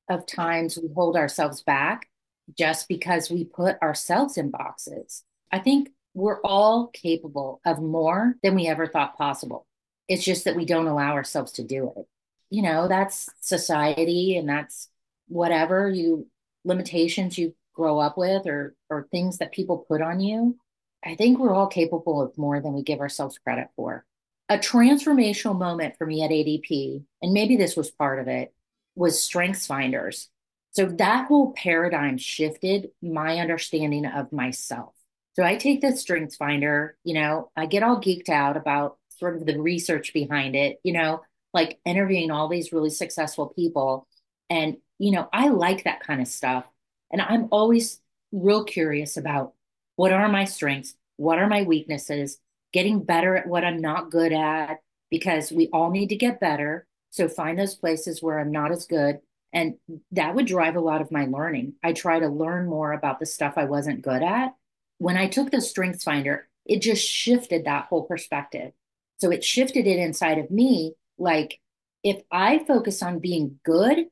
of 0.08 0.24
times 0.24 0.78
we 0.80 0.88
hold 0.94 1.16
ourselves 1.16 1.62
back 1.62 2.08
just 2.56 2.86
because 2.86 3.28
we 3.28 3.42
put 3.42 3.82
ourselves 3.82 4.36
in 4.36 4.52
boxes. 4.52 5.24
I 5.50 5.58
think 5.58 5.88
we're 6.14 6.40
all 6.42 6.90
capable 6.92 7.60
of 7.66 7.82
more 7.82 8.36
than 8.44 8.54
we 8.54 8.68
ever 8.68 8.86
thought 8.86 9.18
possible. 9.18 9.66
It's 10.06 10.22
just 10.22 10.44
that 10.44 10.54
we 10.54 10.64
don't 10.64 10.86
allow 10.86 11.14
ourselves 11.14 11.50
to 11.52 11.64
do 11.64 11.92
it. 11.96 12.06
You 12.50 12.62
know, 12.62 12.86
that's 12.86 13.28
society 13.40 14.36
and 14.36 14.48
that's 14.48 14.90
whatever 15.26 15.88
you 15.88 16.28
limitations 16.64 17.38
you 17.38 17.54
grow 17.74 17.98
up 17.98 18.16
with 18.16 18.46
or 18.46 18.74
or 18.88 19.08
things 19.10 19.38
that 19.38 19.52
people 19.52 19.84
put 19.88 20.00
on 20.00 20.20
you. 20.20 20.56
I 21.04 21.16
think 21.16 21.38
we're 21.38 21.54
all 21.54 21.66
capable 21.66 22.22
of 22.22 22.38
more 22.38 22.60
than 22.60 22.72
we 22.72 22.82
give 22.82 23.00
ourselves 23.00 23.38
credit 23.38 23.68
for. 23.76 24.04
A 24.48 24.58
transformational 24.58 25.58
moment 25.58 25.96
for 25.96 26.06
me 26.06 26.22
at 26.22 26.30
ADP, 26.30 27.04
and 27.22 27.32
maybe 27.32 27.56
this 27.56 27.76
was 27.76 27.90
part 27.90 28.18
of 28.18 28.28
it, 28.28 28.54
was 28.94 29.22
Strengths 29.22 29.66
Finders. 29.66 30.28
So 30.72 30.86
that 30.86 31.28
whole 31.28 31.52
paradigm 31.52 32.18
shifted 32.18 32.90
my 33.02 33.38
understanding 33.38 34.06
of 34.06 34.32
myself. 34.32 34.94
So 35.34 35.42
I 35.42 35.56
take 35.56 35.80
the 35.80 35.96
Strengths 35.96 36.36
Finder, 36.36 36.96
you 37.04 37.14
know, 37.14 37.50
I 37.56 37.66
get 37.66 37.82
all 37.82 38.00
geeked 38.00 38.28
out 38.28 38.56
about 38.56 38.98
sort 39.18 39.36
of 39.36 39.46
the 39.46 39.60
research 39.60 40.12
behind 40.12 40.56
it, 40.56 40.78
you 40.82 40.92
know, 40.92 41.22
like 41.52 41.78
interviewing 41.84 42.30
all 42.30 42.48
these 42.48 42.72
really 42.72 42.90
successful 42.90 43.48
people. 43.48 44.06
And, 44.50 44.76
you 44.98 45.10
know, 45.12 45.28
I 45.32 45.48
like 45.48 45.84
that 45.84 46.00
kind 46.00 46.20
of 46.20 46.28
stuff. 46.28 46.64
And 47.10 47.20
I'm 47.20 47.48
always 47.50 48.00
real 48.32 48.64
curious 48.64 49.16
about 49.16 49.54
what 49.96 50.12
are 50.12 50.28
my 50.28 50.44
strengths? 50.44 50.94
What 51.16 51.38
are 51.38 51.48
my 51.48 51.62
weaknesses? 51.62 52.38
Getting 52.72 53.04
better 53.04 53.36
at 53.36 53.46
what 53.46 53.64
I'm 53.64 53.80
not 53.80 54.10
good 54.10 54.32
at, 54.32 54.80
because 55.10 55.52
we 55.52 55.68
all 55.72 55.90
need 55.90 56.08
to 56.08 56.16
get 56.16 56.40
better. 56.40 56.86
So 57.10 57.28
find 57.28 57.58
those 57.58 57.76
places 57.76 58.20
where 58.22 58.40
I'm 58.40 58.50
not 58.50 58.72
as 58.72 58.86
good. 58.86 59.20
And 59.52 59.76
that 60.10 60.34
would 60.34 60.46
drive 60.46 60.74
a 60.74 60.80
lot 60.80 61.00
of 61.00 61.12
my 61.12 61.26
learning. 61.26 61.74
I 61.84 61.92
try 61.92 62.18
to 62.18 62.26
learn 62.26 62.66
more 62.66 62.92
about 62.92 63.20
the 63.20 63.26
stuff 63.26 63.54
I 63.56 63.66
wasn't 63.66 64.02
good 64.02 64.22
at. 64.22 64.54
When 64.98 65.16
I 65.16 65.28
took 65.28 65.52
the 65.52 65.60
Strengths 65.60 66.02
Finder, 66.02 66.48
it 66.66 66.82
just 66.82 67.06
shifted 67.06 67.64
that 67.64 67.84
whole 67.84 68.02
perspective. 68.02 68.72
So 69.18 69.30
it 69.30 69.44
shifted 69.44 69.86
it 69.86 69.98
inside 70.00 70.38
of 70.38 70.50
me. 70.50 70.94
Like, 71.18 71.60
if 72.02 72.22
I 72.32 72.64
focus 72.66 73.00
on 73.00 73.20
being 73.20 73.60
good 73.64 74.06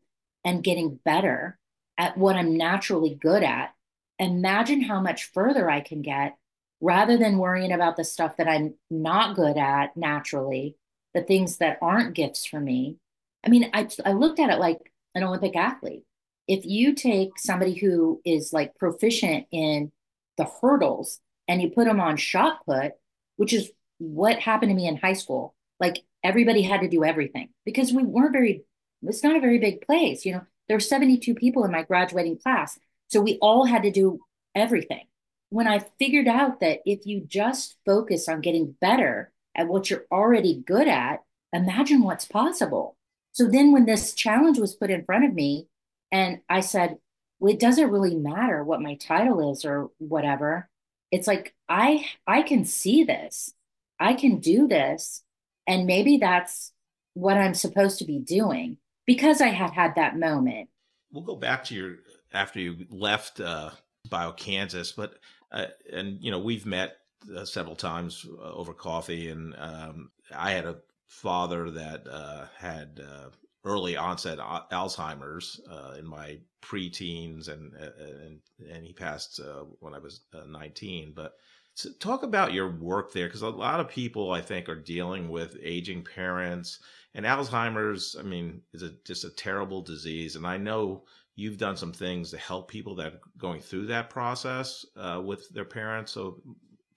and 0.45 0.65
getting 0.65 0.99
better 1.05 1.59
at 1.99 2.17
what 2.17 2.37
I'm 2.37 2.57
naturally 2.57 3.15
good 3.15 3.43
at, 3.43 3.75
imagine 4.19 4.83
how 4.83 5.01
much 5.01 5.31
further 5.33 5.71
I 5.71 5.81
can 5.81 6.03
get 6.03 6.37
rather 6.81 7.17
than 7.17 7.39
worrying 7.39 7.73
about 7.73 7.97
the 7.97 8.05
stuff 8.05 8.37
that 8.37 8.49
I'm 8.49 8.75
not 8.91 9.37
good 9.37 9.57
at 9.57 9.97
naturally, 9.97 10.77
the 11.15 11.23
things 11.23 11.59
that 11.59 11.79
aren't 11.81 12.15
gifts 12.15 12.45
for 12.45 12.59
me. 12.59 12.97
I 13.45 13.49
mean, 13.49 13.71
I, 13.73 13.89
I 14.05 14.13
looked 14.13 14.41
at 14.41 14.51
it 14.51 14.59
like 14.59 14.79
an 15.15 15.23
Olympic 15.23 15.57
athlete. 15.57 16.03
If 16.49 16.65
you 16.65 16.95
take 16.95 17.39
somebody 17.39 17.75
who 17.75 18.21
is 18.25 18.53
like 18.53 18.75
proficient 18.77 19.47
in 19.53 19.93
the 20.37 20.49
hurdles 20.61 21.21
and 21.47 21.63
you 21.63 21.71
put 21.71 21.87
them 21.87 22.01
on 22.01 22.17
shot 22.17 22.65
put, 22.67 22.93
which 23.37 23.53
is 23.53 23.71
what 23.99 24.41
happened 24.41 24.71
to 24.71 24.75
me 24.75 24.89
in 24.89 24.97
high 24.97 25.13
school, 25.13 25.55
like 25.79 26.03
everybody 26.25 26.63
had 26.63 26.81
to 26.81 26.89
do 26.89 27.05
everything 27.05 27.51
because 27.65 27.93
we 27.93 28.03
weren't 28.03 28.33
very, 28.33 28.65
it's 29.03 29.23
not 29.23 29.37
a 29.37 29.41
very 29.41 29.59
big 29.59 29.83
place. 29.83 30.25
You 30.25 30.33
know, 30.33 30.43
there 30.69 30.77
were 30.77 30.81
72 30.81 31.35
people 31.35 31.65
in 31.65 31.73
my 31.73 31.83
graduating 31.83 32.39
class. 32.39 32.79
So 33.09 33.21
we 33.21 33.39
all 33.41 33.65
had 33.65 33.83
to 33.83 33.91
do 33.91 34.21
everything. 34.55 35.05
When 35.51 35.67
I 35.67 35.81
figured 35.99 36.29
out 36.29 36.61
that 36.61 36.81
if 36.87 37.05
you 37.05 37.21
just 37.27 37.77
focus 37.85 38.29
on 38.29 38.41
getting 38.41 38.75
better 38.81 39.33
at 39.55 39.69
what 39.69 39.91
you're 39.91 40.07
already 40.11 40.63
good 40.67 40.89
at, 40.89 41.23
imagine 41.53 42.03
what's 42.03 42.25
possible. 42.25 42.97
So 43.33 43.49
then 43.49 43.73
when 43.73 43.85
this 43.85 44.15
challenge 44.15 44.59
was 44.59 44.75
put 44.75 44.91
in 44.91 45.05
front 45.05 45.25
of 45.25 45.35
me, 45.35 45.67
and 46.11 46.41
I 46.49 46.61
said, 46.61 46.99
well, 47.39 47.53
it 47.53 47.61
doesn't 47.61 47.91
really 47.91 48.15
matter 48.15 48.63
what 48.63 48.81
my 48.81 48.95
title 48.95 49.53
is 49.53 49.65
or 49.65 49.91
whatever. 49.99 50.69
It's 51.11 51.27
like 51.27 51.55
I 51.69 52.07
I 52.27 52.43
can 52.43 52.65
see 52.65 53.05
this. 53.05 53.53
I 53.99 54.15
can 54.15 54.39
do 54.39 54.69
this. 54.69 55.23
And 55.67 55.87
maybe 55.87 56.19
that's 56.19 56.73
what 57.15 57.37
I'm 57.37 57.55
supposed 57.55 57.99
to 57.99 58.05
be 58.05 58.19
doing 58.19 58.79
because 59.07 59.41
I 59.41 59.49
had 59.49 59.71
had 59.71 59.95
that 59.97 60.19
moment. 60.19 60.69
We'll 61.13 61.25
go 61.25 61.37
back 61.37 61.65
to 61.65 61.75
your 61.75 61.97
after 62.33 62.61
you 62.61 62.87
left 62.91 63.41
uh, 63.41 63.71
BioKansas, 64.09 64.97
but 64.97 65.19
uh, 65.51 65.67
and 65.93 66.19
you 66.23 66.31
know 66.31 66.39
we've 66.39 66.67
met 66.67 66.97
uh, 67.37 67.45
several 67.45 67.77
times 67.77 68.27
uh, 68.41 68.53
over 68.53 68.73
coffee, 68.73 69.29
and 69.29 69.55
um, 69.59 70.11
I 70.35 70.53
had 70.53 70.65
a 70.65 70.79
father 71.09 71.71
that 71.71 72.07
uh, 72.09 72.47
had 72.57 73.01
uh, 73.07 73.29
early 73.65 73.97
onset 73.97 74.39
Alzheimer's 74.39 75.61
uh, 75.71 75.95
in 75.99 76.07
my 76.07 76.39
preteens, 76.63 77.49
and 77.49 77.73
and 77.75 78.41
and 78.71 78.85
he 78.85 78.93
passed 78.93 79.41
when 79.81 79.95
I 79.95 79.99
was 79.99 80.23
19. 80.49 81.13
But 81.15 81.35
so 81.75 81.91
talk 82.01 82.23
about 82.23 82.53
your 82.53 82.71
work 82.71 83.13
there, 83.13 83.27
because 83.27 83.43
a 83.43 83.51
lot 83.51 83.81
of 83.81 83.89
people 83.89 84.33
I 84.33 84.41
think 84.41 84.69
are 84.69 84.77
dealing 84.77 85.29
with 85.29 85.57
aging 85.63 86.05
parents, 86.05 86.81
and 87.15 87.27
Alzheimer's. 87.27 88.17
I 88.19 88.23
mean, 88.23 88.63
is 88.73 88.83
a, 88.83 88.91
just 89.05 89.25
a 89.25 89.31
terrible 89.31 89.83
disease, 89.83 90.37
and 90.37 90.47
I 90.47 90.57
know 90.57 91.05
you've 91.35 91.59
done 91.59 91.77
some 91.77 91.93
things 91.93 92.31
to 92.31 92.39
help 92.39 92.69
people 92.69 92.95
that 92.97 93.15
are 93.15 93.21
going 93.39 93.61
through 93.61 93.87
that 93.87 94.11
process 94.11 94.85
uh, 94.97 95.21
with 95.25 95.49
their 95.51 95.65
parents. 95.65 96.13
So 96.13 96.43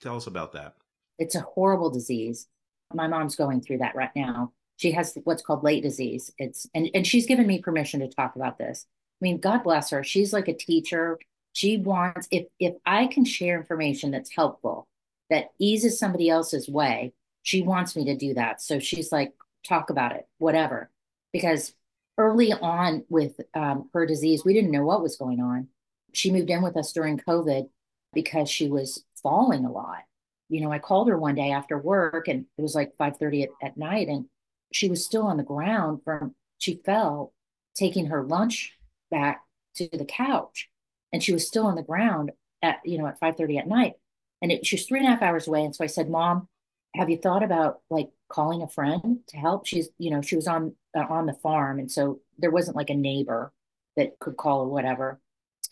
tell 0.01 0.16
us 0.16 0.28
about 0.28 0.51
that. 0.53 0.76
It's 1.18 1.36
a 1.36 1.41
horrible 1.41 1.89
disease. 1.89 2.47
My 2.93 3.07
mom's 3.07 3.36
going 3.36 3.61
through 3.61 3.80
that 3.80 3.95
right 3.95 4.11
now. 4.16 4.51
She 4.78 4.91
has 4.91 5.18
what's 5.24 5.41
called 5.41 5.63
late 5.63 5.84
disease. 5.84 6.32
It's 6.38 6.68
and, 6.74 6.89
and 6.93 7.07
she's 7.07 7.26
given 7.26 7.47
me 7.47 7.61
permission 7.61 8.01
to 8.01 8.09
talk 8.09 8.36
about 8.36 8.57
this. 8.57 8.86
I 9.22 9.24
mean, 9.24 9.39
God 9.39 9.63
bless 9.63 9.89
her. 9.91 10.03
She's 10.03 10.34
like 10.34 10.49
a 10.49 10.53
teacher. 10.53 11.18
She 11.53 11.78
wants 11.78 12.28
if 12.32 12.47
if 12.59 12.76
I 12.86 13.07
can 13.07 13.24
share 13.24 13.57
information 13.57 14.11
that's 14.11 14.36
helpful, 14.36 14.88
that 15.30 15.51
eases 15.59 15.97
somebody 15.97 16.30
else's 16.30 16.68
way, 16.68 17.13
she 17.43 17.61
wants 17.61 17.95
me 17.95 18.05
to 18.05 18.18
do 18.18 18.34
that. 18.34 18.61
So 18.61 18.80
she's 18.80 19.11
like, 19.11 19.32
talk 19.68 19.89
about 19.89 20.13
it, 20.13 20.28
whatever. 20.38 20.89
Because 21.34 21.74
early 22.18 22.53
on 22.53 23.03
with 23.09 23.39
um, 23.53 23.89
her 23.93 24.05
disease, 24.05 24.43
we 24.45 24.53
didn't 24.53 24.72
know 24.72 24.86
what 24.86 25.01
was 25.01 25.18
going 25.18 25.41
on. 25.41 25.68
She 26.13 26.32
moved 26.32 26.49
in 26.49 26.61
with 26.61 26.78
us 26.78 26.93
during 26.93 27.18
COVID 27.18 27.70
because 28.13 28.49
she 28.49 28.68
was 28.70 29.03
falling 29.22 29.66
a 29.66 29.72
lot. 29.72 30.03
You 30.47 30.61
know, 30.61 30.72
I 30.72 30.80
called 30.80 31.09
her 31.09 31.18
one 31.18 31.36
day 31.36 31.51
after 31.51 31.78
work 31.78 32.28
and 32.28 32.45
it 32.57 32.61
was 32.61 32.76
like 32.76 32.95
5:30 32.97 33.43
at, 33.43 33.49
at 33.61 33.78
night 33.78 34.07
and 34.07 34.26
she 34.72 34.89
was 34.89 35.05
still 35.05 35.24
on 35.24 35.38
the 35.38 35.43
ground 35.43 36.01
from 36.03 36.36
she 36.57 36.82
fell 36.86 37.34
taking 37.76 38.07
her 38.07 38.24
lunch 38.24 38.74
back 39.11 39.41
to 39.76 39.89
the 39.91 40.05
couch 40.05 40.70
and 41.11 41.24
she 41.24 41.34
was 41.34 41.47
still 41.47 41.66
on 41.66 41.76
the 41.76 41.84
ground 41.84 42.32
at 42.61 42.80
you 42.86 42.97
know 42.97 43.07
at 43.07 43.20
5:30 43.20 43.59
at 43.59 43.68
night 43.68 43.93
and 44.41 44.51
it, 44.51 44.66
she 44.66 44.76
was 44.76 44.86
three 44.86 44.99
and 44.99 45.07
a 45.07 45.11
half 45.11 45.22
hours 45.22 45.47
away 45.47 45.63
and 45.63 45.76
so 45.76 45.84
I 45.84 45.88
said 45.88 46.09
mom 46.09 46.47
have 46.95 47.09
you 47.09 47.18
thought 47.18 47.43
about 47.43 47.80
like 47.89 48.09
calling 48.30 48.61
a 48.61 48.67
friend 48.67 49.19
to 49.28 49.38
help. 49.38 49.65
She's 49.65 49.89
you 49.97 50.11
know 50.11 50.21
she 50.21 50.36
was 50.36 50.47
on 50.47 50.76
uh, 50.95 51.05
on 51.09 51.26
the 51.26 51.34
farm 51.34 51.80
and 51.80 51.91
so 51.91 52.19
there 52.38 52.51
wasn't 52.51 52.78
like 52.78 52.89
a 52.89 52.95
neighbor 52.95 53.51
that 53.95 54.19
could 54.19 54.38
call 54.38 54.61
or 54.61 54.69
whatever. 54.69 55.19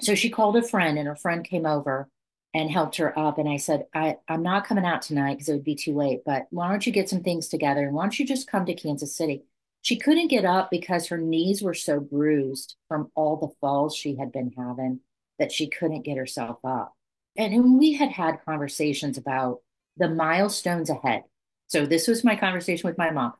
So 0.02 0.16
she 0.16 0.30
called 0.30 0.58
a 0.58 0.64
friend 0.64 0.98
and 0.98 1.08
her 1.08 1.16
friend 1.16 1.44
came 1.44 1.66
over 1.66 2.10
and 2.56 2.70
helped 2.70 2.98
her 2.98 3.18
up 3.18 3.40
and 3.40 3.50
i 3.50 3.58
said 3.58 3.88
I, 3.96 4.18
i'm 4.28 4.44
not 4.44 4.68
coming 4.68 4.86
out 4.86 5.02
tonight 5.02 5.34
because 5.34 5.50
it 5.50 5.54
would 5.54 5.64
be 5.64 5.76
too 5.76 5.96
late 5.96 6.22
but 6.24 6.46
why 6.52 6.70
don't 6.70 6.86
you 6.86 6.94
get 6.94 7.10
some 7.10 7.24
things 7.24 7.48
together? 7.48 7.82
And 7.82 7.94
why 7.94 8.04
don't 8.04 8.20
you 8.20 8.26
just 8.26 8.48
come 8.48 8.66
to 8.66 8.76
kansas 8.76 9.16
city? 9.16 9.44
She 9.84 9.98
couldn't 9.98 10.30
get 10.30 10.46
up 10.46 10.72
because 10.72 11.08
her 11.08 11.18
knees 11.18 11.62
were 11.62 11.74
so 11.74 12.00
bruised 12.00 12.76
from 12.88 13.12
all 13.16 13.36
the 13.36 13.54
falls 13.60 13.96
she 13.96 14.16
had 14.16 14.32
been 14.32 14.54
having 14.58 15.02
that 15.40 15.52
she 15.52 15.68
couldn't 15.68 16.04
get 16.04 16.18
herself 16.18 16.58
up. 16.64 16.94
And 17.36 17.78
we 17.78 17.94
had 17.94 18.10
had 18.10 18.46
conversations 18.46 19.18
about 19.18 19.60
the 19.98 20.08
milestones 20.08 20.90
ahead. 20.90 21.24
So 21.74 21.88
this 21.88 22.08
was 22.08 22.24
my 22.24 22.36
conversation 22.36 22.88
with 22.88 23.00
my 23.00 23.10
mom. 23.10 23.34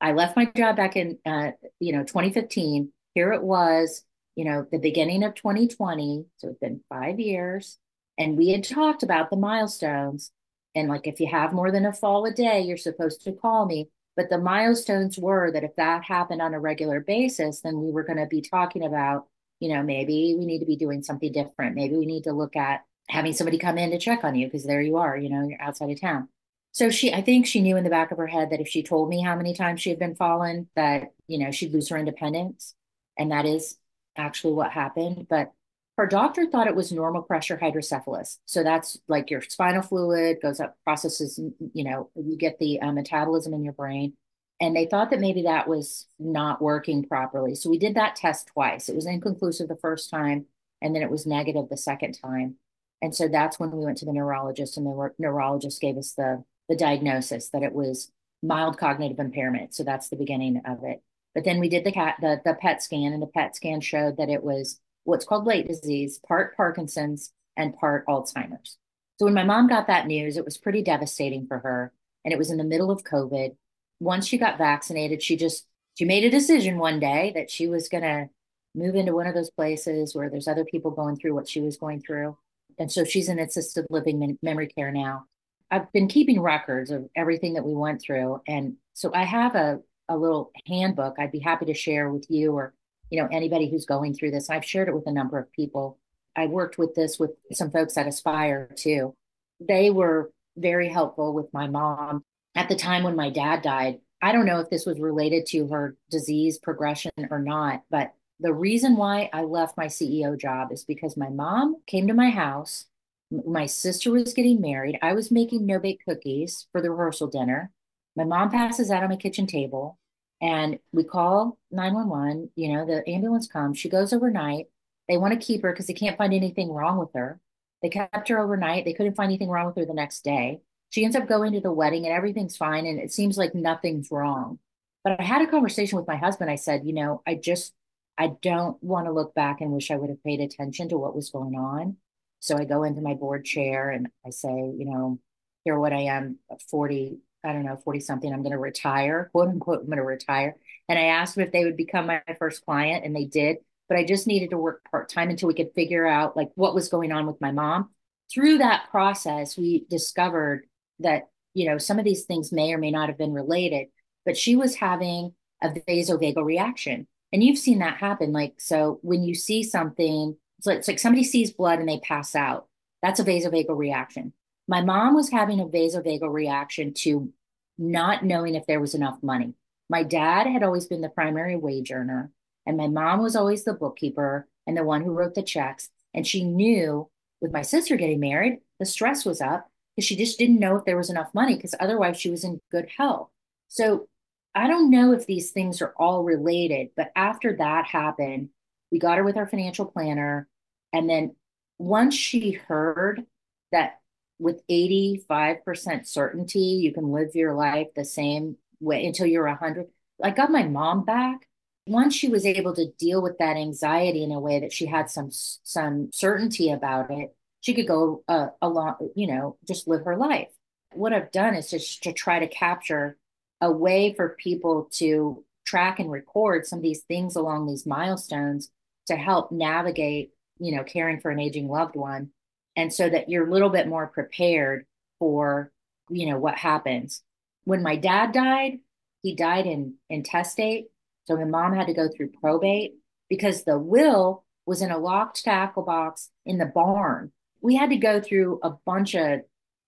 I 0.00 0.12
left 0.12 0.36
my 0.36 0.44
job 0.56 0.76
back 0.76 0.94
in, 0.94 1.18
uh, 1.26 1.50
you 1.80 1.92
know, 1.92 2.04
2015. 2.04 2.92
Here 3.16 3.32
it 3.32 3.42
was, 3.42 4.04
you 4.36 4.44
know, 4.44 4.64
the 4.70 4.78
beginning 4.78 5.24
of 5.24 5.34
2020. 5.34 6.24
So 6.36 6.50
it's 6.50 6.60
been 6.60 6.82
five 6.88 7.18
years. 7.18 7.78
And 8.16 8.38
we 8.38 8.50
had 8.50 8.62
talked 8.62 9.02
about 9.02 9.28
the 9.28 9.36
milestones. 9.36 10.30
And 10.76 10.88
like, 10.88 11.08
if 11.08 11.18
you 11.18 11.26
have 11.32 11.52
more 11.52 11.72
than 11.72 11.84
a 11.84 11.92
fall 11.92 12.24
a 12.26 12.32
day, 12.32 12.60
you're 12.60 12.76
supposed 12.76 13.24
to 13.24 13.32
call 13.32 13.66
me. 13.66 13.88
But 14.16 14.30
the 14.30 14.38
milestones 14.38 15.18
were 15.18 15.50
that 15.50 15.64
if 15.64 15.74
that 15.74 16.04
happened 16.04 16.40
on 16.40 16.54
a 16.54 16.60
regular 16.60 17.00
basis, 17.00 17.60
then 17.60 17.80
we 17.82 17.90
were 17.90 18.04
going 18.04 18.20
to 18.20 18.26
be 18.26 18.40
talking 18.40 18.84
about, 18.84 19.26
you 19.58 19.68
know, 19.68 19.82
maybe 19.82 20.36
we 20.38 20.46
need 20.46 20.60
to 20.60 20.64
be 20.64 20.76
doing 20.76 21.02
something 21.02 21.32
different. 21.32 21.74
Maybe 21.74 21.96
we 21.96 22.06
need 22.06 22.22
to 22.22 22.32
look 22.32 22.54
at 22.54 22.84
having 23.08 23.32
somebody 23.32 23.58
come 23.58 23.78
in 23.78 23.90
to 23.90 23.98
check 23.98 24.22
on 24.22 24.36
you 24.36 24.46
because 24.46 24.62
there 24.62 24.80
you 24.80 24.98
are, 24.98 25.16
you 25.16 25.28
know, 25.28 25.48
you're 25.48 25.60
outside 25.60 25.90
of 25.90 26.00
town. 26.00 26.28
So 26.72 26.90
she, 26.90 27.12
I 27.12 27.20
think 27.20 27.46
she 27.46 27.60
knew 27.60 27.76
in 27.76 27.84
the 27.84 27.90
back 27.90 28.12
of 28.12 28.18
her 28.18 28.26
head 28.26 28.50
that 28.50 28.60
if 28.60 28.68
she 28.68 28.82
told 28.82 29.08
me 29.08 29.22
how 29.22 29.34
many 29.34 29.54
times 29.54 29.80
she 29.80 29.90
had 29.90 29.98
been 29.98 30.14
fallen, 30.14 30.68
that, 30.76 31.12
you 31.26 31.38
know, 31.38 31.50
she'd 31.50 31.72
lose 31.72 31.88
her 31.88 31.98
independence. 31.98 32.74
And 33.18 33.32
that 33.32 33.44
is 33.44 33.76
actually 34.16 34.54
what 34.54 34.70
happened. 34.70 35.26
But 35.28 35.52
her 35.98 36.06
doctor 36.06 36.46
thought 36.46 36.68
it 36.68 36.76
was 36.76 36.92
normal 36.92 37.22
pressure 37.22 37.58
hydrocephalus. 37.58 38.38
So 38.46 38.62
that's 38.62 38.98
like 39.08 39.30
your 39.30 39.42
spinal 39.42 39.82
fluid 39.82 40.38
goes 40.40 40.60
up, 40.60 40.76
processes, 40.84 41.38
you 41.74 41.84
know, 41.84 42.08
you 42.14 42.36
get 42.36 42.58
the 42.58 42.80
uh, 42.80 42.92
metabolism 42.92 43.52
in 43.52 43.64
your 43.64 43.74
brain. 43.74 44.14
And 44.60 44.76
they 44.76 44.86
thought 44.86 45.10
that 45.10 45.20
maybe 45.20 45.42
that 45.42 45.68
was 45.68 46.06
not 46.18 46.62
working 46.62 47.02
properly. 47.04 47.54
So 47.54 47.68
we 47.68 47.78
did 47.78 47.96
that 47.96 48.16
test 48.16 48.48
twice. 48.48 48.88
It 48.88 48.94
was 48.94 49.06
inconclusive 49.06 49.68
the 49.68 49.76
first 49.76 50.10
time, 50.10 50.46
and 50.80 50.94
then 50.94 51.02
it 51.02 51.10
was 51.10 51.26
negative 51.26 51.68
the 51.68 51.76
second 51.78 52.12
time. 52.12 52.56
And 53.02 53.14
so 53.14 53.26
that's 53.26 53.58
when 53.58 53.70
we 53.70 53.84
went 53.84 53.98
to 53.98 54.04
the 54.04 54.12
neurologist, 54.12 54.76
and 54.76 54.86
the 54.86 55.10
neurologist 55.18 55.80
gave 55.80 55.96
us 55.96 56.12
the 56.12 56.44
the 56.70 56.76
diagnosis 56.76 57.50
that 57.50 57.64
it 57.64 57.74
was 57.74 58.10
mild 58.42 58.78
cognitive 58.78 59.18
impairment. 59.18 59.74
So 59.74 59.82
that's 59.82 60.08
the 60.08 60.16
beginning 60.16 60.62
of 60.64 60.84
it. 60.84 61.02
But 61.34 61.44
then 61.44 61.60
we 61.60 61.68
did 61.68 61.84
the 61.84 61.92
cat 61.92 62.16
the, 62.20 62.40
the 62.44 62.54
PET 62.54 62.82
scan, 62.82 63.12
and 63.12 63.20
the 63.20 63.26
PET 63.26 63.56
scan 63.56 63.80
showed 63.80 64.16
that 64.16 64.30
it 64.30 64.42
was 64.42 64.80
what's 65.04 65.24
called 65.24 65.46
late 65.46 65.66
disease, 65.66 66.18
part 66.26 66.56
Parkinson's 66.56 67.32
and 67.56 67.76
part 67.76 68.06
Alzheimer's. 68.06 68.78
So 69.18 69.26
when 69.26 69.34
my 69.34 69.44
mom 69.44 69.68
got 69.68 69.88
that 69.88 70.06
news, 70.06 70.36
it 70.36 70.44
was 70.44 70.56
pretty 70.56 70.82
devastating 70.82 71.46
for 71.46 71.58
her. 71.58 71.92
And 72.24 72.32
it 72.32 72.38
was 72.38 72.50
in 72.50 72.56
the 72.56 72.64
middle 72.64 72.90
of 72.90 73.04
COVID. 73.04 73.56
Once 73.98 74.26
she 74.26 74.38
got 74.38 74.56
vaccinated, 74.56 75.22
she 75.22 75.36
just 75.36 75.66
she 75.98 76.04
made 76.04 76.24
a 76.24 76.30
decision 76.30 76.78
one 76.78 77.00
day 77.00 77.32
that 77.34 77.50
she 77.50 77.66
was 77.66 77.88
gonna 77.88 78.30
move 78.76 78.94
into 78.94 79.14
one 79.14 79.26
of 79.26 79.34
those 79.34 79.50
places 79.50 80.14
where 80.14 80.30
there's 80.30 80.48
other 80.48 80.64
people 80.64 80.92
going 80.92 81.16
through 81.16 81.34
what 81.34 81.48
she 81.48 81.60
was 81.60 81.76
going 81.76 82.00
through. 82.00 82.38
And 82.78 82.90
so 82.90 83.04
she's 83.04 83.28
in 83.28 83.40
assisted 83.40 83.86
living 83.90 84.38
memory 84.42 84.68
care 84.68 84.92
now. 84.92 85.26
I've 85.70 85.92
been 85.92 86.08
keeping 86.08 86.40
records 86.40 86.90
of 86.90 87.08
everything 87.14 87.54
that 87.54 87.64
we 87.64 87.74
went 87.74 88.02
through. 88.02 88.42
And 88.46 88.76
so 88.94 89.12
I 89.14 89.24
have 89.24 89.54
a, 89.54 89.80
a 90.08 90.16
little 90.16 90.50
handbook 90.66 91.16
I'd 91.18 91.32
be 91.32 91.38
happy 91.38 91.66
to 91.66 91.74
share 91.74 92.10
with 92.10 92.26
you 92.28 92.52
or, 92.52 92.74
you 93.10 93.22
know, 93.22 93.28
anybody 93.30 93.70
who's 93.70 93.86
going 93.86 94.14
through 94.14 94.32
this. 94.32 94.50
I've 94.50 94.64
shared 94.64 94.88
it 94.88 94.94
with 94.94 95.06
a 95.06 95.12
number 95.12 95.38
of 95.38 95.52
people. 95.52 95.98
I 96.36 96.46
worked 96.46 96.78
with 96.78 96.94
this 96.94 97.18
with 97.18 97.30
some 97.52 97.70
folks 97.70 97.96
at 97.96 98.06
Aspire 98.06 98.70
too. 98.76 99.14
They 99.60 99.90
were 99.90 100.32
very 100.56 100.88
helpful 100.88 101.32
with 101.32 101.52
my 101.52 101.68
mom 101.68 102.24
at 102.54 102.68
the 102.68 102.76
time 102.76 103.02
when 103.02 103.16
my 103.16 103.30
dad 103.30 103.62
died. 103.62 104.00
I 104.22 104.32
don't 104.32 104.46
know 104.46 104.60
if 104.60 104.70
this 104.70 104.84
was 104.84 105.00
related 105.00 105.46
to 105.46 105.68
her 105.68 105.96
disease 106.10 106.58
progression 106.58 107.12
or 107.30 107.38
not, 107.38 107.82
but 107.90 108.12
the 108.40 108.52
reason 108.52 108.96
why 108.96 109.30
I 109.32 109.42
left 109.42 109.76
my 109.76 109.86
CEO 109.86 110.38
job 110.38 110.72
is 110.72 110.84
because 110.84 111.16
my 111.16 111.28
mom 111.28 111.76
came 111.86 112.08
to 112.08 112.14
my 112.14 112.30
house 112.30 112.86
my 113.30 113.66
sister 113.66 114.10
was 114.10 114.34
getting 114.34 114.60
married. 114.60 114.98
I 115.02 115.12
was 115.12 115.30
making 115.30 115.66
no 115.66 115.78
bake 115.78 116.02
cookies 116.06 116.66
for 116.72 116.80
the 116.80 116.90
rehearsal 116.90 117.28
dinner. 117.28 117.70
My 118.16 118.24
mom 118.24 118.50
passes 118.50 118.90
out 118.90 119.02
on 119.02 119.10
my 119.10 119.16
kitchen 119.16 119.46
table 119.46 119.98
and 120.42 120.78
we 120.92 121.04
call 121.04 121.58
911. 121.70 122.50
You 122.56 122.72
know, 122.72 122.86
the 122.86 123.08
ambulance 123.08 123.46
comes. 123.46 123.78
She 123.78 123.88
goes 123.88 124.12
overnight. 124.12 124.66
They 125.08 125.16
want 125.16 125.32
to 125.32 125.44
keep 125.46 125.62
her 125.62 125.72
because 125.72 125.86
they 125.86 125.94
can't 125.94 126.18
find 126.18 126.34
anything 126.34 126.70
wrong 126.72 126.98
with 126.98 127.10
her. 127.14 127.40
They 127.82 127.88
kept 127.88 128.28
her 128.28 128.38
overnight. 128.38 128.84
They 128.84 128.92
couldn't 128.92 129.14
find 129.14 129.30
anything 129.30 129.48
wrong 129.48 129.66
with 129.66 129.76
her 129.76 129.86
the 129.86 129.94
next 129.94 130.24
day. 130.24 130.60
She 130.90 131.04
ends 131.04 131.16
up 131.16 131.28
going 131.28 131.52
to 131.52 131.60
the 131.60 131.72
wedding 131.72 132.04
and 132.04 132.14
everything's 132.14 132.56
fine 132.56 132.84
and 132.84 132.98
it 132.98 133.12
seems 133.12 133.38
like 133.38 133.54
nothing's 133.54 134.10
wrong. 134.10 134.58
But 135.04 135.20
I 135.20 135.22
had 135.22 135.40
a 135.42 135.50
conversation 135.50 135.96
with 135.96 136.08
my 136.08 136.16
husband. 136.16 136.50
I 136.50 136.56
said, 136.56 136.82
you 136.84 136.92
know, 136.92 137.22
I 137.26 137.36
just, 137.36 137.72
I 138.18 138.32
don't 138.42 138.82
want 138.82 139.06
to 139.06 139.12
look 139.12 139.34
back 139.34 139.60
and 139.60 139.70
wish 139.70 139.90
I 139.90 139.96
would 139.96 140.10
have 140.10 140.22
paid 140.22 140.40
attention 140.40 140.88
to 140.90 140.98
what 140.98 141.14
was 141.14 141.30
going 141.30 141.54
on. 141.54 141.96
So 142.40 142.56
I 142.56 142.64
go 142.64 142.82
into 142.82 143.00
my 143.02 143.14
board 143.14 143.44
chair 143.44 143.90
and 143.90 144.08
I 144.26 144.30
say, 144.30 144.48
you 144.48 144.86
know, 144.86 145.18
here 145.64 145.78
what 145.78 145.92
I 145.92 146.02
am, 146.02 146.38
uh, 146.50 146.56
40, 146.70 147.18
I 147.44 147.52
don't 147.52 147.64
know, 147.64 147.76
40 147.76 148.00
something, 148.00 148.32
I'm 148.32 148.42
going 148.42 148.52
to 148.52 148.58
retire, 148.58 149.28
quote 149.32 149.48
unquote, 149.48 149.80
I'm 149.80 149.86
going 149.86 149.98
to 149.98 150.04
retire. 150.04 150.56
And 150.88 150.98
I 150.98 151.04
asked 151.04 151.36
them 151.36 151.44
if 151.44 151.52
they 151.52 151.64
would 151.64 151.76
become 151.76 152.06
my 152.06 152.22
first 152.38 152.64
client 152.64 153.04
and 153.04 153.14
they 153.14 153.26
did, 153.26 153.58
but 153.88 153.98
I 153.98 154.04
just 154.04 154.26
needed 154.26 154.50
to 154.50 154.58
work 154.58 154.82
part 154.90 155.08
time 155.08 155.30
until 155.30 155.48
we 155.48 155.54
could 155.54 155.74
figure 155.74 156.06
out 156.06 156.36
like 156.36 156.50
what 156.54 156.74
was 156.74 156.88
going 156.88 157.12
on 157.12 157.26
with 157.26 157.40
my 157.40 157.52
mom. 157.52 157.90
Through 158.32 158.58
that 158.58 158.88
process, 158.90 159.56
we 159.56 159.86
discovered 159.90 160.66
that, 161.00 161.28
you 161.54 161.66
know, 161.68 161.78
some 161.78 161.98
of 161.98 162.04
these 162.04 162.24
things 162.24 162.52
may 162.52 162.72
or 162.72 162.78
may 162.78 162.90
not 162.90 163.08
have 163.08 163.18
been 163.18 163.32
related, 163.32 163.88
but 164.24 164.36
she 164.36 164.56
was 164.56 164.76
having 164.76 165.34
a 165.62 165.68
vasovagal 165.68 166.44
reaction. 166.44 167.06
And 167.32 167.44
you've 167.44 167.58
seen 167.58 167.80
that 167.80 167.98
happen. 167.98 168.32
Like, 168.32 168.54
so 168.58 168.98
when 169.02 169.22
you 169.22 169.34
see 169.34 169.62
something 169.62 170.36
so 170.60 170.72
it's 170.72 170.88
like 170.88 170.98
somebody 170.98 171.24
sees 171.24 171.52
blood 171.52 171.78
and 171.78 171.88
they 171.88 172.00
pass 172.00 172.34
out. 172.34 172.66
That's 173.02 173.20
a 173.20 173.24
vasovagal 173.24 173.76
reaction. 173.76 174.32
My 174.68 174.82
mom 174.82 175.14
was 175.14 175.30
having 175.30 175.60
a 175.60 175.66
vasovagal 175.66 176.32
reaction 176.32 176.94
to 176.94 177.32
not 177.78 178.24
knowing 178.24 178.54
if 178.54 178.66
there 178.66 178.80
was 178.80 178.94
enough 178.94 179.22
money. 179.22 179.54
My 179.88 180.02
dad 180.02 180.46
had 180.46 180.62
always 180.62 180.86
been 180.86 181.00
the 181.00 181.08
primary 181.08 181.56
wage 181.56 181.90
earner, 181.90 182.30
and 182.66 182.76
my 182.76 182.86
mom 182.86 183.22
was 183.22 183.34
always 183.34 183.64
the 183.64 183.72
bookkeeper 183.72 184.46
and 184.66 184.76
the 184.76 184.84
one 184.84 185.02
who 185.02 185.12
wrote 185.12 185.34
the 185.34 185.42
checks. 185.42 185.88
And 186.14 186.26
she 186.26 186.44
knew 186.44 187.08
with 187.40 187.52
my 187.52 187.62
sister 187.62 187.96
getting 187.96 188.20
married, 188.20 188.60
the 188.78 188.86
stress 188.86 189.24
was 189.24 189.40
up 189.40 189.68
because 189.96 190.06
she 190.06 190.16
just 190.16 190.38
didn't 190.38 190.60
know 190.60 190.76
if 190.76 190.84
there 190.84 190.96
was 190.96 191.10
enough 191.10 191.32
money 191.34 191.56
because 191.56 191.74
otherwise 191.80 192.20
she 192.20 192.30
was 192.30 192.44
in 192.44 192.60
good 192.70 192.88
health. 192.96 193.30
So 193.68 194.08
I 194.54 194.66
don't 194.66 194.90
know 194.90 195.12
if 195.12 195.26
these 195.26 195.50
things 195.50 195.80
are 195.80 195.94
all 195.96 196.22
related, 196.22 196.90
but 196.96 197.12
after 197.16 197.56
that 197.56 197.86
happened, 197.86 198.50
we 198.90 198.98
got 198.98 199.18
her 199.18 199.24
with 199.24 199.36
our 199.36 199.46
financial 199.46 199.86
planner. 199.86 200.48
And 200.92 201.08
then 201.08 201.36
once 201.78 202.14
she 202.14 202.52
heard 202.52 203.24
that 203.72 204.00
with 204.38 204.66
85% 204.68 206.06
certainty, 206.06 206.58
you 206.58 206.92
can 206.92 207.12
live 207.12 207.34
your 207.34 207.54
life 207.54 207.88
the 207.94 208.04
same 208.04 208.56
way 208.80 209.06
until 209.06 209.26
you're 209.26 209.46
100, 209.46 209.86
I 210.22 210.30
got 210.30 210.50
my 210.50 210.62
mom 210.62 211.04
back. 211.04 211.46
Once 211.86 212.14
she 212.14 212.28
was 212.28 212.46
able 212.46 212.74
to 212.74 212.90
deal 212.98 213.22
with 213.22 213.38
that 213.38 213.56
anxiety 213.56 214.22
in 214.22 214.32
a 214.32 214.40
way 214.40 214.60
that 214.60 214.72
she 214.72 214.86
had 214.86 215.10
some 215.10 215.30
some 215.30 216.10
certainty 216.12 216.70
about 216.70 217.10
it, 217.10 217.34
she 217.60 217.74
could 217.74 217.86
go 217.86 218.22
uh, 218.28 218.48
along, 218.62 218.96
you 219.14 219.26
know, 219.26 219.56
just 219.66 219.88
live 219.88 220.04
her 220.04 220.16
life. 220.16 220.48
What 220.92 221.12
I've 221.12 221.32
done 221.32 221.54
is 221.54 221.70
just 221.70 222.02
to 222.04 222.12
try 222.12 222.38
to 222.38 222.48
capture 222.48 223.16
a 223.60 223.70
way 223.70 224.14
for 224.14 224.36
people 224.38 224.88
to 224.92 225.44
track 225.64 225.98
and 225.98 226.10
record 226.10 226.66
some 226.66 226.78
of 226.78 226.82
these 226.82 227.02
things 227.02 227.36
along 227.36 227.66
these 227.66 227.86
milestones 227.86 228.70
to 229.06 229.16
help 229.16 229.52
navigate 229.52 230.30
you 230.60 230.76
know, 230.76 230.84
caring 230.84 231.20
for 231.20 231.30
an 231.30 231.40
aging 231.40 231.68
loved 231.68 231.96
one. 231.96 232.30
And 232.76 232.92
so 232.92 233.08
that 233.08 233.28
you're 233.28 233.48
a 233.48 233.50
little 233.50 233.70
bit 233.70 233.88
more 233.88 234.06
prepared 234.06 234.86
for, 235.18 235.72
you 236.08 236.30
know, 236.30 236.38
what 236.38 236.56
happens. 236.56 237.22
When 237.64 237.82
my 237.82 237.96
dad 237.96 238.32
died, 238.32 238.78
he 239.22 239.34
died 239.34 239.66
in 239.66 239.94
intestate. 240.08 240.86
So 241.24 241.36
my 241.36 241.44
mom 241.44 241.74
had 241.74 241.88
to 241.88 241.94
go 241.94 242.08
through 242.08 242.32
probate 242.40 242.94
because 243.28 243.64
the 243.64 243.78
will 243.78 244.44
was 244.66 244.82
in 244.82 244.90
a 244.90 244.98
locked 244.98 245.44
tackle 245.44 245.82
box 245.82 246.30
in 246.46 246.58
the 246.58 246.66
barn. 246.66 247.32
We 247.60 247.74
had 247.76 247.90
to 247.90 247.96
go 247.96 248.20
through 248.20 248.60
a 248.62 248.70
bunch 248.70 249.14
of 249.14 249.40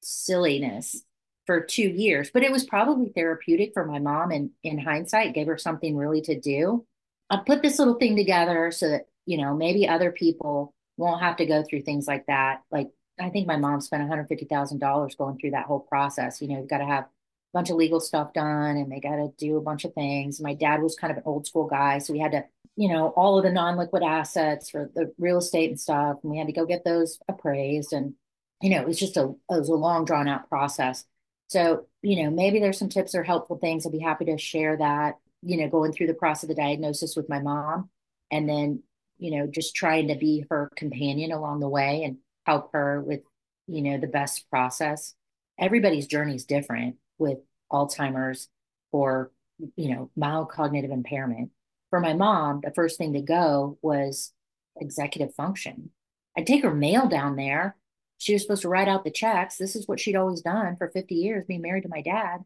silliness 0.03 1.03
for 1.47 1.61
two 1.61 1.89
years, 1.89 2.31
but 2.33 2.43
it 2.43 2.53
was 2.53 2.65
probably 2.65 3.11
therapeutic 3.11 3.73
for 3.75 3.85
my 3.85 3.99
mom. 3.99 4.31
And 4.31 4.51
in 4.63 4.79
hindsight, 4.79 5.35
gave 5.35 5.47
her 5.47 5.59
something 5.59 5.97
really 5.97 6.21
to 6.23 6.39
do. 6.39 6.87
I 7.31 7.39
put 7.45 7.63
this 7.63 7.79
little 7.79 7.95
thing 7.95 8.17
together 8.17 8.71
so 8.71 8.91
that 8.91 9.07
you 9.27 9.39
know, 9.39 9.55
maybe 9.55 9.89
other 9.89 10.11
people 10.13 10.75
won't 10.97 11.23
have 11.23 11.37
to 11.37 11.47
go 11.47 11.63
through 11.63 11.83
things 11.83 12.07
like 12.07 12.27
that. 12.27 12.63
Like 12.71 12.91
I 13.21 13.31
think 13.31 13.47
my 13.47 13.57
mom 13.57 13.81
spent 13.81 14.09
$150,000 14.09 15.19
going 15.19 15.39
through 15.39 15.51
that 15.51 15.67
whole 15.67 15.81
process. 15.81 16.41
You 16.41 16.49
know, 16.49 16.59
you've 16.59 16.71
got 16.71 16.79
to 16.79 16.87
have 16.87 17.05
a 17.05 17.09
bunch 17.53 17.71
of 17.71 17.77
legal 17.77 18.01
stuff 18.01 18.33
done 18.33 18.77
and 18.77 18.91
they 18.91 19.01
got 19.01 19.17
to 19.17 19.33
do 19.39 19.57
a 19.57 19.63
bunch 19.63 19.85
of 19.85 19.95
things. 19.95 20.41
My 20.41 20.55
dad 20.55 20.83
was 20.83 20.97
kind 20.97 21.11
of 21.11 21.19
an 21.19 21.25
old 21.27 21.47
school 21.47 21.67
guy. 21.67 21.99
So 21.99 22.13
we 22.13 22.19
had 22.19 22.33
to, 22.33 22.45
you 22.77 22.89
know, 22.89 23.09
all 23.09 23.39
of 23.39 23.45
the 23.45 23.53
non 23.53 23.77
liquid 23.77 24.03
assets 24.03 24.71
for 24.71 24.91
the 24.95 25.13
real 25.19 25.39
estate 25.39 25.71
and 25.71 25.81
stuff. 25.81 26.19
And 26.23 26.33
we 26.33 26.39
had 26.39 26.47
to 26.47 26.53
go 26.53 26.67
get 26.67 26.85
those 26.85 27.19
appraised. 27.29 27.93
And, 27.93 28.15
you 28.61 28.71
know, 28.71 28.81
it 28.81 28.87
was 28.87 28.99
just 28.99 29.17
a, 29.17 29.25
it 29.25 29.37
was 29.49 29.69
a 29.69 29.75
long 29.75 30.05
drawn 30.05 30.29
out 30.29 30.49
process. 30.49 31.05
So, 31.49 31.87
you 32.01 32.23
know, 32.23 32.31
maybe 32.31 32.61
there's 32.61 32.79
some 32.79 32.89
tips 32.89 33.15
or 33.15 33.23
helpful 33.23 33.59
things. 33.59 33.85
I'd 33.85 33.93
be 33.93 33.99
happy 33.99 34.25
to 34.27 34.39
share 34.39 34.79
that, 34.79 35.19
you 35.43 35.59
know, 35.59 35.69
going 35.69 35.93
through 35.93 36.07
the 36.07 36.15
process 36.15 36.45
of 36.45 36.49
the 36.49 36.55
diagnosis 36.55 37.15
with 37.15 37.29
my 37.29 37.41
mom. 37.41 37.91
And 38.31 38.49
then 38.49 38.83
you 39.23 39.31
know, 39.31 39.47
just 39.47 39.77
trying 39.77 40.09
to 40.09 40.17
be 40.17 40.45
her 40.51 40.69
companion 40.75 41.31
along 41.31 41.61
the 41.61 41.69
way 41.69 42.03
and 42.03 42.17
help 42.45 42.73
her 42.73 43.01
with, 43.01 43.21
you 43.69 43.81
know, 43.81 43.97
the 43.97 44.09
best 44.09 44.51
process. 44.51 45.15
Everybody's 45.61 46.09
journey 46.09 46.35
is 46.35 46.45
different 46.45 46.97
with 47.19 47.39
Alzheimer's 47.71 48.49
or, 48.91 49.31
you 49.77 49.95
know, 49.95 50.11
mild 50.17 50.51
cognitive 50.51 50.91
impairment. 50.91 51.51
For 51.91 52.01
my 52.01 52.15
mom, 52.15 52.63
the 52.65 52.73
first 52.73 52.99
thing 52.99 53.13
to 53.13 53.23
go 53.23 53.79
was 53.81 54.33
executive 54.81 55.33
function. 55.37 55.91
I'd 56.37 56.47
take 56.47 56.65
her 56.65 56.75
mail 56.75 57.07
down 57.07 57.37
there. 57.37 57.77
She 58.19 58.33
was 58.33 58.43
supposed 58.43 58.63
to 58.63 58.69
write 58.69 58.89
out 58.89 59.05
the 59.05 59.11
checks. 59.13 59.57
This 59.57 59.77
is 59.77 59.87
what 59.87 60.01
she'd 60.01 60.17
always 60.17 60.41
done 60.41 60.75
for 60.77 60.89
50 60.89 61.15
years, 61.15 61.45
being 61.47 61.63
married 61.63 61.85
to 61.85 61.89
my 61.89 62.03
dad. 62.03 62.39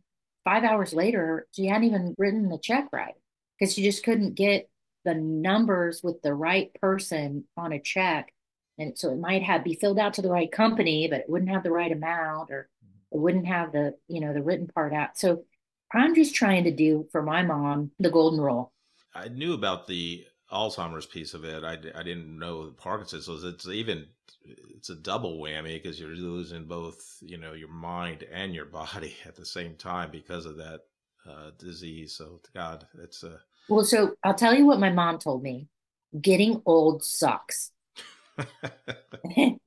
Five 0.45 0.63
hours 0.63 0.93
later, 0.93 1.47
she 1.53 1.67
hadn't 1.69 1.89
even 1.89 2.15
written 2.19 2.51
the 2.51 2.59
check 2.59 2.89
right 2.93 3.15
because 3.59 3.73
she 3.73 3.83
just 3.83 4.05
couldn't 4.05 4.35
get 4.35 4.69
the 5.07 5.15
numbers 5.15 6.03
with 6.03 6.21
the 6.21 6.35
right 6.35 6.73
person 6.81 7.45
on 7.57 7.73
a 7.73 7.81
check 7.81 8.33
and 8.79 8.99
so 8.99 9.11
it 9.11 9.19
might 9.19 9.43
have 9.43 9.65
be 9.65 9.75
filled 9.75 9.99
out 9.99 10.15
to 10.15 10.23
the 10.23 10.31
right 10.31 10.53
company 10.53 11.09
but 11.09 11.21
it 11.21 11.31
wouldn't 11.31 11.51
have 11.51 11.63
the 11.63 11.73
right 11.73 11.93
amount 11.93 12.51
or 12.51 12.69
I 13.13 13.19
wouldn't 13.19 13.47
have 13.47 13.73
the, 13.73 13.95
you 14.09 14.21
know, 14.21 14.33
the 14.33 14.43
written 14.43 14.67
part 14.67 14.93
out. 14.93 15.19
So 15.19 15.45
I'm 15.93 16.15
just 16.15 16.35
trying 16.35 16.65
to 16.65 16.71
do 16.71 17.07
for 17.13 17.23
my 17.23 17.43
mom 17.43 17.93
the 17.99 18.11
golden 18.11 18.41
rule. 18.41 18.73
I 19.15 19.29
knew 19.29 19.55
about 19.55 19.87
the 19.87 20.25
Alzheimer's 20.53 21.07
piece 21.07 21.35
of 21.35 21.45
it. 21.45 21.65
I, 21.65 21.79
I 21.99 22.03
didn't 22.03 22.39
know 22.39 22.73
Parkinson's. 22.77 23.27
So 23.27 23.39
it's 23.43 23.67
even 23.69 24.07
it's 24.45 24.91
a 24.91 24.97
double 24.97 25.39
whammy 25.39 25.83
because 25.83 25.99
you're 25.99 26.11
losing 26.11 26.67
both, 26.67 27.19
you 27.21 27.39
know, 27.39 27.53
your 27.53 27.73
mind 27.73 28.25
and 28.33 28.55
your 28.55 28.65
body 28.83 29.15
at 29.25 29.37
the 29.37 29.47
same 29.47 29.77
time 29.77 30.11
because 30.11 30.47
of 30.47 30.57
that 30.57 30.81
uh, 31.29 31.51
disease. 31.59 32.15
So 32.15 32.41
God, 32.55 32.87
it's 33.03 33.23
a 33.23 33.41
well. 33.69 33.85
So 33.85 34.17
I'll 34.23 34.35
tell 34.35 34.55
you 34.55 34.67
what 34.67 34.81
my 34.81 34.91
mom 34.91 35.19
told 35.19 35.43
me: 35.43 35.69
getting 36.21 36.63
old 36.67 37.05
sucks. 37.05 37.73
and 39.37 39.59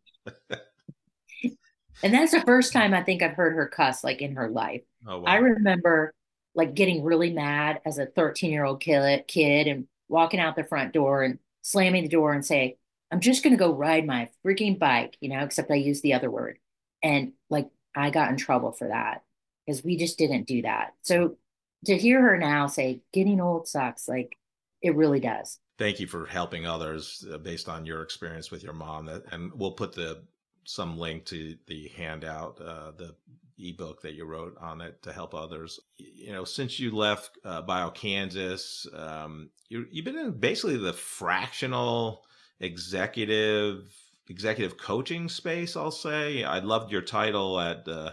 that's 2.04 2.32
the 2.32 2.44
first 2.46 2.72
time 2.72 2.94
I 2.94 3.04
think 3.04 3.24
I've 3.24 3.36
heard 3.36 3.54
her 3.54 3.68
cuss 3.68 4.04
like 4.04 4.22
in 4.22 4.36
her 4.36 4.50
life. 4.50 4.82
Oh, 5.08 5.20
wow. 5.20 5.26
I 5.26 5.36
remember 5.38 6.14
like 6.56 6.74
getting 6.74 7.04
really 7.04 7.32
mad 7.32 7.82
as 7.86 7.98
a 7.98 8.06
13 8.06 8.52
year 8.52 8.66
old 8.66 8.80
kid, 8.82 9.68
and 9.68 9.88
walking 10.08 10.40
out 10.40 10.56
the 10.56 10.64
front 10.64 10.94
door 10.94 11.24
and 11.24 11.40
slamming 11.62 12.04
the 12.04 12.10
door 12.10 12.34
and 12.34 12.46
say, 12.46 12.78
I'm 13.12 13.22
just 13.22 13.44
going 13.44 13.54
to 13.54 13.64
go 13.64 13.74
ride 13.74 14.06
my 14.06 14.30
freaking 14.46 14.78
bike, 14.78 15.18
you 15.22 15.30
know, 15.30 15.40
except 15.40 15.72
I 15.72 15.76
used 15.76 16.04
the 16.04 16.14
other 16.14 16.30
word. 16.30 16.58
And 17.02 17.34
like 17.50 17.70
I 17.96 18.10
got 18.10 18.30
in 18.30 18.38
trouble 18.38 18.72
for 18.72 18.90
that 18.90 19.24
because 19.66 19.84
we 19.84 19.98
just 19.98 20.18
didn't 20.18 20.48
do 20.48 20.64
that. 20.64 20.94
So 21.04 21.38
to 21.86 21.98
hear 21.98 22.22
her 22.22 22.38
now 22.38 22.68
say 22.68 23.02
getting 23.14 23.40
old 23.42 23.68
sucks, 23.68 24.08
like 24.08 24.38
it 24.82 24.96
really 24.96 25.20
does. 25.20 25.60
Thank 25.78 26.00
you 26.00 26.08
for 26.08 26.26
helping 26.26 26.66
others 26.66 27.26
uh, 27.32 27.38
based 27.38 27.70
on 27.70 27.86
your 27.86 28.02
experience 28.02 28.52
with 28.52 28.64
your 28.64 28.74
mom. 28.74 29.06
That, 29.06 29.24
and 29.32 29.52
we'll 29.54 29.72
put 29.72 29.94
the 29.94 30.24
some 30.66 30.98
link 30.98 31.26
to 31.26 31.56
the 31.68 31.90
handout, 31.96 32.60
uh, 32.62 32.92
the 32.92 33.16
ebook 33.58 34.02
that 34.02 34.14
you 34.14 34.26
wrote 34.26 34.56
on 34.60 34.82
it 34.82 35.02
to 35.04 35.12
help 35.12 35.34
others. 35.34 35.80
You 35.98 36.32
know, 36.32 36.44
since 36.44 36.80
you 36.80 36.92
left 36.92 37.38
uh, 37.44 37.62
BioKansas, 37.64 38.94
um, 38.98 39.50
you, 39.70 39.86
you've 39.92 40.06
been 40.06 40.18
in 40.18 40.32
basically 40.32 40.78
the 40.78 40.94
fractional 40.94 42.24
executive 42.60 43.94
executive 44.28 44.78
coaching 44.78 45.28
space. 45.28 45.76
I'll 45.76 45.92
say 45.92 46.44
I 46.44 46.60
loved 46.60 46.92
your 46.92 47.02
title 47.02 47.60
at 47.60 47.88
uh, 47.88 48.12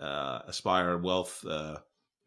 uh, 0.00 0.42
Aspire 0.46 0.96
Wealth 0.98 1.44
uh, 1.46 1.78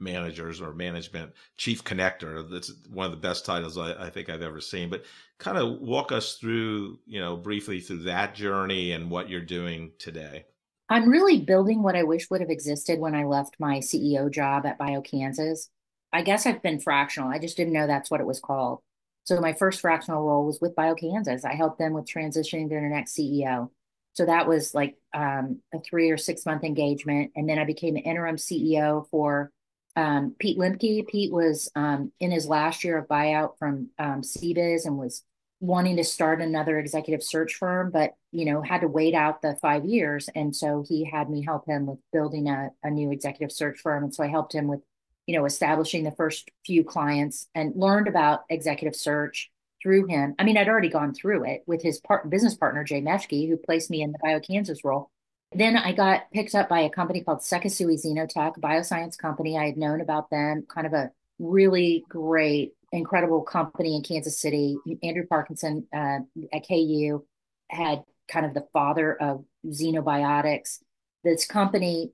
Managers 0.02 0.60
or 0.60 0.74
Management 0.74 1.32
Chief 1.58 1.84
Connector. 1.84 2.50
That's 2.50 2.74
one 2.90 3.06
of 3.06 3.12
the 3.12 3.18
best 3.18 3.46
titles 3.46 3.78
I, 3.78 3.94
I 3.94 4.10
think 4.10 4.30
I've 4.30 4.42
ever 4.42 4.60
seen. 4.60 4.90
But 4.90 5.06
kind 5.38 5.58
of 5.58 5.80
walk 5.80 6.12
us 6.12 6.36
through, 6.36 7.00
you 7.06 7.20
know, 7.20 7.38
briefly 7.38 7.80
through 7.80 8.04
that 8.04 8.36
journey 8.36 8.92
and 8.92 9.10
what 9.10 9.30
you're 9.30 9.42
doing 9.42 9.92
today. 9.98 10.46
I'm 10.90 11.10
really 11.10 11.40
building 11.40 11.84
what 11.84 11.96
I 11.96 12.04
wish 12.04 12.30
would 12.30 12.42
have 12.42 12.50
existed 12.50 13.00
when 13.00 13.16
I 13.16 13.24
left 13.24 13.56
my 13.60 13.78
CEO 13.78 14.30
job 14.30 14.66
at 14.66 14.78
BioKansas. 14.78 15.70
I 16.12 16.22
guess 16.22 16.46
I've 16.46 16.62
been 16.62 16.82
fractional. 16.82 17.30
I 17.30 17.40
just 17.40 17.56
didn't 17.56 17.74
know 17.74 17.88
that's 17.88 18.12
what 18.12 18.20
it 18.20 18.28
was 18.28 18.42
called. 18.42 18.82
So 19.24 19.40
my 19.40 19.54
first 19.54 19.80
fractional 19.80 20.24
role 20.24 20.46
was 20.46 20.60
with 20.60 20.76
BioKansas. 20.76 21.46
I 21.46 21.54
helped 21.54 21.80
them 21.80 21.94
with 21.94 22.06
transitioning 22.06 22.64
to 22.64 22.70
their 22.70 22.90
next 22.90 23.16
CEO. 23.16 23.70
So 24.14 24.26
that 24.26 24.48
was 24.48 24.74
like 24.74 24.98
um, 25.14 25.62
a 25.74 25.80
three 25.80 26.10
or 26.10 26.18
six 26.18 26.46
month 26.46 26.64
engagement. 26.64 27.32
And 27.36 27.48
then 27.48 27.60
I 27.60 27.64
became 27.64 27.96
interim 27.96 28.36
CEO 28.36 29.08
for 29.10 29.52
um, 29.96 30.36
Pete 30.40 30.58
Limke. 30.58 31.08
Pete 31.08 31.32
was 31.32 31.70
um, 31.76 32.12
in 32.20 32.32
his 32.32 32.48
last 32.48 32.84
year 32.84 32.98
of 32.98 33.08
buyout 33.08 33.58
from 33.58 33.90
um, 34.00 34.22
CBIZ 34.22 34.86
and 34.86 34.98
was 34.98 35.24
wanting 35.60 35.98
to 35.98 36.04
start 36.04 36.42
another 36.42 36.80
executive 36.80 37.24
search 37.24 37.54
firm, 37.54 37.92
but 37.92 38.16
you 38.32 38.46
know 38.46 38.62
had 38.62 38.82
to 38.82 38.88
wait 38.88 39.14
out 39.14 39.42
the 39.42 39.56
five 39.62 39.86
years, 39.86 40.30
and 40.36 40.56
so 40.56 40.84
he 40.88 41.06
had 41.06 41.30
me 41.30 41.44
help 41.44 41.66
him 41.68 41.86
with 41.86 42.00
building 42.12 42.50
a, 42.50 42.70
a 42.84 42.90
new 42.90 43.12
executive 43.12 43.52
search 43.52 43.80
firm, 43.80 44.04
and 44.04 44.14
so 44.14 44.24
I 44.24 44.28
helped 44.28 44.54
him 44.54 44.68
with 44.68 44.82
you 45.28 45.38
know 45.38 45.46
establishing 45.46 46.04
the 46.04 46.12
first 46.12 46.50
few 46.66 46.84
clients 46.84 47.48
and 47.54 47.76
learned 47.76 48.08
about 48.08 48.42
executive 48.50 48.96
search 48.96 49.52
through 49.82 50.08
him. 50.08 50.36
I 50.38 50.44
mean, 50.44 50.58
I'd 50.58 50.70
already 50.70 50.90
gone 50.90 51.14
through 51.14 51.46
it 51.46 51.64
with 51.66 51.82
his 51.82 52.00
part, 52.00 52.30
business 52.30 52.56
partner 52.56 52.84
Jay 52.84 53.02
Meshke, 53.02 53.48
who 53.48 53.58
placed 53.58 53.90
me 53.90 54.02
in 54.02 54.12
the 54.12 54.20
BioKansas 54.24 54.84
role. 54.84 55.10
Then 55.54 55.76
I 55.76 55.92
got 55.92 56.32
picked 56.32 56.56
up 56.56 56.70
by 56.70 56.82
a 56.82 56.90
company 56.90 57.24
called 57.24 57.40
Sekisui 57.40 58.00
Xenotech, 58.04 58.58
bioscience 58.60 59.18
company. 59.18 59.58
I 59.58 59.66
had 59.66 59.78
known 59.78 60.00
about 60.00 60.30
them, 60.30 60.66
kind 60.74 60.88
of 60.88 60.94
a 60.94 61.12
really 61.40 62.06
great 62.08 62.74
incredible 62.92 63.42
company 63.42 63.96
in 63.96 64.04
Kansas 64.04 64.40
City. 64.40 64.78
Andrew 65.04 65.26
Parkinson 65.28 65.88
uh, 65.94 66.20
at 66.54 66.68
KU 66.68 67.26
had 67.70 68.04
kind 68.30 68.46
of 68.46 68.54
the 68.54 68.68
father 68.72 69.14
of 69.14 69.44
xenobiotics. 69.66 70.80
This 71.24 71.46
company, 71.46 72.12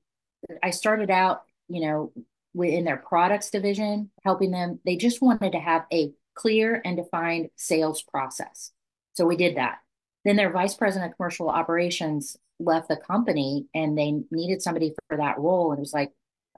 I 0.64 0.72
started 0.72 1.12
out, 1.12 1.44
you 1.68 1.82
know, 1.82 2.12
within 2.54 2.86
their 2.86 2.98
products 2.98 3.52
division, 3.52 4.10
helping 4.24 4.52
them. 4.52 4.80
They 4.84 4.96
just 4.96 5.22
wanted 5.22 5.52
to 5.52 5.60
have 5.60 5.86
a 5.94 6.12
clear 6.36 6.82
and 6.84 6.98
defined 6.98 7.50
sales 7.56 8.02
process. 8.02 8.72
So 9.14 9.26
we 9.26 9.36
did 9.36 9.58
that. 9.58 9.80
Then 10.28 10.36
their 10.36 10.52
vice 10.52 10.74
president 10.74 11.10
of 11.10 11.16
commercial 11.16 11.50
operations 11.50 12.36
left 12.60 12.90
the 12.90 12.98
company 12.98 13.68
and 13.74 13.98
they 13.98 14.12
needed 14.30 14.62
somebody 14.62 14.94
for 15.08 15.16
that 15.16 15.40
role. 15.40 15.72
And 15.72 15.80
it 15.80 15.82
was 15.82 15.94
like, 15.94 16.12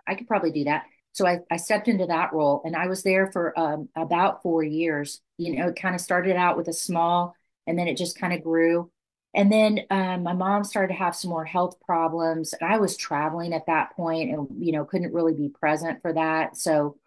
I 0.08 0.16
could 0.16 0.28
probably 0.28 0.52
do 0.52 0.64
that. 0.64 0.86
So 1.12 1.28
I, 1.28 1.42
I 1.52 1.58
stepped 1.58 1.88
into 1.88 2.08
that 2.08 2.34
role 2.34 2.64
and 2.66 2.76
I 2.76 2.88
was 2.88 3.04
there 3.04 3.32
for 3.32 3.58
um, 3.60 3.88
about 3.96 4.42
four 4.42 4.64
years. 4.64 5.22
You 5.38 5.56
know, 5.56 5.68
it 5.68 5.76
kind 5.76 5.94
of 5.94 6.02
started 6.02 6.36
out 6.36 6.58
with 6.58 6.68
a 6.68 6.74
small 6.74 7.36
and 7.68 7.78
then 7.78 7.88
it 7.88 7.96
just 7.96 8.18
kind 8.18 8.34
of 8.34 8.44
grew. 8.44 8.90
And 9.36 9.52
then 9.52 9.82
um, 9.92 10.24
my 10.24 10.34
mom 10.34 10.64
started 10.64 10.94
to 10.94 11.00
have 11.00 11.16
some 11.16 11.30
more 11.30 11.46
health 11.46 11.80
problems. 11.86 12.54
And 12.54 12.74
I 12.74 12.80
was 12.80 12.98
traveling 12.98 13.54
at 13.54 13.68
that 13.68 13.96
point 13.96 14.32
and, 14.32 14.48
you 14.66 14.72
know, 14.72 14.84
couldn't 14.84 15.14
really 15.14 15.36
be 15.36 15.50
present 15.50 16.02
for 16.02 16.12
that. 16.14 16.58
So 16.58 16.98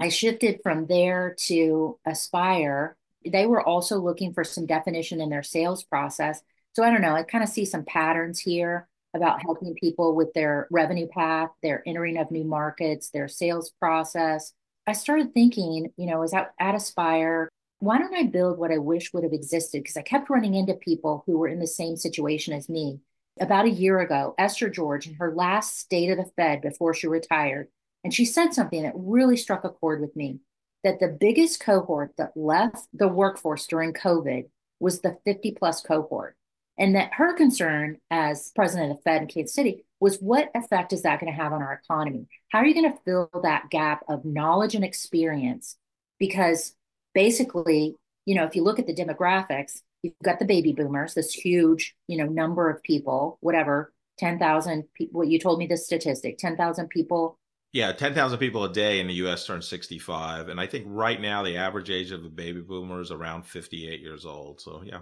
I 0.00 0.08
shifted 0.08 0.60
from 0.62 0.86
there 0.86 1.36
to 1.48 1.98
Aspire. 2.06 2.96
They 3.30 3.46
were 3.46 3.66
also 3.66 3.98
looking 3.98 4.32
for 4.32 4.44
some 4.44 4.66
definition 4.66 5.20
in 5.20 5.30
their 5.30 5.42
sales 5.42 5.84
process. 5.84 6.42
So 6.72 6.84
I 6.84 6.90
don't 6.90 7.02
know, 7.02 7.14
I 7.14 7.22
kind 7.22 7.44
of 7.44 7.50
see 7.50 7.64
some 7.64 7.84
patterns 7.84 8.38
here 8.40 8.88
about 9.14 9.42
helping 9.42 9.74
people 9.74 10.14
with 10.14 10.32
their 10.34 10.68
revenue 10.70 11.06
path, 11.08 11.50
their 11.62 11.82
entering 11.86 12.18
of 12.18 12.30
new 12.30 12.44
markets, 12.44 13.10
their 13.10 13.28
sales 13.28 13.72
process. 13.80 14.52
I 14.86 14.92
started 14.92 15.32
thinking, 15.32 15.92
you 15.96 16.06
know, 16.06 16.22
as 16.22 16.34
at, 16.34 16.52
at 16.60 16.74
Aspire, 16.74 17.48
why 17.78 17.98
don't 17.98 18.14
I 18.14 18.24
build 18.24 18.58
what 18.58 18.72
I 18.72 18.78
wish 18.78 19.12
would 19.12 19.24
have 19.24 19.32
existed? 19.32 19.82
Because 19.82 19.96
I 19.96 20.02
kept 20.02 20.30
running 20.30 20.54
into 20.54 20.74
people 20.74 21.24
who 21.26 21.38
were 21.38 21.48
in 21.48 21.58
the 21.58 21.66
same 21.66 21.96
situation 21.96 22.54
as 22.54 22.68
me. 22.68 23.00
About 23.38 23.66
a 23.66 23.70
year 23.70 24.00
ago, 24.00 24.34
Esther 24.38 24.70
George, 24.70 25.06
in 25.06 25.14
her 25.14 25.34
last 25.34 25.78
state 25.78 26.10
of 26.10 26.16
the 26.16 26.30
Fed 26.36 26.62
before 26.62 26.94
she 26.94 27.06
retired, 27.06 27.68
and 28.02 28.14
she 28.14 28.24
said 28.24 28.54
something 28.54 28.82
that 28.82 28.94
really 28.94 29.36
struck 29.36 29.64
a 29.64 29.68
chord 29.68 30.00
with 30.00 30.14
me 30.16 30.40
that 30.84 31.00
the 31.00 31.08
biggest 31.08 31.60
cohort 31.60 32.12
that 32.18 32.36
left 32.36 32.86
the 32.92 33.08
workforce 33.08 33.66
during 33.66 33.92
COVID 33.92 34.48
was 34.80 35.00
the 35.00 35.18
50 35.24 35.52
plus 35.52 35.82
cohort. 35.82 36.36
And 36.78 36.94
that 36.94 37.14
her 37.14 37.32
concern 37.34 37.98
as 38.10 38.52
president 38.54 38.92
of 38.92 39.02
Fed 39.02 39.22
in 39.22 39.28
Kansas 39.28 39.54
City 39.54 39.84
was 39.98 40.18
what 40.18 40.50
effect 40.54 40.92
is 40.92 41.02
that 41.02 41.20
going 41.20 41.32
to 41.32 41.42
have 41.42 41.52
on 41.52 41.62
our 41.62 41.80
economy? 41.82 42.26
How 42.50 42.58
are 42.58 42.66
you 42.66 42.74
going 42.74 42.92
to 42.92 42.98
fill 43.04 43.30
that 43.42 43.70
gap 43.70 44.04
of 44.08 44.24
knowledge 44.24 44.74
and 44.74 44.84
experience? 44.84 45.76
Because 46.18 46.74
basically, 47.14 47.96
you 48.26 48.34
know, 48.34 48.44
if 48.44 48.54
you 48.54 48.62
look 48.62 48.78
at 48.78 48.86
the 48.86 48.94
demographics, 48.94 49.80
you've 50.02 50.14
got 50.22 50.38
the 50.38 50.44
baby 50.44 50.72
boomers, 50.72 51.14
this 51.14 51.32
huge, 51.32 51.94
you 52.08 52.18
know, 52.18 52.26
number 52.26 52.68
of 52.68 52.82
people, 52.82 53.38
whatever, 53.40 53.92
10,000 54.18 54.84
people. 54.94 55.20
what 55.20 55.28
You 55.28 55.38
told 55.38 55.58
me 55.58 55.66
the 55.66 55.76
statistic 55.76 56.38
10,000 56.38 56.88
people. 56.88 57.38
Yeah, 57.76 57.92
10,000 57.92 58.38
people 58.38 58.64
a 58.64 58.72
day 58.72 59.00
in 59.00 59.06
the 59.06 59.12
US 59.26 59.44
turn 59.44 59.60
65. 59.60 60.48
And 60.48 60.58
I 60.58 60.66
think 60.66 60.86
right 60.88 61.20
now 61.20 61.42
the 61.42 61.58
average 61.58 61.90
age 61.90 62.10
of 62.10 62.24
a 62.24 62.28
baby 62.30 62.62
boomer 62.62 63.02
is 63.02 63.10
around 63.10 63.42
58 63.42 64.00
years 64.00 64.24
old. 64.24 64.62
So, 64.62 64.82
yeah. 64.82 65.00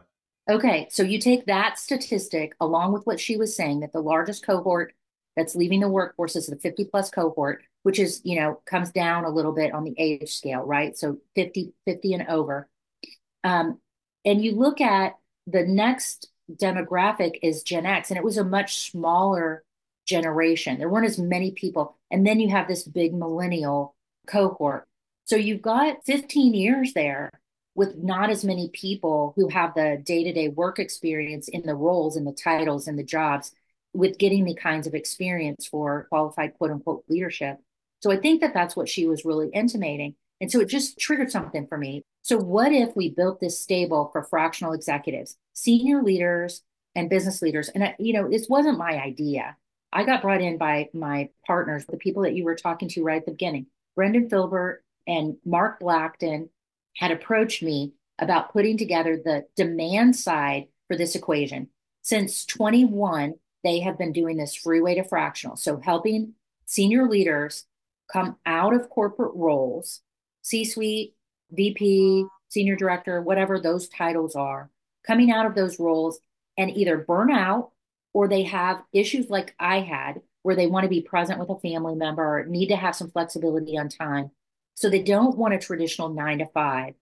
Okay, 0.50 0.88
so 0.90 1.04
you 1.04 1.20
take 1.20 1.46
that 1.46 1.78
statistic 1.78 2.56
along 2.60 2.92
with 2.92 3.06
what 3.06 3.20
she 3.20 3.36
was 3.36 3.54
saying 3.54 3.78
that 3.78 3.92
the 3.92 4.02
largest 4.02 4.44
cohort 4.44 4.92
that's 5.36 5.54
leaving 5.54 5.78
the 5.78 5.88
workforce 5.88 6.34
is 6.34 6.48
the 6.48 6.56
50 6.56 6.86
plus 6.86 7.10
cohort, 7.10 7.62
which 7.84 8.00
is, 8.00 8.20
you 8.24 8.40
know, 8.40 8.60
comes 8.66 8.90
down 8.90 9.24
a 9.24 9.30
little 9.30 9.52
bit 9.52 9.72
on 9.72 9.84
the 9.84 9.94
age 9.96 10.34
scale, 10.34 10.62
right? 10.62 10.98
So 10.98 11.18
50, 11.36 11.74
50 11.84 12.14
and 12.14 12.26
over. 12.26 12.68
Um, 13.44 13.78
and 14.24 14.44
you 14.44 14.56
look 14.56 14.80
at 14.80 15.12
the 15.46 15.62
next 15.62 16.28
demographic 16.52 17.38
is 17.40 17.62
Gen 17.62 17.86
X, 17.86 18.10
and 18.10 18.18
it 18.18 18.24
was 18.24 18.36
a 18.36 18.44
much 18.44 18.90
smaller 18.90 19.62
generation. 20.06 20.78
There 20.78 20.88
weren't 20.88 21.06
as 21.06 21.18
many 21.18 21.52
people. 21.52 21.96
And 22.14 22.24
then 22.24 22.38
you 22.38 22.48
have 22.50 22.68
this 22.68 22.84
big 22.84 23.12
millennial 23.12 23.96
cohort. 24.28 24.86
So 25.24 25.34
you've 25.34 25.62
got 25.62 26.04
15 26.06 26.54
years 26.54 26.92
there 26.92 27.28
with 27.74 27.96
not 27.96 28.30
as 28.30 28.44
many 28.44 28.68
people 28.68 29.32
who 29.34 29.48
have 29.48 29.74
the 29.74 30.00
day-to-day 30.00 30.50
work 30.50 30.78
experience 30.78 31.48
in 31.48 31.62
the 31.66 31.74
roles 31.74 32.14
and 32.14 32.24
the 32.24 32.32
titles 32.32 32.86
and 32.86 32.96
the 32.96 33.02
jobs 33.02 33.50
with 33.92 34.16
getting 34.16 34.44
the 34.44 34.54
kinds 34.54 34.86
of 34.86 34.94
experience 34.94 35.66
for 35.66 36.06
qualified 36.08 36.54
quote 36.56 36.70
unquote 36.70 37.02
leadership. 37.08 37.58
So 38.00 38.12
i 38.12 38.16
think 38.16 38.42
that 38.42 38.54
that's 38.54 38.76
what 38.76 38.88
she 38.88 39.08
was 39.08 39.24
really 39.24 39.48
intimating. 39.48 40.14
And 40.40 40.52
so 40.52 40.60
it 40.60 40.68
just 40.68 41.00
triggered 41.00 41.32
something 41.32 41.66
for 41.66 41.76
me. 41.76 42.04
So 42.22 42.36
what 42.36 42.70
if 42.70 42.94
we 42.94 43.10
built 43.10 43.40
this 43.40 43.60
stable 43.60 44.10
for 44.12 44.22
fractional 44.22 44.72
executives 44.72 45.36
senior 45.52 46.00
leaders 46.00 46.62
and 46.94 47.10
business 47.10 47.42
leaders? 47.42 47.70
And 47.70 47.92
you 47.98 48.12
know 48.12 48.30
this 48.30 48.48
wasn't 48.48 48.78
my 48.78 49.02
idea 49.02 49.56
I 49.94 50.02
got 50.02 50.22
brought 50.22 50.42
in 50.42 50.58
by 50.58 50.88
my 50.92 51.30
partners, 51.46 51.86
the 51.86 51.96
people 51.96 52.24
that 52.24 52.34
you 52.34 52.44
were 52.44 52.56
talking 52.56 52.88
to 52.90 53.04
right 53.04 53.18
at 53.18 53.26
the 53.26 53.30
beginning. 53.30 53.66
Brendan 53.94 54.28
Filbert 54.28 54.84
and 55.06 55.36
Mark 55.44 55.78
Blackton 55.78 56.48
had 56.96 57.12
approached 57.12 57.62
me 57.62 57.92
about 58.18 58.52
putting 58.52 58.76
together 58.76 59.16
the 59.16 59.44
demand 59.54 60.16
side 60.16 60.66
for 60.88 60.96
this 60.96 61.14
equation. 61.14 61.68
Since 62.02 62.44
21, 62.46 63.34
they 63.62 63.80
have 63.80 63.96
been 63.96 64.12
doing 64.12 64.36
this 64.36 64.56
freeway 64.56 64.96
to 64.96 65.04
fractional. 65.04 65.56
So 65.56 65.78
helping 65.78 66.34
senior 66.66 67.08
leaders 67.08 67.64
come 68.12 68.36
out 68.44 68.74
of 68.74 68.90
corporate 68.90 69.34
roles, 69.34 70.00
C 70.42 70.64
suite, 70.64 71.14
VP, 71.52 72.26
senior 72.48 72.74
director, 72.74 73.22
whatever 73.22 73.60
those 73.60 73.88
titles 73.88 74.34
are, 74.34 74.70
coming 75.06 75.30
out 75.30 75.46
of 75.46 75.54
those 75.54 75.78
roles 75.78 76.18
and 76.58 76.76
either 76.76 76.98
burn 76.98 77.30
out 77.30 77.70
or 78.14 78.28
they 78.28 78.44
have 78.44 78.82
issues 78.92 79.28
like 79.28 79.54
I 79.58 79.80
had 79.80 80.22
where 80.42 80.56
they 80.56 80.66
want 80.66 80.84
to 80.84 80.90
be 80.90 81.02
present 81.02 81.38
with 81.38 81.50
a 81.50 81.58
family 81.58 81.94
member 81.94 82.22
or 82.22 82.46
need 82.46 82.68
to 82.68 82.76
have 82.76 82.94
some 82.94 83.10
flexibility 83.10 83.76
on 83.76 83.88
time. 83.88 84.30
So 84.74 84.88
they 84.88 85.02
don't 85.02 85.36
want 85.36 85.54
a 85.54 85.58
traditional 85.58 86.10
nine 86.10 86.38
to 86.38 86.46
five 86.46 86.94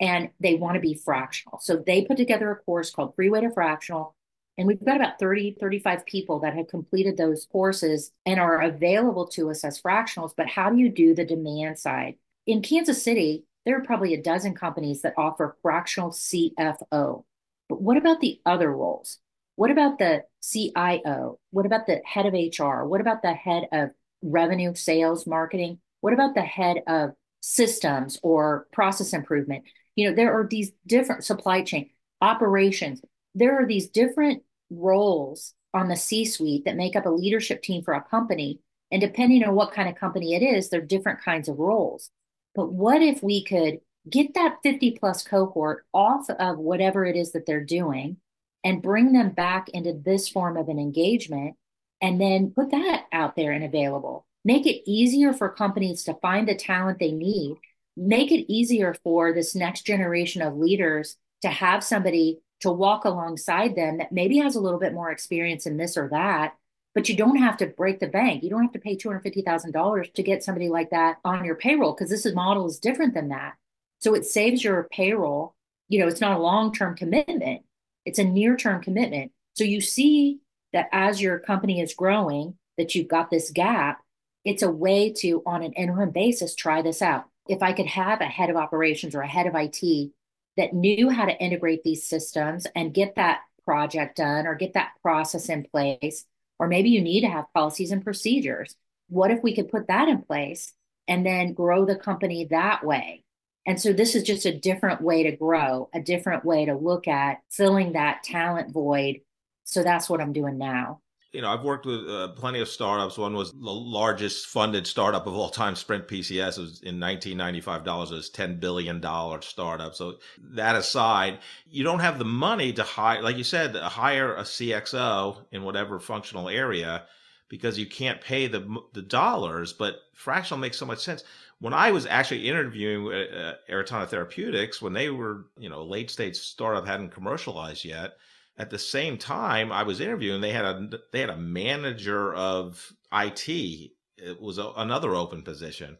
and 0.00 0.30
they 0.40 0.54
want 0.54 0.74
to 0.74 0.80
be 0.80 0.94
fractional. 0.94 1.58
So 1.60 1.76
they 1.76 2.04
put 2.04 2.16
together 2.16 2.50
a 2.50 2.56
course 2.56 2.90
called 2.90 3.14
Freeway 3.14 3.40
to 3.42 3.50
Fractional. 3.50 4.14
And 4.58 4.66
we've 4.66 4.84
got 4.84 4.96
about 4.96 5.18
30, 5.18 5.56
35 5.58 6.04
people 6.04 6.40
that 6.40 6.54
have 6.54 6.68
completed 6.68 7.16
those 7.16 7.46
courses 7.50 8.12
and 8.26 8.38
are 8.38 8.60
available 8.60 9.26
to 9.28 9.50
us 9.50 9.64
as 9.64 9.80
fractionals. 9.80 10.32
But 10.36 10.48
how 10.48 10.70
do 10.70 10.76
you 10.76 10.90
do 10.90 11.14
the 11.14 11.24
demand 11.24 11.78
side? 11.78 12.16
In 12.46 12.62
Kansas 12.62 13.02
City, 13.02 13.44
there 13.64 13.78
are 13.78 13.84
probably 13.84 14.12
a 14.12 14.22
dozen 14.22 14.54
companies 14.54 15.02
that 15.02 15.14
offer 15.16 15.56
fractional 15.62 16.10
CFO. 16.10 17.24
But 17.68 17.80
what 17.80 17.96
about 17.96 18.20
the 18.20 18.40
other 18.44 18.70
roles? 18.70 19.18
What 19.62 19.70
about 19.70 20.00
the 20.00 20.24
CIO? 20.42 21.38
What 21.52 21.66
about 21.66 21.86
the 21.86 22.02
head 22.04 22.26
of 22.26 22.32
HR? 22.32 22.84
What 22.84 23.00
about 23.00 23.22
the 23.22 23.32
head 23.32 23.68
of 23.70 23.90
revenue, 24.20 24.74
sales, 24.74 25.24
marketing? 25.24 25.78
What 26.00 26.12
about 26.12 26.34
the 26.34 26.42
head 26.42 26.78
of 26.88 27.12
systems 27.42 28.18
or 28.24 28.66
process 28.72 29.12
improvement? 29.12 29.62
You 29.94 30.10
know, 30.10 30.16
there 30.16 30.36
are 30.36 30.48
these 30.48 30.72
different 30.84 31.24
supply 31.24 31.62
chain 31.62 31.90
operations. 32.20 33.02
There 33.36 33.56
are 33.56 33.64
these 33.64 33.88
different 33.88 34.42
roles 34.68 35.54
on 35.72 35.86
the 35.86 35.94
C 35.94 36.24
suite 36.24 36.64
that 36.64 36.74
make 36.74 36.96
up 36.96 37.06
a 37.06 37.10
leadership 37.10 37.62
team 37.62 37.84
for 37.84 37.94
a 37.94 38.02
company. 38.02 38.58
And 38.90 39.00
depending 39.00 39.44
on 39.44 39.54
what 39.54 39.72
kind 39.72 39.88
of 39.88 39.94
company 39.94 40.34
it 40.34 40.42
is, 40.42 40.70
there 40.70 40.80
are 40.80 40.84
different 40.84 41.22
kinds 41.22 41.48
of 41.48 41.60
roles. 41.60 42.10
But 42.56 42.72
what 42.72 43.00
if 43.00 43.22
we 43.22 43.44
could 43.44 43.78
get 44.10 44.34
that 44.34 44.56
50 44.64 44.98
plus 44.98 45.22
cohort 45.22 45.86
off 45.94 46.28
of 46.28 46.58
whatever 46.58 47.04
it 47.04 47.14
is 47.14 47.30
that 47.30 47.46
they're 47.46 47.64
doing 47.64 48.16
and 48.64 48.82
bring 48.82 49.12
them 49.12 49.30
back 49.30 49.68
into 49.70 49.92
this 49.92 50.28
form 50.28 50.56
of 50.56 50.68
an 50.68 50.78
engagement 50.78 51.56
and 52.00 52.20
then 52.20 52.52
put 52.54 52.70
that 52.70 53.06
out 53.12 53.36
there 53.36 53.52
and 53.52 53.64
available? 53.64 54.26
Make 54.44 54.66
it 54.66 54.88
easier 54.90 55.32
for 55.32 55.48
companies 55.48 56.04
to 56.04 56.14
find 56.14 56.48
the 56.48 56.54
talent 56.54 56.98
they 56.98 57.12
need. 57.12 57.56
Make 57.96 58.32
it 58.32 58.50
easier 58.52 58.94
for 59.02 59.32
this 59.32 59.54
next 59.54 59.82
generation 59.82 60.42
of 60.42 60.56
leaders 60.56 61.16
to 61.42 61.48
have 61.48 61.84
somebody 61.84 62.40
to 62.60 62.70
walk 62.70 63.04
alongside 63.04 63.74
them 63.74 63.98
that 63.98 64.12
maybe 64.12 64.38
has 64.38 64.54
a 64.54 64.60
little 64.60 64.78
bit 64.78 64.94
more 64.94 65.10
experience 65.10 65.66
in 65.66 65.76
this 65.76 65.96
or 65.96 66.08
that 66.08 66.54
but 66.94 67.08
you 67.08 67.16
don't 67.16 67.36
have 67.36 67.56
to 67.58 67.66
break 67.66 68.00
the 68.00 68.06
bank. 68.06 68.42
You 68.42 68.50
don't 68.50 68.62
have 68.62 68.72
to 68.72 68.78
pay 68.78 68.96
$250000 68.96 70.12
to 70.12 70.22
get 70.22 70.44
somebody 70.44 70.68
like 70.68 70.90
that 70.90 71.18
on 71.24 71.44
your 71.44 71.54
payroll 71.54 71.92
because 71.92 72.10
this 72.10 72.26
is, 72.26 72.34
model 72.34 72.66
is 72.66 72.78
different 72.78 73.14
than 73.14 73.28
that. 73.28 73.54
So 74.00 74.14
it 74.14 74.26
saves 74.26 74.62
your 74.62 74.88
payroll. 74.90 75.54
You 75.88 76.00
know 76.00 76.08
it's 76.08 76.20
not 76.20 76.36
a 76.36 76.42
long-term 76.42 76.96
commitment 76.96 77.62
it's 78.04 78.18
a 78.18 78.24
near-term 78.24 78.82
commitment 78.82 79.32
so 79.54 79.64
you 79.64 79.80
see 79.80 80.40
that 80.72 80.88
as 80.92 81.20
your 81.20 81.38
company 81.38 81.80
is 81.80 81.94
growing 81.94 82.56
that 82.78 82.94
you've 82.94 83.08
got 83.08 83.30
this 83.30 83.50
gap 83.50 84.00
it's 84.44 84.62
a 84.62 84.70
way 84.70 85.12
to 85.12 85.42
on 85.46 85.62
an 85.62 85.72
interim 85.72 86.10
basis 86.10 86.54
try 86.54 86.82
this 86.82 87.02
out 87.02 87.26
if 87.48 87.62
I 87.62 87.72
could 87.72 87.86
have 87.86 88.20
a 88.20 88.26
head 88.26 88.50
of 88.50 88.56
operations 88.56 89.14
or 89.14 89.22
a 89.22 89.28
head 89.28 89.46
of 89.46 89.54
IT 89.54 90.12
that 90.56 90.74
knew 90.74 91.10
how 91.10 91.24
to 91.24 91.38
integrate 91.38 91.82
these 91.82 92.06
systems 92.06 92.66
and 92.74 92.94
get 92.94 93.16
that 93.16 93.40
project 93.64 94.16
done 94.16 94.46
or 94.46 94.54
get 94.54 94.74
that 94.74 94.92
process 95.02 95.48
in 95.48 95.64
place, 95.64 96.24
or 96.58 96.68
maybe 96.68 96.90
you 96.90 97.00
need 97.00 97.22
to 97.22 97.28
have 97.28 97.52
policies 97.54 97.90
and 97.90 98.04
procedures. 98.04 98.76
What 99.08 99.30
if 99.30 99.42
we 99.42 99.54
could 99.54 99.70
put 99.70 99.88
that 99.88 100.08
in 100.08 100.22
place 100.22 100.72
and 101.08 101.24
then 101.24 101.54
grow 101.54 101.84
the 101.84 101.96
company 101.96 102.46
that 102.50 102.84
way? 102.84 103.24
And 103.66 103.80
so 103.80 103.92
this 103.92 104.14
is 104.14 104.24
just 104.24 104.44
a 104.44 104.58
different 104.58 105.00
way 105.00 105.22
to 105.22 105.36
grow, 105.36 105.88
a 105.94 106.00
different 106.00 106.44
way 106.44 106.64
to 106.64 106.74
look 106.74 107.06
at 107.06 107.42
filling 107.50 107.92
that 107.92 108.22
talent 108.24 108.72
void. 108.72 109.20
So 109.64 109.82
that's 109.82 110.10
what 110.10 110.20
I'm 110.20 110.32
doing 110.32 110.58
now 110.58 111.00
you 111.32 111.40
know, 111.40 111.48
I've 111.48 111.64
worked 111.64 111.86
with 111.86 112.08
uh, 112.08 112.28
plenty 112.28 112.60
of 112.60 112.68
startups. 112.68 113.16
One 113.16 113.34
was 113.34 113.52
the 113.52 113.70
largest 113.70 114.48
funded 114.48 114.86
startup 114.86 115.26
of 115.26 115.34
all 115.34 115.48
time, 115.48 115.74
Sprint 115.74 116.06
PCS. 116.06 116.58
It 116.58 116.60
was 116.60 116.82
in 116.82 117.00
1995 117.00 117.84
dollars. 117.84 118.10
It 118.10 118.16
was 118.16 118.30
10 118.30 118.60
billion 118.60 119.00
dollar 119.00 119.40
startup. 119.40 119.94
So 119.94 120.18
that 120.38 120.76
aside, 120.76 121.38
you 121.66 121.84
don't 121.84 122.00
have 122.00 122.18
the 122.18 122.26
money 122.26 122.72
to 122.74 122.82
hire, 122.82 123.22
like 123.22 123.38
you 123.38 123.44
said, 123.44 123.74
hire 123.74 124.34
a 124.34 124.42
CXO 124.42 125.46
in 125.52 125.62
whatever 125.62 125.98
functional 125.98 126.50
area 126.50 127.04
because 127.48 127.78
you 127.78 127.86
can't 127.86 128.20
pay 128.20 128.46
the 128.46 128.82
the 128.92 129.02
dollars. 129.02 129.72
But 129.72 130.00
fractional 130.12 130.60
makes 130.60 130.76
so 130.76 130.86
much 130.86 131.02
sense. 131.02 131.24
When 131.62 131.72
I 131.72 131.92
was 131.92 132.06
actually 132.06 132.48
interviewing 132.48 133.06
uh, 133.06 133.54
Aratana 133.70 134.08
Therapeutics, 134.08 134.82
when 134.82 134.92
they 134.92 135.10
were, 135.10 135.46
you 135.56 135.68
know, 135.68 135.84
late 135.84 136.10
stage 136.10 136.36
startup 136.36 136.86
hadn't 136.86 137.10
commercialized 137.10 137.84
yet 137.84 138.14
at 138.58 138.70
the 138.70 138.78
same 138.78 139.16
time 139.16 139.72
I 139.72 139.82
was 139.82 140.00
interviewing, 140.00 140.40
they 140.40 140.52
had 140.52 140.64
a 140.64 140.88
they 141.12 141.20
had 141.20 141.30
a 141.30 141.36
manager 141.36 142.34
of 142.34 142.92
IT. 143.12 143.48
It 143.48 144.40
was 144.40 144.58
a, 144.58 144.72
another 144.76 145.14
open 145.14 145.42
position, 145.42 145.96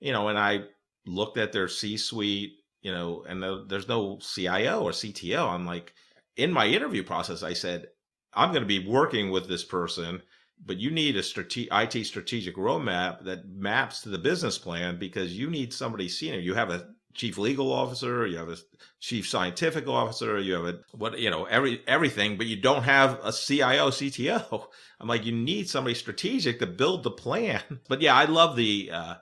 you 0.00 0.12
know, 0.12 0.28
and 0.28 0.38
I 0.38 0.64
looked 1.06 1.36
at 1.36 1.52
their 1.52 1.68
C 1.68 1.96
suite, 1.96 2.54
you 2.80 2.92
know, 2.92 3.24
and 3.28 3.42
the, 3.42 3.64
there's 3.68 3.88
no 3.88 4.18
CIO 4.20 4.82
or 4.82 4.90
CTO. 4.90 5.48
I'm 5.48 5.66
like, 5.66 5.92
in 6.36 6.50
my 6.52 6.66
interview 6.66 7.02
process, 7.02 7.42
I 7.42 7.52
said, 7.52 7.88
I'm 8.32 8.50
going 8.50 8.62
to 8.62 8.80
be 8.80 8.86
working 8.86 9.30
with 9.30 9.46
this 9.46 9.64
person, 9.64 10.22
but 10.64 10.78
you 10.78 10.90
need 10.90 11.16
a 11.16 11.22
strate- 11.22 11.68
IT 11.70 12.04
strategic 12.04 12.56
roadmap 12.56 13.24
that 13.24 13.48
maps 13.48 14.02
to 14.02 14.08
the 14.08 14.18
business 14.18 14.58
plan 14.58 14.98
because 14.98 15.36
you 15.36 15.50
need 15.50 15.72
somebody 15.72 16.08
senior. 16.08 16.38
You 16.38 16.54
have 16.54 16.70
a 16.70 16.88
chief 17.14 17.36
legal 17.36 17.72
officer, 17.72 18.26
you 18.26 18.38
have 18.38 18.48
a 18.48 18.56
chief 19.00 19.28
scientific 19.28 19.86
officer, 19.86 20.38
you 20.38 20.54
have 20.54 20.64
a 20.64 20.78
what 20.92 21.18
you 21.18 21.30
know 21.30 21.44
every 21.44 21.82
everything, 21.86 22.36
but 22.36 22.46
you 22.46 22.56
don't 22.56 22.84
have 22.84 23.18
a 23.22 23.32
CIO, 23.32 23.90
CTO. 23.90 24.66
I'm 25.00 25.08
like, 25.08 25.26
you 25.26 25.32
need 25.32 25.68
somebody 25.68 25.94
strategic 25.94 26.58
to 26.60 26.66
build 26.66 27.02
the 27.02 27.10
plan. 27.10 27.62
But 27.88 28.00
yeah, 28.00 28.14
I 28.14 28.24
love 28.26 28.56
the 28.56 28.90
uh, 28.92 29.14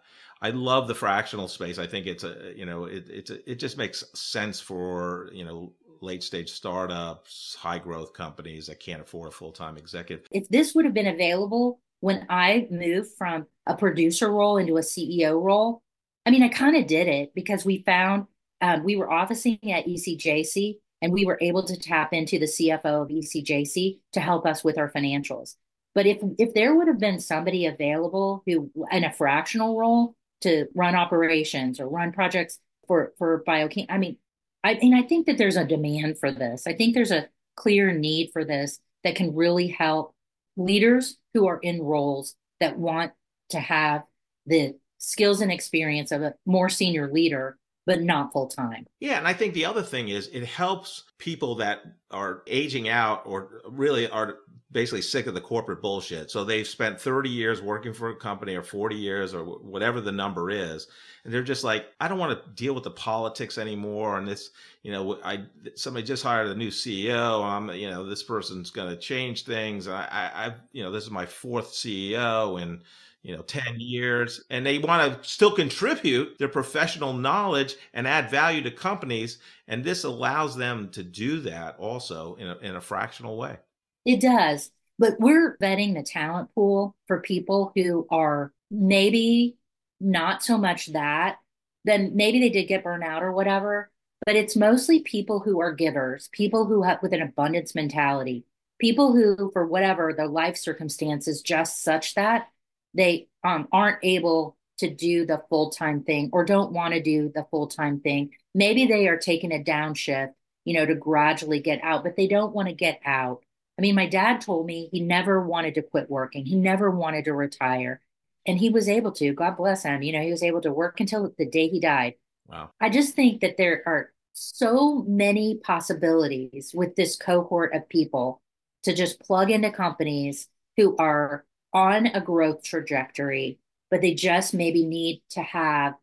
I 0.42 0.50
love 0.50 0.88
the 0.88 0.94
fractional 0.94 1.48
space. 1.48 1.78
I 1.78 1.86
think 1.86 2.06
it's 2.06 2.24
a 2.24 2.52
you 2.56 2.66
know 2.66 2.84
it 2.84 3.08
it's 3.08 3.30
a, 3.30 3.50
it 3.50 3.56
just 3.56 3.76
makes 3.76 4.04
sense 4.14 4.60
for 4.60 5.30
you 5.32 5.44
know 5.44 5.72
late 6.02 6.22
stage 6.22 6.50
startups, 6.50 7.56
high 7.58 7.78
growth 7.78 8.12
companies 8.12 8.66
that 8.66 8.80
can't 8.80 9.02
afford 9.02 9.28
a 9.28 9.32
full 9.32 9.52
time 9.52 9.76
executive. 9.76 10.26
If 10.30 10.48
this 10.48 10.74
would 10.74 10.84
have 10.84 10.94
been 10.94 11.06
available 11.06 11.80
when 12.00 12.26
I 12.28 12.66
moved 12.70 13.10
from 13.16 13.46
a 13.66 13.76
producer 13.76 14.30
role 14.30 14.56
into 14.56 14.76
a 14.76 14.80
CEO 14.80 15.40
role, 15.40 15.82
I 16.26 16.30
mean, 16.30 16.42
I 16.42 16.48
kind 16.48 16.76
of 16.76 16.86
did 16.86 17.08
it 17.08 17.34
because 17.34 17.64
we 17.64 17.82
found 17.84 18.26
um, 18.60 18.84
we 18.84 18.96
were 18.96 19.10
officing 19.10 19.58
at 19.70 19.86
ECJC 19.86 20.76
and 21.02 21.12
we 21.12 21.24
were 21.24 21.38
able 21.40 21.62
to 21.64 21.78
tap 21.78 22.12
into 22.12 22.38
the 22.38 22.46
CFO 22.46 23.02
of 23.02 23.08
ECJC 23.08 23.98
to 24.12 24.20
help 24.20 24.46
us 24.46 24.62
with 24.62 24.78
our 24.78 24.90
financials. 24.90 25.56
But 25.94 26.06
if 26.06 26.18
if 26.38 26.54
there 26.54 26.74
would 26.74 26.88
have 26.88 27.00
been 27.00 27.18
somebody 27.18 27.66
available 27.66 28.42
who 28.46 28.70
in 28.90 29.04
a 29.04 29.12
fractional 29.12 29.76
role 29.76 30.14
to 30.42 30.66
run 30.74 30.94
operations 30.94 31.80
or 31.80 31.88
run 31.88 32.12
projects 32.12 32.58
for 32.86 33.12
for 33.18 33.42
BioKansas, 33.46 33.86
I 33.88 33.98
mean, 33.98 34.16
I 34.62 34.74
mean, 34.74 34.94
I 34.94 35.02
think 35.02 35.26
that 35.26 35.38
there's 35.38 35.56
a 35.56 35.64
demand 35.64 36.18
for 36.18 36.30
this. 36.30 36.66
I 36.66 36.74
think 36.74 36.94
there's 36.94 37.12
a 37.12 37.28
clear 37.56 37.92
need 37.92 38.30
for 38.32 38.44
this 38.44 38.78
that 39.04 39.16
can 39.16 39.34
really 39.34 39.68
help 39.68 40.14
leaders 40.56 41.16
who 41.34 41.46
are 41.46 41.58
in 41.58 41.80
roles 41.82 42.34
that 42.60 42.78
want 42.78 43.12
to 43.50 43.60
have 43.60 44.02
the 44.46 44.74
skills 44.98 45.40
and 45.40 45.50
experience 45.50 46.12
of 46.12 46.22
a 46.22 46.34
more 46.44 46.68
senior 46.68 47.10
leader 47.10 47.56
but 47.86 48.02
not 48.02 48.32
full 48.32 48.48
time. 48.48 48.86
Yeah, 49.00 49.18
and 49.18 49.26
I 49.26 49.32
think 49.32 49.54
the 49.54 49.64
other 49.64 49.82
thing 49.82 50.08
is 50.08 50.28
it 50.28 50.44
helps 50.44 51.04
people 51.18 51.56
that 51.56 51.80
are 52.10 52.42
aging 52.46 52.88
out 52.88 53.22
or 53.24 53.62
really 53.68 54.08
are 54.08 54.38
basically 54.72 55.02
sick 55.02 55.26
of 55.26 55.34
the 55.34 55.40
corporate 55.40 55.82
bullshit. 55.82 56.30
So 56.30 56.44
they've 56.44 56.66
spent 56.66 57.00
30 57.00 57.28
years 57.28 57.60
working 57.60 57.92
for 57.92 58.10
a 58.10 58.16
company 58.16 58.54
or 58.54 58.62
40 58.62 58.94
years 58.94 59.34
or 59.34 59.44
whatever 59.44 60.00
the 60.00 60.12
number 60.12 60.48
is. 60.48 60.86
And 61.24 61.34
they're 61.34 61.42
just 61.42 61.64
like, 61.64 61.86
I 62.00 62.06
don't 62.06 62.18
want 62.18 62.38
to 62.38 62.50
deal 62.52 62.74
with 62.74 62.84
the 62.84 62.92
politics 62.92 63.58
anymore. 63.58 64.16
And 64.16 64.28
this, 64.28 64.50
you 64.82 64.92
know, 64.92 65.18
I, 65.24 65.44
somebody 65.74 66.06
just 66.06 66.22
hired 66.22 66.46
a 66.46 66.54
new 66.54 66.70
CEO. 66.70 67.42
I'm, 67.42 67.70
you 67.70 67.90
know, 67.90 68.06
this 68.06 68.22
person's 68.22 68.70
going 68.70 68.90
to 68.90 68.96
change 68.96 69.44
things. 69.44 69.88
I, 69.88 70.04
I, 70.04 70.46
I, 70.46 70.54
you 70.72 70.84
know, 70.84 70.92
this 70.92 71.02
is 71.02 71.10
my 71.10 71.26
fourth 71.26 71.72
CEO 71.72 72.62
and, 72.62 72.82
you 73.22 73.36
know 73.36 73.42
10 73.42 73.78
years 73.78 74.42
and 74.50 74.64
they 74.64 74.78
want 74.78 75.22
to 75.22 75.28
still 75.28 75.52
contribute 75.52 76.38
their 76.38 76.48
professional 76.48 77.12
knowledge 77.12 77.76
and 77.94 78.06
add 78.08 78.30
value 78.30 78.62
to 78.62 78.70
companies 78.70 79.38
and 79.68 79.84
this 79.84 80.04
allows 80.04 80.56
them 80.56 80.88
to 80.90 81.02
do 81.02 81.40
that 81.40 81.76
also 81.78 82.34
in 82.36 82.48
a, 82.48 82.56
in 82.58 82.76
a 82.76 82.80
fractional 82.80 83.36
way 83.36 83.58
it 84.04 84.20
does 84.20 84.70
But 84.98 85.18
we're 85.20 85.56
vetting 85.58 85.94
the 85.94 86.02
talent 86.02 86.50
pool 86.54 86.94
for 87.06 87.20
people 87.20 87.72
who 87.74 88.06
are 88.10 88.52
maybe 88.70 89.56
not 90.00 90.42
so 90.42 90.58
much 90.58 90.86
that, 90.92 91.38
then 91.84 92.12
maybe 92.14 92.38
they 92.40 92.50
did 92.50 92.68
get 92.68 92.84
burned 92.84 93.04
out 93.04 93.22
or 93.22 93.32
whatever. 93.32 93.90
But 94.26 94.36
it's 94.36 94.56
mostly 94.56 95.00
people 95.00 95.40
who 95.40 95.60
are 95.60 95.72
givers, 95.72 96.28
people 96.32 96.66
who 96.66 96.82
have 96.82 97.00
with 97.02 97.14
an 97.14 97.22
abundance 97.22 97.74
mentality, 97.74 98.44
people 98.78 99.12
who, 99.12 99.50
for 99.52 99.66
whatever 99.66 100.12
their 100.12 100.28
life 100.28 100.56
circumstances, 100.58 101.40
just 101.42 101.82
such 101.82 102.14
that 102.14 102.48
they 102.94 103.28
um, 103.44 103.68
aren't 103.72 103.98
able 104.02 104.56
to 104.78 104.90
do 104.90 105.26
the 105.26 105.42
full 105.48 105.70
time 105.70 106.02
thing 106.02 106.30
or 106.32 106.44
don't 106.44 106.72
want 106.72 106.94
to 106.94 107.02
do 107.02 107.30
the 107.34 107.46
full 107.50 107.66
time 107.66 108.00
thing. 108.00 108.30
Maybe 108.54 108.86
they 108.86 109.08
are 109.08 109.18
taking 109.18 109.52
a 109.52 109.62
downshift, 109.62 110.32
you 110.64 110.74
know, 110.74 110.86
to 110.86 110.94
gradually 110.94 111.60
get 111.60 111.80
out, 111.82 112.02
but 112.02 112.16
they 112.16 112.26
don't 112.26 112.54
want 112.54 112.68
to 112.68 112.74
get 112.74 113.00
out. 113.04 113.42
I 113.78 113.82
mean, 113.82 113.94
my 113.94 114.06
dad 114.06 114.40
told 114.40 114.66
me 114.66 114.88
he 114.90 115.00
never 115.00 115.40
wanted 115.40 115.74
to 115.76 115.82
quit 115.82 116.10
working. 116.10 116.44
He 116.44 116.56
never 116.56 116.90
wanted 116.90 117.26
to 117.26 117.32
retire. 117.32 118.00
And 118.46 118.58
he 118.58 118.70
was 118.70 118.88
able 118.88 119.12
to, 119.12 119.32
God 119.32 119.56
bless 119.56 119.84
him. 119.84 120.02
You 120.02 120.12
know, 120.12 120.22
he 120.22 120.30
was 120.30 120.42
able 120.42 120.60
to 120.62 120.72
work 120.72 121.00
until 121.00 121.32
the 121.38 121.46
day 121.46 121.68
he 121.68 121.80
died. 121.80 122.14
Wow. 122.46 122.70
I 122.80 122.88
just 122.88 123.14
think 123.14 123.42
that 123.42 123.56
there 123.56 123.82
are 123.86 124.12
so 124.32 125.04
many 125.06 125.56
possibilities 125.56 126.72
with 126.74 126.96
this 126.96 127.16
cohort 127.16 127.74
of 127.74 127.88
people 127.88 128.40
to 128.82 128.94
just 128.94 129.20
plug 129.20 129.50
into 129.50 129.70
companies 129.70 130.48
who 130.76 130.96
are 130.96 131.44
on 131.72 132.06
a 132.06 132.20
growth 132.20 132.62
trajectory, 132.62 133.58
but 133.90 134.00
they 134.00 134.14
just 134.14 134.54
maybe 134.54 134.84
need 134.84 135.22
to 135.30 135.42
have 135.42 135.92
a 135.92 135.96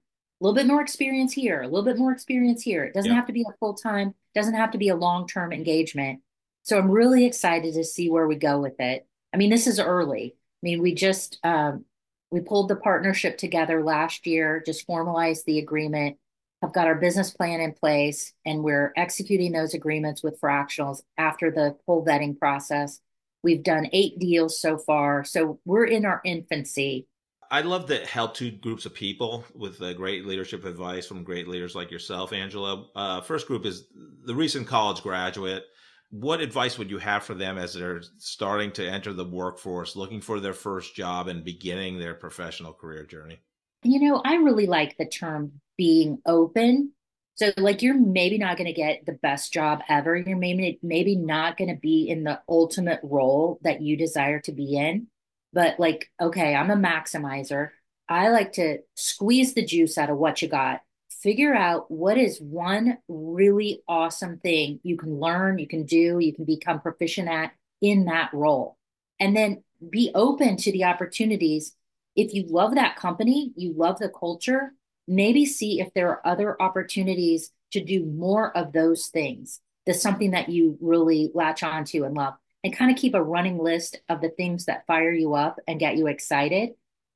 little 0.43 0.55
bit 0.55 0.67
more 0.67 0.81
experience 0.81 1.33
here, 1.33 1.61
a 1.61 1.67
little 1.67 1.83
bit 1.83 1.97
more 1.97 2.11
experience 2.11 2.61
here. 2.61 2.83
It 2.83 2.93
doesn't 2.93 3.13
have 3.13 3.25
to 3.27 3.33
be 3.33 3.41
a 3.41 3.57
full 3.59 3.73
time, 3.73 4.13
doesn't 4.35 4.53
have 4.53 4.71
to 4.71 4.77
be 4.77 4.89
a 4.89 4.95
long 4.95 5.27
term 5.27 5.51
engagement. 5.51 6.21
So 6.63 6.77
I'm 6.77 6.91
really 6.91 7.25
excited 7.25 7.73
to 7.73 7.83
see 7.83 8.09
where 8.09 8.27
we 8.27 8.35
go 8.35 8.59
with 8.59 8.79
it. 8.79 9.07
I 9.33 9.37
mean, 9.37 9.49
this 9.49 9.67
is 9.67 9.79
early. 9.79 10.35
I 10.35 10.61
mean, 10.61 10.81
we 10.81 10.93
just 10.93 11.39
um, 11.43 11.85
we 12.29 12.41
pulled 12.41 12.67
the 12.67 12.75
partnership 12.75 13.37
together 13.37 13.83
last 13.83 14.27
year, 14.27 14.61
just 14.65 14.85
formalized 14.85 15.45
the 15.45 15.59
agreement, 15.59 16.17
have 16.61 16.73
got 16.73 16.87
our 16.87 16.95
business 16.95 17.31
plan 17.31 17.61
in 17.61 17.73
place, 17.73 18.33
and 18.45 18.63
we're 18.63 18.91
executing 18.97 19.51
those 19.51 19.73
agreements 19.73 20.23
with 20.23 20.41
fractionals 20.41 21.01
after 21.17 21.51
the 21.51 21.77
full 21.85 22.05
vetting 22.05 22.37
process. 22.37 22.99
We've 23.43 23.63
done 23.63 23.87
eight 23.93 24.19
deals 24.19 24.59
so 24.59 24.77
far, 24.77 25.23
so 25.23 25.59
we're 25.65 25.85
in 25.85 26.05
our 26.05 26.21
infancy. 26.25 27.07
I 27.49 27.61
love 27.61 27.85
to 27.87 28.05
help 28.05 28.33
two 28.33 28.51
groups 28.51 28.85
of 28.85 28.93
people 28.93 29.45
with 29.55 29.81
uh, 29.81 29.93
great 29.93 30.25
leadership 30.25 30.65
advice 30.65 31.07
from 31.07 31.23
great 31.23 31.47
leaders 31.47 31.75
like 31.75 31.91
yourself, 31.91 32.33
Angela. 32.33 32.87
Uh, 32.93 33.21
first 33.21 33.47
group 33.47 33.65
is 33.65 33.87
the 34.25 34.35
recent 34.35 34.67
college 34.67 35.01
graduate 35.01 35.63
what 36.09 36.39
advice 36.39 36.77
would 36.77 36.89
you 36.89 36.97
have 36.99 37.23
for 37.23 37.33
them 37.33 37.57
as 37.57 37.73
they're 37.73 38.01
starting 38.17 38.71
to 38.73 38.89
enter 38.89 39.13
the 39.13 39.25
workforce, 39.25 39.95
looking 39.95 40.21
for 40.21 40.39
their 40.39 40.53
first 40.53 40.95
job 40.95 41.27
and 41.27 41.43
beginning 41.43 41.99
their 41.99 42.13
professional 42.13 42.73
career 42.73 43.05
journey? 43.05 43.39
You 43.83 43.99
know, 43.99 44.21
I 44.23 44.35
really 44.35 44.67
like 44.67 44.97
the 44.97 45.05
term 45.05 45.59
being 45.77 46.19
open. 46.25 46.93
So 47.37 47.51
like 47.57 47.81
you're 47.81 47.97
maybe 47.97 48.37
not 48.37 48.57
going 48.57 48.67
to 48.67 48.73
get 48.73 49.05
the 49.05 49.13
best 49.13 49.53
job 49.53 49.81
ever. 49.89 50.15
You're 50.15 50.37
maybe 50.37 50.79
maybe 50.81 51.15
not 51.15 51.57
going 51.57 51.73
to 51.73 51.79
be 51.79 52.09
in 52.09 52.23
the 52.23 52.41
ultimate 52.49 52.99
role 53.03 53.59
that 53.63 53.81
you 53.81 53.95
desire 53.95 54.39
to 54.41 54.51
be 54.51 54.75
in. 54.75 55.07
But 55.53 55.79
like, 55.79 56.09
okay, 56.21 56.55
I'm 56.55 56.71
a 56.71 56.75
maximizer. 56.75 57.69
I 58.09 58.29
like 58.29 58.53
to 58.53 58.79
squeeze 58.95 59.53
the 59.53 59.65
juice 59.65 59.97
out 59.97 60.09
of 60.09 60.17
what 60.17 60.41
you 60.41 60.47
got 60.47 60.81
figure 61.21 61.53
out 61.53 61.89
what 61.89 62.17
is 62.17 62.39
one 62.39 62.97
really 63.07 63.81
awesome 63.87 64.37
thing 64.39 64.79
you 64.83 64.97
can 64.97 65.19
learn, 65.19 65.57
you 65.57 65.67
can 65.67 65.85
do, 65.85 66.19
you 66.19 66.33
can 66.33 66.45
become 66.45 66.79
proficient 66.79 67.27
at 67.27 67.51
in 67.81 68.05
that 68.05 68.29
role. 68.33 68.77
And 69.19 69.35
then 69.35 69.63
be 69.89 70.11
open 70.13 70.57
to 70.57 70.71
the 70.71 70.83
opportunities. 70.85 71.75
If 72.15 72.33
you 72.33 72.45
love 72.47 72.75
that 72.75 72.95
company, 72.95 73.51
you 73.55 73.73
love 73.75 73.99
the 73.99 74.09
culture, 74.09 74.73
maybe 75.07 75.45
see 75.45 75.79
if 75.79 75.93
there 75.93 76.09
are 76.09 76.27
other 76.27 76.61
opportunities 76.61 77.51
to 77.71 77.83
do 77.83 78.05
more 78.05 78.55
of 78.55 78.73
those 78.73 79.07
things. 79.07 79.61
That's 79.85 80.01
something 80.01 80.31
that 80.31 80.49
you 80.49 80.77
really 80.81 81.31
latch 81.33 81.63
onto 81.63 82.03
and 82.03 82.15
love. 82.15 82.33
And 82.63 82.75
kind 82.75 82.91
of 82.91 82.97
keep 82.97 83.13
a 83.13 83.23
running 83.23 83.59
list 83.59 84.01
of 84.09 84.19
the 84.19 84.29
things 84.29 84.65
that 84.65 84.85
fire 84.87 85.13
you 85.13 85.35
up 85.35 85.59
and 85.67 85.79
get 85.79 85.95
you 85.95 86.07
excited 86.07 86.71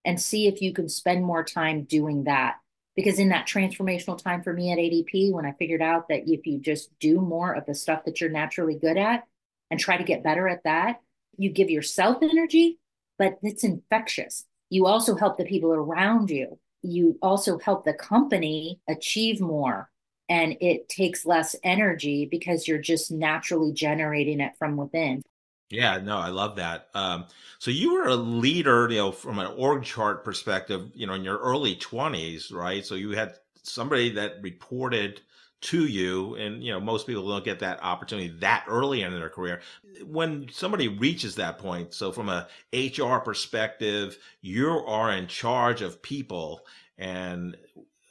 and 0.05 0.21
see 0.21 0.47
if 0.47 0.61
you 0.61 0.71
can 0.71 0.87
spend 0.87 1.25
more 1.25 1.43
time 1.43 1.83
doing 1.83 2.23
that 2.25 2.55
because 2.95 3.19
in 3.19 3.29
that 3.29 3.47
transformational 3.47 4.21
time 4.21 4.43
for 4.43 4.53
me 4.53 4.71
at 4.71 4.77
ADP, 4.77 5.31
when 5.31 5.45
I 5.45 5.53
figured 5.53 5.81
out 5.81 6.09
that 6.09 6.27
if 6.27 6.45
you 6.45 6.59
just 6.59 6.97
do 6.99 7.21
more 7.21 7.53
of 7.53 7.65
the 7.65 7.75
stuff 7.75 8.05
that 8.05 8.19
you're 8.19 8.29
naturally 8.29 8.75
good 8.75 8.97
at 8.97 9.23
and 9.69 9.79
try 9.79 9.97
to 9.97 10.03
get 10.03 10.23
better 10.23 10.47
at 10.47 10.63
that, 10.65 11.01
you 11.37 11.49
give 11.49 11.69
yourself 11.69 12.17
energy, 12.21 12.79
but 13.17 13.39
it's 13.41 13.63
infectious. 13.63 14.45
You 14.69 14.87
also 14.87 15.15
help 15.15 15.37
the 15.37 15.45
people 15.45 15.73
around 15.73 16.29
you. 16.29 16.59
You 16.81 17.17
also 17.21 17.57
help 17.59 17.85
the 17.85 17.93
company 17.93 18.79
achieve 18.87 19.41
more. 19.41 19.89
And 20.29 20.55
it 20.61 20.87
takes 20.87 21.25
less 21.25 21.55
energy 21.63 22.25
because 22.25 22.67
you're 22.67 22.77
just 22.77 23.11
naturally 23.11 23.73
generating 23.73 24.39
it 24.39 24.53
from 24.57 24.77
within. 24.77 25.21
Yeah, 25.69 25.99
no, 25.99 26.17
I 26.17 26.29
love 26.29 26.57
that. 26.57 26.87
Um, 26.93 27.25
so 27.59 27.71
you 27.71 27.93
were 27.93 28.07
a 28.07 28.15
leader, 28.15 28.87
you 28.89 28.97
know, 28.97 29.11
from 29.11 29.39
an 29.39 29.47
org 29.57 29.83
chart 29.83 30.23
perspective, 30.23 30.89
you 30.93 31.07
know, 31.07 31.13
in 31.13 31.23
your 31.23 31.37
early 31.37 31.75
twenties, 31.75 32.51
right? 32.51 32.85
So 32.85 32.95
you 32.95 33.11
had 33.11 33.35
somebody 33.63 34.09
that 34.11 34.41
reported 34.41 35.21
to 35.61 35.85
you, 35.85 36.35
and 36.35 36.63
you 36.63 36.71
know, 36.71 36.79
most 36.79 37.05
people 37.07 37.27
don't 37.27 37.45
get 37.45 37.59
that 37.59 37.83
opportunity 37.83 38.29
that 38.39 38.65
early 38.67 39.03
in 39.03 39.13
their 39.13 39.29
career. 39.29 39.61
When 40.03 40.47
somebody 40.51 40.87
reaches 40.87 41.35
that 41.35 41.59
point, 41.59 41.93
so 41.93 42.11
from 42.11 42.29
a 42.29 42.47
HR 42.73 43.17
perspective, 43.17 44.17
you 44.41 44.69
are 44.69 45.11
in 45.11 45.27
charge 45.27 45.81
of 45.81 46.01
people, 46.01 46.65
and 46.97 47.55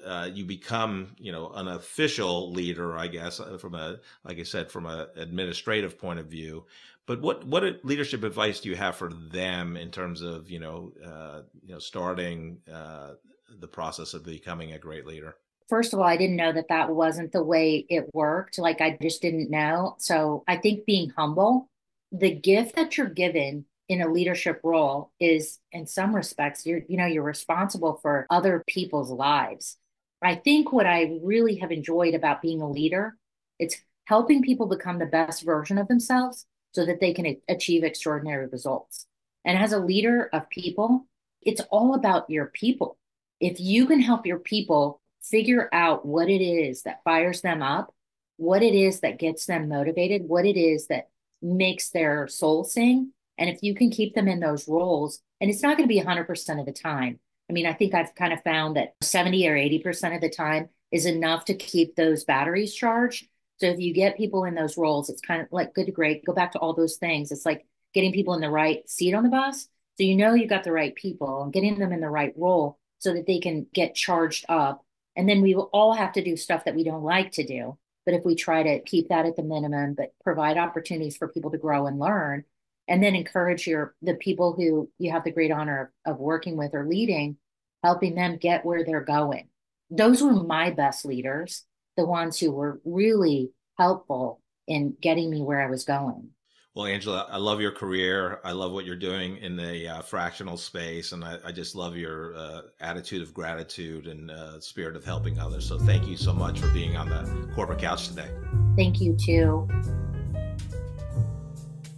uh, 0.04 0.30
you 0.32 0.44
become, 0.44 1.14
you 1.18 1.32
know, 1.32 1.50
an 1.50 1.68
official 1.68 2.52
leader, 2.52 2.96
I 2.96 3.08
guess, 3.08 3.40
uh, 3.40 3.58
from 3.58 3.74
a, 3.74 3.98
like 4.24 4.38
I 4.38 4.44
said, 4.44 4.70
from 4.70 4.86
an 4.86 5.08
administrative 5.16 5.98
point 5.98 6.20
of 6.20 6.26
view. 6.26 6.64
But 7.06 7.20
what 7.20 7.44
what 7.44 7.84
leadership 7.84 8.22
advice 8.22 8.60
do 8.60 8.68
you 8.68 8.76
have 8.76 8.94
for 8.94 9.12
them 9.12 9.76
in 9.76 9.90
terms 9.90 10.22
of 10.22 10.48
you 10.48 10.60
know 10.60 10.92
uh, 11.04 11.42
you 11.66 11.72
know 11.74 11.80
starting 11.80 12.58
uh, 12.72 13.14
the 13.58 13.66
process 13.66 14.14
of 14.14 14.24
becoming 14.24 14.72
a 14.72 14.78
great 14.78 15.06
leader? 15.06 15.34
First 15.70 15.94
of 15.94 16.00
all, 16.00 16.04
I 16.04 16.16
didn't 16.16 16.36
know 16.36 16.52
that 16.52 16.68
that 16.68 16.90
wasn't 16.90 17.32
the 17.32 17.44
way 17.44 17.86
it 17.88 18.12
worked. 18.12 18.58
Like 18.58 18.80
I 18.80 18.98
just 19.00 19.22
didn't 19.22 19.50
know. 19.50 19.94
So 19.98 20.42
I 20.48 20.56
think 20.56 20.84
being 20.84 21.10
humble, 21.10 21.68
the 22.10 22.34
gift 22.34 22.74
that 22.74 22.98
you're 22.98 23.08
given 23.08 23.64
in 23.88 24.02
a 24.02 24.08
leadership 24.08 24.60
role 24.64 25.12
is 25.20 25.58
in 25.72 25.86
some 25.86 26.14
respects 26.14 26.64
you're 26.64 26.82
you 26.88 26.96
know 26.96 27.06
you're 27.06 27.24
responsible 27.24 27.98
for 28.02 28.26
other 28.30 28.62
people's 28.66 29.10
lives. 29.10 29.76
I 30.22 30.34
think 30.34 30.72
what 30.72 30.86
I 30.86 31.18
really 31.22 31.56
have 31.56 31.72
enjoyed 31.72 32.14
about 32.14 32.42
being 32.42 32.60
a 32.60 32.70
leader, 32.70 33.16
it's 33.58 33.76
helping 34.04 34.42
people 34.42 34.66
become 34.66 34.98
the 34.98 35.06
best 35.06 35.44
version 35.44 35.78
of 35.78 35.88
themselves 35.88 36.46
so 36.74 36.84
that 36.84 37.00
they 37.00 37.12
can 37.12 37.36
achieve 37.48 37.84
extraordinary 37.84 38.46
results. 38.46 39.06
And 39.44 39.56
as 39.56 39.72
a 39.72 39.78
leader 39.78 40.28
of 40.32 40.50
people, 40.50 41.06
it's 41.42 41.62
all 41.70 41.94
about 41.94 42.28
your 42.28 42.46
people. 42.46 42.98
If 43.40 43.58
you 43.58 43.86
can 43.86 44.00
help 44.00 44.26
your 44.26 44.38
people 44.38 44.99
figure 45.22 45.68
out 45.72 46.06
what 46.06 46.28
it 46.28 46.42
is 46.42 46.82
that 46.82 47.02
fires 47.04 47.40
them 47.40 47.62
up, 47.62 47.94
what 48.36 48.62
it 48.62 48.74
is 48.74 49.00
that 49.00 49.18
gets 49.18 49.46
them 49.46 49.68
motivated, 49.68 50.28
what 50.28 50.46
it 50.46 50.58
is 50.58 50.86
that 50.88 51.08
makes 51.42 51.90
their 51.90 52.26
soul 52.28 52.64
sing, 52.64 53.12
and 53.38 53.48
if 53.48 53.62
you 53.62 53.74
can 53.74 53.90
keep 53.90 54.14
them 54.14 54.28
in 54.28 54.40
those 54.40 54.68
roles, 54.68 55.20
and 55.40 55.50
it's 55.50 55.62
not 55.62 55.76
going 55.76 55.88
to 55.88 55.94
be 55.94 56.00
100% 56.00 56.60
of 56.60 56.66
the 56.66 56.72
time. 56.72 57.18
I 57.48 57.52
mean, 57.52 57.66
I 57.66 57.72
think 57.72 57.94
I've 57.94 58.14
kind 58.14 58.32
of 58.32 58.42
found 58.42 58.76
that 58.76 58.94
70 59.02 59.48
or 59.48 59.56
80% 59.56 60.14
of 60.14 60.20
the 60.20 60.28
time 60.28 60.68
is 60.92 61.06
enough 61.06 61.46
to 61.46 61.54
keep 61.54 61.96
those 61.96 62.24
batteries 62.24 62.74
charged. 62.74 63.26
So 63.58 63.66
if 63.66 63.80
you 63.80 63.92
get 63.92 64.16
people 64.16 64.44
in 64.44 64.54
those 64.54 64.76
roles, 64.76 65.10
it's 65.10 65.20
kind 65.20 65.42
of 65.42 65.48
like 65.50 65.74
good 65.74 65.86
to 65.86 65.92
great. 65.92 66.24
Go 66.24 66.32
back 66.32 66.52
to 66.52 66.58
all 66.58 66.74
those 66.74 66.96
things. 66.96 67.32
It's 67.32 67.46
like 67.46 67.66
getting 67.92 68.12
people 68.12 68.34
in 68.34 68.40
the 68.40 68.50
right 68.50 68.88
seat 68.88 69.14
on 69.14 69.22
the 69.22 69.28
bus. 69.28 69.68
So 69.98 70.04
you 70.04 70.16
know 70.16 70.34
you 70.34 70.46
got 70.46 70.64
the 70.64 70.72
right 70.72 70.94
people 70.94 71.42
and 71.42 71.52
getting 71.52 71.78
them 71.78 71.92
in 71.92 72.00
the 72.00 72.08
right 72.08 72.32
role 72.36 72.78
so 72.98 73.12
that 73.14 73.26
they 73.26 73.38
can 73.38 73.66
get 73.72 73.94
charged 73.94 74.44
up. 74.48 74.84
And 75.16 75.28
then 75.28 75.42
we 75.42 75.54
will 75.54 75.70
all 75.72 75.94
have 75.94 76.12
to 76.12 76.24
do 76.24 76.36
stuff 76.36 76.64
that 76.64 76.74
we 76.74 76.84
don't 76.84 77.02
like 77.02 77.32
to 77.32 77.44
do. 77.44 77.78
But 78.06 78.14
if 78.14 78.24
we 78.24 78.34
try 78.34 78.62
to 78.62 78.80
keep 78.80 79.08
that 79.08 79.26
at 79.26 79.36
the 79.36 79.42
minimum, 79.42 79.94
but 79.94 80.14
provide 80.22 80.56
opportunities 80.56 81.16
for 81.16 81.28
people 81.28 81.50
to 81.50 81.58
grow 81.58 81.86
and 81.86 81.98
learn, 81.98 82.44
and 82.88 83.02
then 83.02 83.14
encourage 83.14 83.66
your 83.66 83.94
the 84.02 84.14
people 84.14 84.54
who 84.54 84.90
you 84.98 85.10
have 85.12 85.24
the 85.24 85.30
great 85.30 85.52
honor 85.52 85.92
of, 86.06 86.14
of 86.14 86.20
working 86.20 86.56
with 86.56 86.74
or 86.74 86.86
leading, 86.86 87.36
helping 87.82 88.14
them 88.14 88.36
get 88.36 88.64
where 88.64 88.84
they're 88.84 89.04
going. 89.04 89.48
Those 89.90 90.22
were 90.22 90.32
my 90.32 90.70
best 90.70 91.04
leaders 91.04 91.64
the 91.96 92.06
ones 92.06 92.38
who 92.38 92.50
were 92.50 92.80
really 92.84 93.50
helpful 93.78 94.40
in 94.66 94.96
getting 95.00 95.30
me 95.30 95.42
where 95.42 95.60
I 95.60 95.70
was 95.70 95.84
going. 95.84 96.30
Well, 96.72 96.86
Angela, 96.86 97.26
I 97.28 97.38
love 97.38 97.60
your 97.60 97.72
career. 97.72 98.38
I 98.44 98.52
love 98.52 98.70
what 98.70 98.84
you're 98.84 98.94
doing 98.94 99.38
in 99.38 99.56
the 99.56 99.88
uh, 99.88 100.02
fractional 100.02 100.56
space, 100.56 101.10
and 101.10 101.24
I, 101.24 101.36
I, 101.44 101.50
just 101.50 101.74
love 101.74 101.96
your 101.96 102.36
uh, 102.36 102.60
attitude 102.78 103.22
of 103.22 103.34
gratitude 103.34 104.06
and 104.06 104.30
uh, 104.30 104.60
spirit 104.60 104.94
of 104.94 105.04
helping 105.04 105.40
others. 105.40 105.66
So, 105.66 105.80
thank 105.80 106.06
you 106.06 106.16
so 106.16 106.32
much 106.32 106.60
for 106.60 106.68
being 106.68 106.96
on 106.96 107.08
the 107.08 107.50
corporate 107.56 107.80
couch 107.80 108.06
today. 108.06 108.30
Thank 108.76 109.00
you 109.00 109.16
too. 109.16 109.68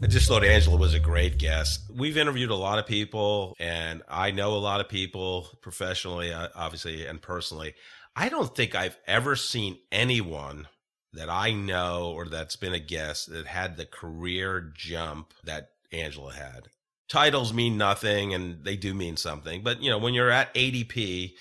I 0.03 0.07
just 0.07 0.27
thought 0.27 0.43
Angela 0.43 0.79
was 0.79 0.95
a 0.95 1.01
great 1.01 1.37
guest. 1.37 1.91
We've 1.95 2.17
interviewed 2.17 2.51
a 2.51 2.57
lot 2.57 2.79
of 2.79 2.87
people, 2.87 3.55
and 3.61 4.03
I 4.09 4.31
know 4.31 4.55
a 4.55 4.57
lot 4.57 4.81
of 4.81 4.89
people 4.89 5.49
professionally, 5.61 6.33
uh, 6.33 6.49
obviously, 6.55 7.05
and 7.05 7.21
personally. 7.21 7.75
I 8.17 8.31
don't 8.31 8.55
think 8.55 8.75
I've 8.75 8.97
ever 9.07 9.37
seen 9.37 9.77
anyone 9.93 10.67
that 11.13 11.29
I 11.29 11.53
know 11.53 12.13
or 12.15 12.27
that's 12.27 12.57
been 12.57 12.73
a 12.73 12.79
guest 12.79 13.31
that 13.31 13.47
had 13.47 13.77
the 13.77 13.87
career 13.87 14.73
jump 14.75 15.35
that 15.45 15.71
Angela 15.93 16.33
had. 16.33 16.69
Titles 17.09 17.53
mean 17.53 17.77
nothing 17.77 18.33
and 18.33 18.65
they 18.65 18.77
do 18.77 18.95
mean 18.95 19.17
something, 19.17 19.63
but 19.63 19.83
you 19.83 19.91
know, 19.91 19.99
when 19.99 20.15
you're 20.15 20.31
at 20.31 20.55
ADP, 20.55 21.35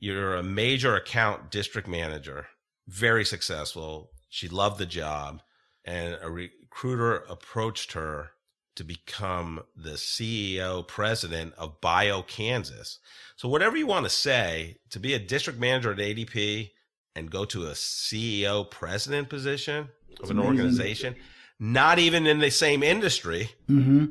you're 0.00 0.34
a 0.34 0.42
major 0.42 0.96
account 0.96 1.50
district 1.50 1.86
manager, 1.86 2.46
very 2.88 3.24
successful. 3.24 4.10
She 4.28 4.48
loved 4.48 4.78
the 4.78 4.86
job 4.86 5.40
and 5.84 6.18
a 6.20 6.30
recruiter 6.30 7.18
approached 7.28 7.92
her 7.92 8.30
to 8.76 8.84
become 8.84 9.62
the 9.76 9.90
CEO 9.90 10.86
president 10.86 11.54
of 11.56 11.80
BioKansas. 11.80 12.98
So 13.36 13.48
whatever 13.48 13.76
you 13.76 13.86
want 13.86 14.06
to 14.06 14.10
say, 14.10 14.78
to 14.90 14.98
be 14.98 15.14
a 15.14 15.18
district 15.18 15.60
manager 15.60 15.92
at 15.92 15.98
ADP 15.98 16.70
and 17.16 17.30
go 17.30 17.44
to 17.44 17.66
a 17.66 17.72
CEO 17.72 18.68
president 18.68 19.28
position 19.28 19.88
of 20.22 20.30
an 20.30 20.38
organization, 20.38 21.14
not 21.58 21.98
even 21.98 22.26
in 22.26 22.38
the 22.38 22.50
same 22.50 22.82
industry, 22.82 23.50
mm-hmm. 23.68 24.06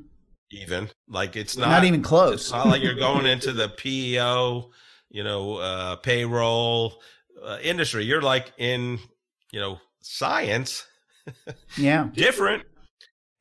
even 0.52 0.90
like 1.08 1.36
it's 1.36 1.58
not, 1.58 1.70
not 1.70 1.84
even 1.84 2.02
close. 2.02 2.42
It's 2.42 2.52
not 2.52 2.68
like 2.68 2.82
you're 2.82 2.96
going 2.96 3.26
into 3.26 3.52
the 3.54 3.70
PEO, 3.70 4.72
you 5.10 5.24
know, 5.24 5.58
uh, 5.58 5.96
payroll 5.98 7.02
uh, 7.44 7.58
industry. 7.62 8.06
You're 8.06 8.22
like 8.22 8.52
in, 8.58 9.00
you 9.52 9.60
know, 9.60 9.80
science. 10.02 10.88
yeah, 11.78 12.10
different. 12.14 12.64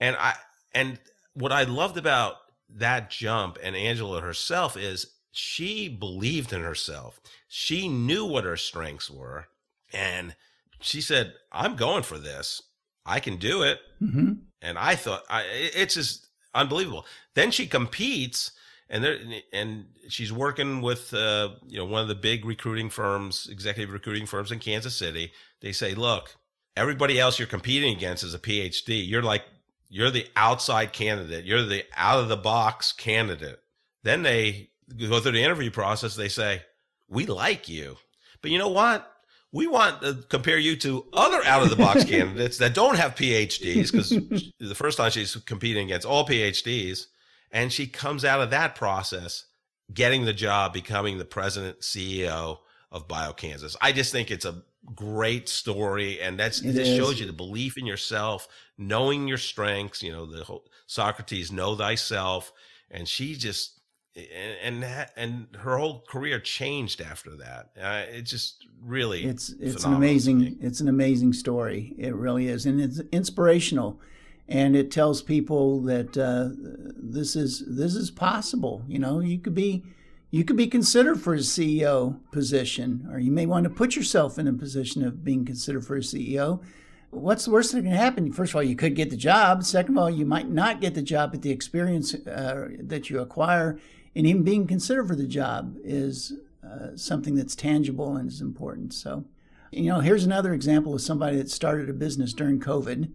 And 0.01 0.17
I 0.17 0.35
and 0.75 0.99
what 1.35 1.53
I 1.53 1.65
loved 1.65 1.97
about 1.97 2.37
that 2.77 3.11
jump 3.11 3.59
and 3.63 3.77
Angela 3.77 4.21
herself 4.21 4.77
is 4.77 5.07
she 5.31 5.89
believed 5.89 6.53
in 6.53 6.63
herself. 6.63 7.21
She 7.49 7.89
knew 7.89 8.25
what 8.25 8.45
her 8.45 8.57
strengths 8.57 9.11
were. 9.11 9.47
And 9.93 10.35
she 10.81 11.01
said, 11.01 11.35
I'm 11.51 11.77
going 11.77 12.03
for 12.03 12.19
this. 12.19 12.63
I 13.05 13.21
can 13.21 13.37
do 13.37 13.63
it. 13.63 13.81
Mm-hmm. 14.01 14.33
And 14.61 14.79
I 14.79 14.95
thought, 14.95 15.23
I, 15.29 15.45
it's 15.51 15.95
just 15.95 16.27
unbelievable. 16.55 17.07
Then 17.35 17.51
she 17.51 17.67
competes 17.67 18.53
and 18.89 19.03
there, 19.03 19.19
and 19.53 19.87
she's 20.09 20.33
working 20.33 20.83
with, 20.83 21.15
uh, 21.15 21.51
you 21.67 21.79
know, 21.79 21.87
one 21.87 22.03
of 22.03 22.09
the 22.09 22.15
big 22.15 22.45
recruiting 22.45 22.91
firms, 22.91 23.49
executive 23.51 23.93
recruiting 23.93 24.27
firms 24.27 24.53
in 24.53 24.59
Kansas 24.59 24.95
City. 24.95 25.33
They 25.63 25.73
say, 25.73 25.95
look, 25.95 26.37
everybody 26.77 27.19
else 27.19 27.39
you're 27.39 27.49
competing 27.49 27.97
against 27.97 28.23
is 28.23 28.35
a 28.35 28.39
PhD. 28.39 29.09
You're 29.09 29.23
like, 29.23 29.45
you're 29.89 30.11
the 30.11 30.27
outside 30.37 30.93
candidate. 30.93 31.47
You're 31.47 31.65
the 31.65 31.85
out 31.97 32.21
of 32.21 32.29
the 32.29 32.37
box 32.37 32.93
candidate. 32.93 33.61
Then 34.03 34.23
they 34.23 34.71
go 35.09 35.21
through 35.21 35.33
the 35.33 35.43
interview 35.43 35.71
process. 35.71 36.15
They 36.15 36.29
say, 36.29 36.63
we 37.09 37.27
like 37.27 37.69
you, 37.69 37.97
but 38.43 38.51
you 38.51 38.59
know 38.59 38.69
what? 38.69 39.11
We 39.53 39.67
want 39.67 40.01
to 40.01 40.15
compare 40.29 40.59
you 40.59 40.77
to 40.77 41.07
other 41.13 41.45
out 41.45 41.63
of 41.63 41.71
the 41.71 41.77
box 41.77 42.05
candidates 42.09 42.59
that 42.59 42.75
don't 42.75 42.97
have 42.97 43.15
PhDs 43.15 43.93
because 43.93 44.11
the 44.59 44.75
first 44.75 44.97
time 44.97 45.11
she's 45.11 45.37
competing 45.37 45.87
against 45.87 46.07
all 46.07 46.27
PhDs 46.27 47.07
and 47.51 47.73
she 47.73 47.87
comes 47.87 48.25
out 48.25 48.41
of 48.41 48.51
that 48.51 48.75
process 48.75 49.45
getting 49.93 50.25
the 50.25 50.33
job 50.33 50.73
becoming 50.73 51.19
the 51.19 51.25
president 51.25 51.81
CEO 51.81 52.59
of 52.91 53.09
BioKansas. 53.09 53.77
I 53.81 53.93
just 53.93 54.11
think 54.11 54.31
it's 54.31 54.47
a 54.47 54.63
great 54.95 55.49
story 55.49 56.21
and 56.21 56.39
that's 56.39 56.61
it 56.61 56.73
just 56.73 56.91
is. 56.91 56.97
shows 56.97 57.21
you 57.21 57.27
the 57.27 57.33
belief 57.33 57.77
in 57.77 57.87
yourself, 57.87 58.49
knowing 58.79 59.29
your 59.29 59.39
strengths, 59.39 60.03
you 60.03 60.13
know, 60.13 60.25
the 60.25 60.45
whole 60.45 60.65
Socrates 60.87 61.53
know 61.53 61.77
thyself 61.77 62.53
and 62.91 63.07
she 63.07 63.35
just 63.35 63.82
and 64.17 64.85
and, 64.85 65.07
and 65.17 65.47
her 65.59 65.79
whole 65.79 66.05
career 66.09 66.39
changed 66.39 67.01
after 67.01 67.31
that. 67.37 67.71
Uh, 67.81 68.05
it 68.11 68.23
just 68.23 68.67
really 68.83 69.25
it's 69.25 69.51
it's 69.61 69.85
an 69.85 69.95
amazing 69.95 70.59
it's 70.61 70.81
an 70.81 70.89
amazing 70.89 71.33
story. 71.33 71.95
It 71.99 72.15
really 72.15 72.49
is, 72.49 72.67
and 72.67 72.81
it's 72.81 73.01
inspirational, 73.11 74.01
and 74.49 74.77
it 74.77 74.91
tells 74.91 75.23
people 75.23 75.81
that 75.83 76.17
uh, 76.17 76.51
this 76.97 77.37
is 77.37 77.65
this 77.67 77.95
is 77.95 78.11
possible. 78.11 78.83
You 78.87 78.99
know, 78.99 79.21
you 79.21 79.39
could 79.39 79.55
be 79.55 79.85
you 80.31 80.45
could 80.45 80.57
be 80.57 80.67
considered 80.67 81.21
for 81.21 81.35
a 81.35 81.39
CEO 81.39 82.19
position, 82.31 83.09
or 83.11 83.19
you 83.19 83.31
may 83.31 83.47
want 83.47 83.65
to 83.65 83.71
put 83.71 83.97
yourself 83.97 84.39
in 84.39 84.47
a 84.47 84.53
position 84.53 85.05
of 85.05 85.25
being 85.25 85.45
considered 85.45 85.87
for 85.87 85.97
a 85.97 86.01
CEO. 86.01 86.63
What's 87.11 87.45
the 87.45 87.51
worst 87.51 87.73
that 87.73 87.83
can 87.83 87.93
happen? 87.93 88.33
First 88.33 88.53
of 88.53 88.57
all, 88.57 88.63
you 88.63 88.75
could 88.75 88.95
get 88.95 89.11
the 89.11 89.17
job. 89.17 89.65
Second 89.65 89.99
of 89.99 90.03
all, 90.03 90.11
you 90.11 90.25
might 90.25 90.49
not 90.49 90.81
get 90.81 90.95
the 90.95 91.03
job, 91.03 91.33
but 91.33 91.43
the 91.43 91.51
experience 91.51 92.15
uh, 92.15 92.69
that 92.79 93.11
you 93.11 93.21
acquire 93.21 93.79
and 94.15 94.27
even 94.27 94.43
being 94.43 94.67
considered 94.67 95.09
for 95.09 95.17
the 95.17 95.27
job 95.27 95.77
is 95.83 96.35
uh, 96.65 96.97
something 96.97 97.35
that's 97.35 97.57
tangible 97.57 98.17
and 98.17 98.29
is 98.29 98.41
important. 98.41 98.93
So, 98.93 99.25
you 99.71 99.85
know, 99.85 100.01
here's 100.01 100.25
another 100.25 100.53
example 100.53 100.95
of 100.95 101.01
somebody 101.01 101.37
that 101.37 101.51
started 101.51 101.89
a 101.89 101.95
business 101.95 102.33
during 102.33 102.61
COVID. 102.61 103.11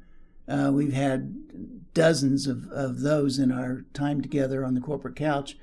Uh, 0.48 0.72
we've 0.74 0.94
had 0.94 1.94
dozens 1.94 2.48
of, 2.48 2.70
of 2.72 3.02
those 3.02 3.38
in 3.38 3.52
our 3.52 3.86
time 3.94 4.22
together 4.22 4.66
on 4.66 4.74
the 4.74 4.82
corporate 4.82 5.16
couch. 5.16 5.58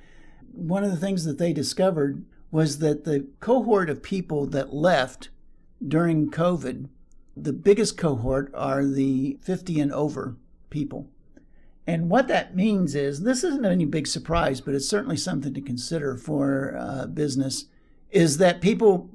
One 0.52 0.84
of 0.84 0.90
the 0.90 0.96
things 0.96 1.24
that 1.24 1.38
they 1.38 1.52
discovered 1.52 2.24
was 2.50 2.78
that 2.78 3.04
the 3.04 3.26
cohort 3.40 3.90
of 3.90 4.02
people 4.02 4.46
that 4.46 4.72
left 4.72 5.30
during 5.86 6.30
COVID, 6.30 6.88
the 7.36 7.52
biggest 7.52 7.98
cohort 7.98 8.52
are 8.54 8.84
the 8.84 9.38
50 9.42 9.80
and 9.80 9.92
over 9.92 10.36
people. 10.70 11.08
And 11.86 12.08
what 12.08 12.28
that 12.28 12.56
means 12.56 12.94
is 12.94 13.22
this 13.22 13.44
isn't 13.44 13.64
any 13.64 13.84
big 13.84 14.06
surprise, 14.06 14.60
but 14.60 14.74
it's 14.74 14.88
certainly 14.88 15.16
something 15.16 15.52
to 15.52 15.60
consider 15.60 16.16
for 16.16 16.76
uh, 16.78 17.06
business. 17.06 17.66
Is 18.10 18.38
that 18.38 18.60
people, 18.60 19.10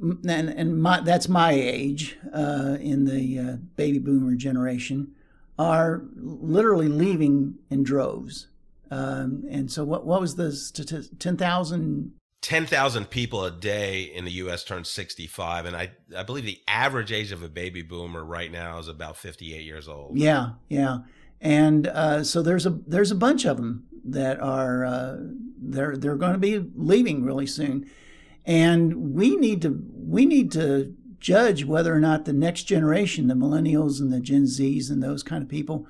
and, 0.00 0.48
and 0.48 0.80
my, 0.80 1.00
that's 1.00 1.28
my 1.28 1.52
age 1.52 2.16
uh, 2.32 2.78
in 2.80 3.04
the 3.04 3.38
uh, 3.38 3.56
baby 3.76 3.98
boomer 3.98 4.36
generation, 4.36 5.12
are 5.58 6.02
literally 6.16 6.88
leaving 6.88 7.56
in 7.68 7.82
droves. 7.82 8.46
Um, 8.90 9.44
and 9.50 9.70
so, 9.70 9.84
what, 9.84 10.06
what 10.06 10.20
was 10.20 10.36
the 10.36 10.52
statistic? 10.52 11.18
10,000 11.18 12.12
10,000 12.40 13.10
people 13.10 13.44
a 13.44 13.50
day 13.50 14.02
in 14.02 14.24
the 14.24 14.30
U.S. 14.30 14.62
turn 14.62 14.84
65. 14.84 15.66
And 15.66 15.76
I, 15.76 15.90
I 16.16 16.22
believe 16.22 16.44
the 16.44 16.60
average 16.68 17.10
age 17.10 17.32
of 17.32 17.42
a 17.42 17.48
baby 17.48 17.82
boomer 17.82 18.24
right 18.24 18.50
now 18.50 18.78
is 18.78 18.86
about 18.86 19.16
58 19.16 19.64
years 19.64 19.88
old. 19.88 20.16
Yeah, 20.16 20.50
yeah 20.68 20.98
and 21.40 21.86
uh, 21.86 22.24
so 22.24 22.42
there's 22.42 22.66
a 22.66 22.70
there's 22.86 23.10
a 23.10 23.16
bunch 23.16 23.44
of 23.44 23.56
them 23.56 23.86
that 24.04 24.40
are 24.40 24.84
uh, 24.84 25.16
they're 25.60 25.96
they're 25.96 26.16
going 26.16 26.32
to 26.32 26.38
be 26.38 26.58
leaving 26.74 27.24
really 27.24 27.46
soon, 27.46 27.88
and 28.44 29.14
we 29.14 29.36
need 29.36 29.62
to 29.62 29.82
we 29.94 30.26
need 30.26 30.50
to 30.52 30.94
judge 31.20 31.64
whether 31.64 31.94
or 31.94 32.00
not 32.00 32.24
the 32.24 32.32
next 32.32 32.64
generation, 32.64 33.26
the 33.26 33.34
millennials 33.34 34.00
and 34.00 34.12
the 34.12 34.20
Gen 34.20 34.44
Zs 34.44 34.90
and 34.90 35.02
those 35.02 35.22
kind 35.22 35.42
of 35.42 35.48
people, 35.48 35.86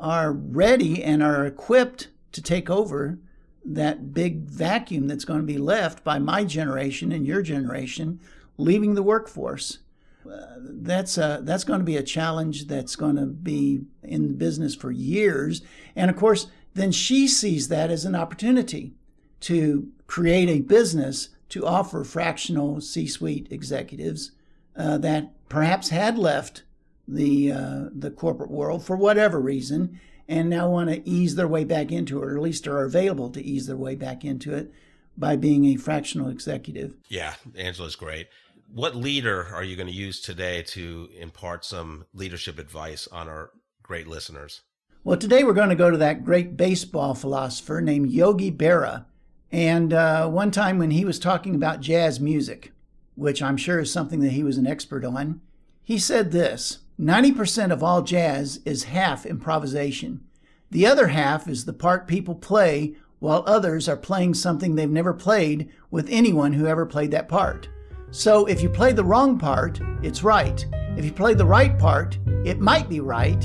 are 0.00 0.32
ready 0.32 1.02
and 1.02 1.22
are 1.22 1.46
equipped 1.46 2.08
to 2.32 2.42
take 2.42 2.68
over 2.68 3.18
that 3.64 4.12
big 4.12 4.42
vacuum 4.42 5.06
that's 5.06 5.24
going 5.24 5.40
to 5.40 5.46
be 5.46 5.58
left 5.58 6.04
by 6.04 6.18
my 6.18 6.44
generation 6.44 7.12
and 7.12 7.26
your 7.26 7.40
generation 7.40 8.20
leaving 8.58 8.94
the 8.94 9.02
workforce 9.02 9.78
that's 10.26 11.18
a, 11.18 11.40
that's 11.42 11.64
going 11.64 11.80
to 11.80 11.84
be 11.84 11.96
a 11.96 12.02
challenge 12.02 12.66
that's 12.66 12.96
going 12.96 13.16
to 13.16 13.26
be 13.26 13.82
in 14.02 14.28
the 14.28 14.34
business 14.34 14.74
for 14.74 14.90
years. 14.90 15.62
And 15.96 16.10
of 16.10 16.16
course, 16.16 16.48
then 16.74 16.92
she 16.92 17.28
sees 17.28 17.68
that 17.68 17.90
as 17.90 18.04
an 18.04 18.14
opportunity 18.14 18.94
to 19.40 19.88
create 20.06 20.48
a 20.48 20.60
business 20.60 21.30
to 21.50 21.66
offer 21.66 22.04
fractional 22.04 22.80
C-suite 22.80 23.48
executives 23.50 24.32
uh, 24.76 24.98
that 24.98 25.32
perhaps 25.48 25.90
had 25.90 26.18
left 26.18 26.64
the 27.06 27.52
uh, 27.52 27.84
the 27.94 28.10
corporate 28.10 28.50
world 28.50 28.84
for 28.84 28.96
whatever 28.96 29.38
reason 29.38 30.00
and 30.26 30.48
now 30.48 30.68
want 30.68 30.88
to 30.88 31.06
ease 31.08 31.34
their 31.34 31.46
way 31.46 31.64
back 31.64 31.92
into 31.92 32.18
it, 32.18 32.24
or 32.24 32.36
at 32.36 32.42
least 32.42 32.66
are 32.66 32.82
available 32.82 33.28
to 33.30 33.42
ease 33.42 33.66
their 33.66 33.76
way 33.76 33.94
back 33.94 34.24
into 34.24 34.54
it 34.54 34.72
by 35.16 35.36
being 35.36 35.66
a 35.66 35.76
fractional 35.76 36.28
executive. 36.28 36.96
Yeah, 37.08 37.34
Angela's 37.56 37.94
great 37.94 38.28
what 38.72 38.96
leader 38.96 39.48
are 39.52 39.64
you 39.64 39.76
going 39.76 39.88
to 39.88 39.92
use 39.92 40.20
today 40.20 40.62
to 40.62 41.08
impart 41.18 41.64
some 41.64 42.06
leadership 42.12 42.58
advice 42.58 43.06
on 43.08 43.28
our 43.28 43.50
great 43.82 44.06
listeners? 44.06 44.62
Well, 45.04 45.18
today 45.18 45.44
we're 45.44 45.52
going 45.52 45.68
to 45.68 45.74
go 45.74 45.90
to 45.90 45.98
that 45.98 46.24
great 46.24 46.56
baseball 46.56 47.14
philosopher 47.14 47.80
named 47.80 48.10
Yogi 48.10 48.50
Berra. 48.50 49.04
And 49.52 49.92
uh, 49.92 50.28
one 50.28 50.50
time 50.50 50.78
when 50.78 50.90
he 50.90 51.04
was 51.04 51.18
talking 51.18 51.54
about 51.54 51.80
jazz 51.80 52.18
music, 52.18 52.72
which 53.14 53.42
I'm 53.42 53.56
sure 53.56 53.80
is 53.80 53.92
something 53.92 54.20
that 54.20 54.32
he 54.32 54.42
was 54.42 54.58
an 54.58 54.66
expert 54.66 55.04
on, 55.04 55.40
he 55.82 55.98
said 55.98 56.32
this 56.32 56.78
90% 56.98 57.70
of 57.70 57.82
all 57.82 58.02
jazz 58.02 58.60
is 58.64 58.84
half 58.84 59.26
improvisation. 59.26 60.24
The 60.70 60.86
other 60.86 61.08
half 61.08 61.46
is 61.46 61.66
the 61.66 61.72
part 61.72 62.08
people 62.08 62.34
play 62.34 62.96
while 63.18 63.44
others 63.46 63.88
are 63.88 63.96
playing 63.96 64.34
something 64.34 64.74
they've 64.74 64.90
never 64.90 65.14
played 65.14 65.70
with 65.90 66.08
anyone 66.10 66.54
who 66.54 66.66
ever 66.66 66.86
played 66.86 67.10
that 67.10 67.28
part. 67.28 67.68
So 68.14 68.46
if 68.46 68.62
you 68.62 68.70
play 68.70 68.92
the 68.92 69.02
wrong 69.02 69.40
part, 69.40 69.80
it's 70.00 70.22
right. 70.22 70.64
If 70.96 71.04
you 71.04 71.10
play 71.10 71.34
the 71.34 71.44
right 71.44 71.76
part, 71.76 72.16
it 72.44 72.60
might 72.60 72.88
be 72.88 73.00
right 73.00 73.44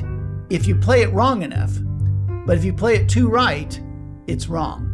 if 0.52 0.68
you 0.68 0.76
play 0.76 1.02
it 1.02 1.12
wrong 1.12 1.42
enough. 1.42 1.76
But 2.46 2.56
if 2.56 2.64
you 2.64 2.72
play 2.72 2.94
it 2.94 3.10
too 3.10 3.30
right, 3.30 3.82
it's 4.28 4.48
wrong. 4.48 4.86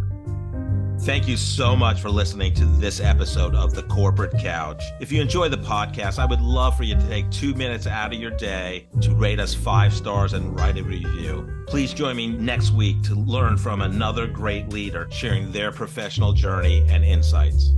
Thank 1.01 1.27
you 1.27 1.35
so 1.35 1.75
much 1.75 1.99
for 1.99 2.09
listening 2.09 2.53
to 2.53 2.65
this 2.65 3.01
episode 3.01 3.53
of 3.53 3.75
The 3.75 3.83
Corporate 3.83 4.39
Couch. 4.39 4.81
If 5.01 5.11
you 5.11 5.21
enjoy 5.21 5.49
the 5.49 5.57
podcast, 5.57 6.19
I 6.19 6.25
would 6.25 6.39
love 6.39 6.77
for 6.77 6.83
you 6.83 6.95
to 6.95 7.07
take 7.09 7.29
two 7.29 7.53
minutes 7.53 7.85
out 7.85 8.13
of 8.13 8.19
your 8.19 8.31
day 8.31 8.87
to 9.01 9.13
rate 9.13 9.41
us 9.41 9.53
five 9.53 9.93
stars 9.93 10.31
and 10.31 10.57
write 10.57 10.77
a 10.77 10.83
review. 10.83 11.65
Please 11.67 11.93
join 11.93 12.15
me 12.15 12.27
next 12.27 12.71
week 12.71 13.03
to 13.03 13.13
learn 13.13 13.57
from 13.57 13.81
another 13.81 14.25
great 14.25 14.69
leader 14.69 15.09
sharing 15.11 15.51
their 15.51 15.73
professional 15.73 16.31
journey 16.31 16.85
and 16.87 17.03
insights. 17.03 17.73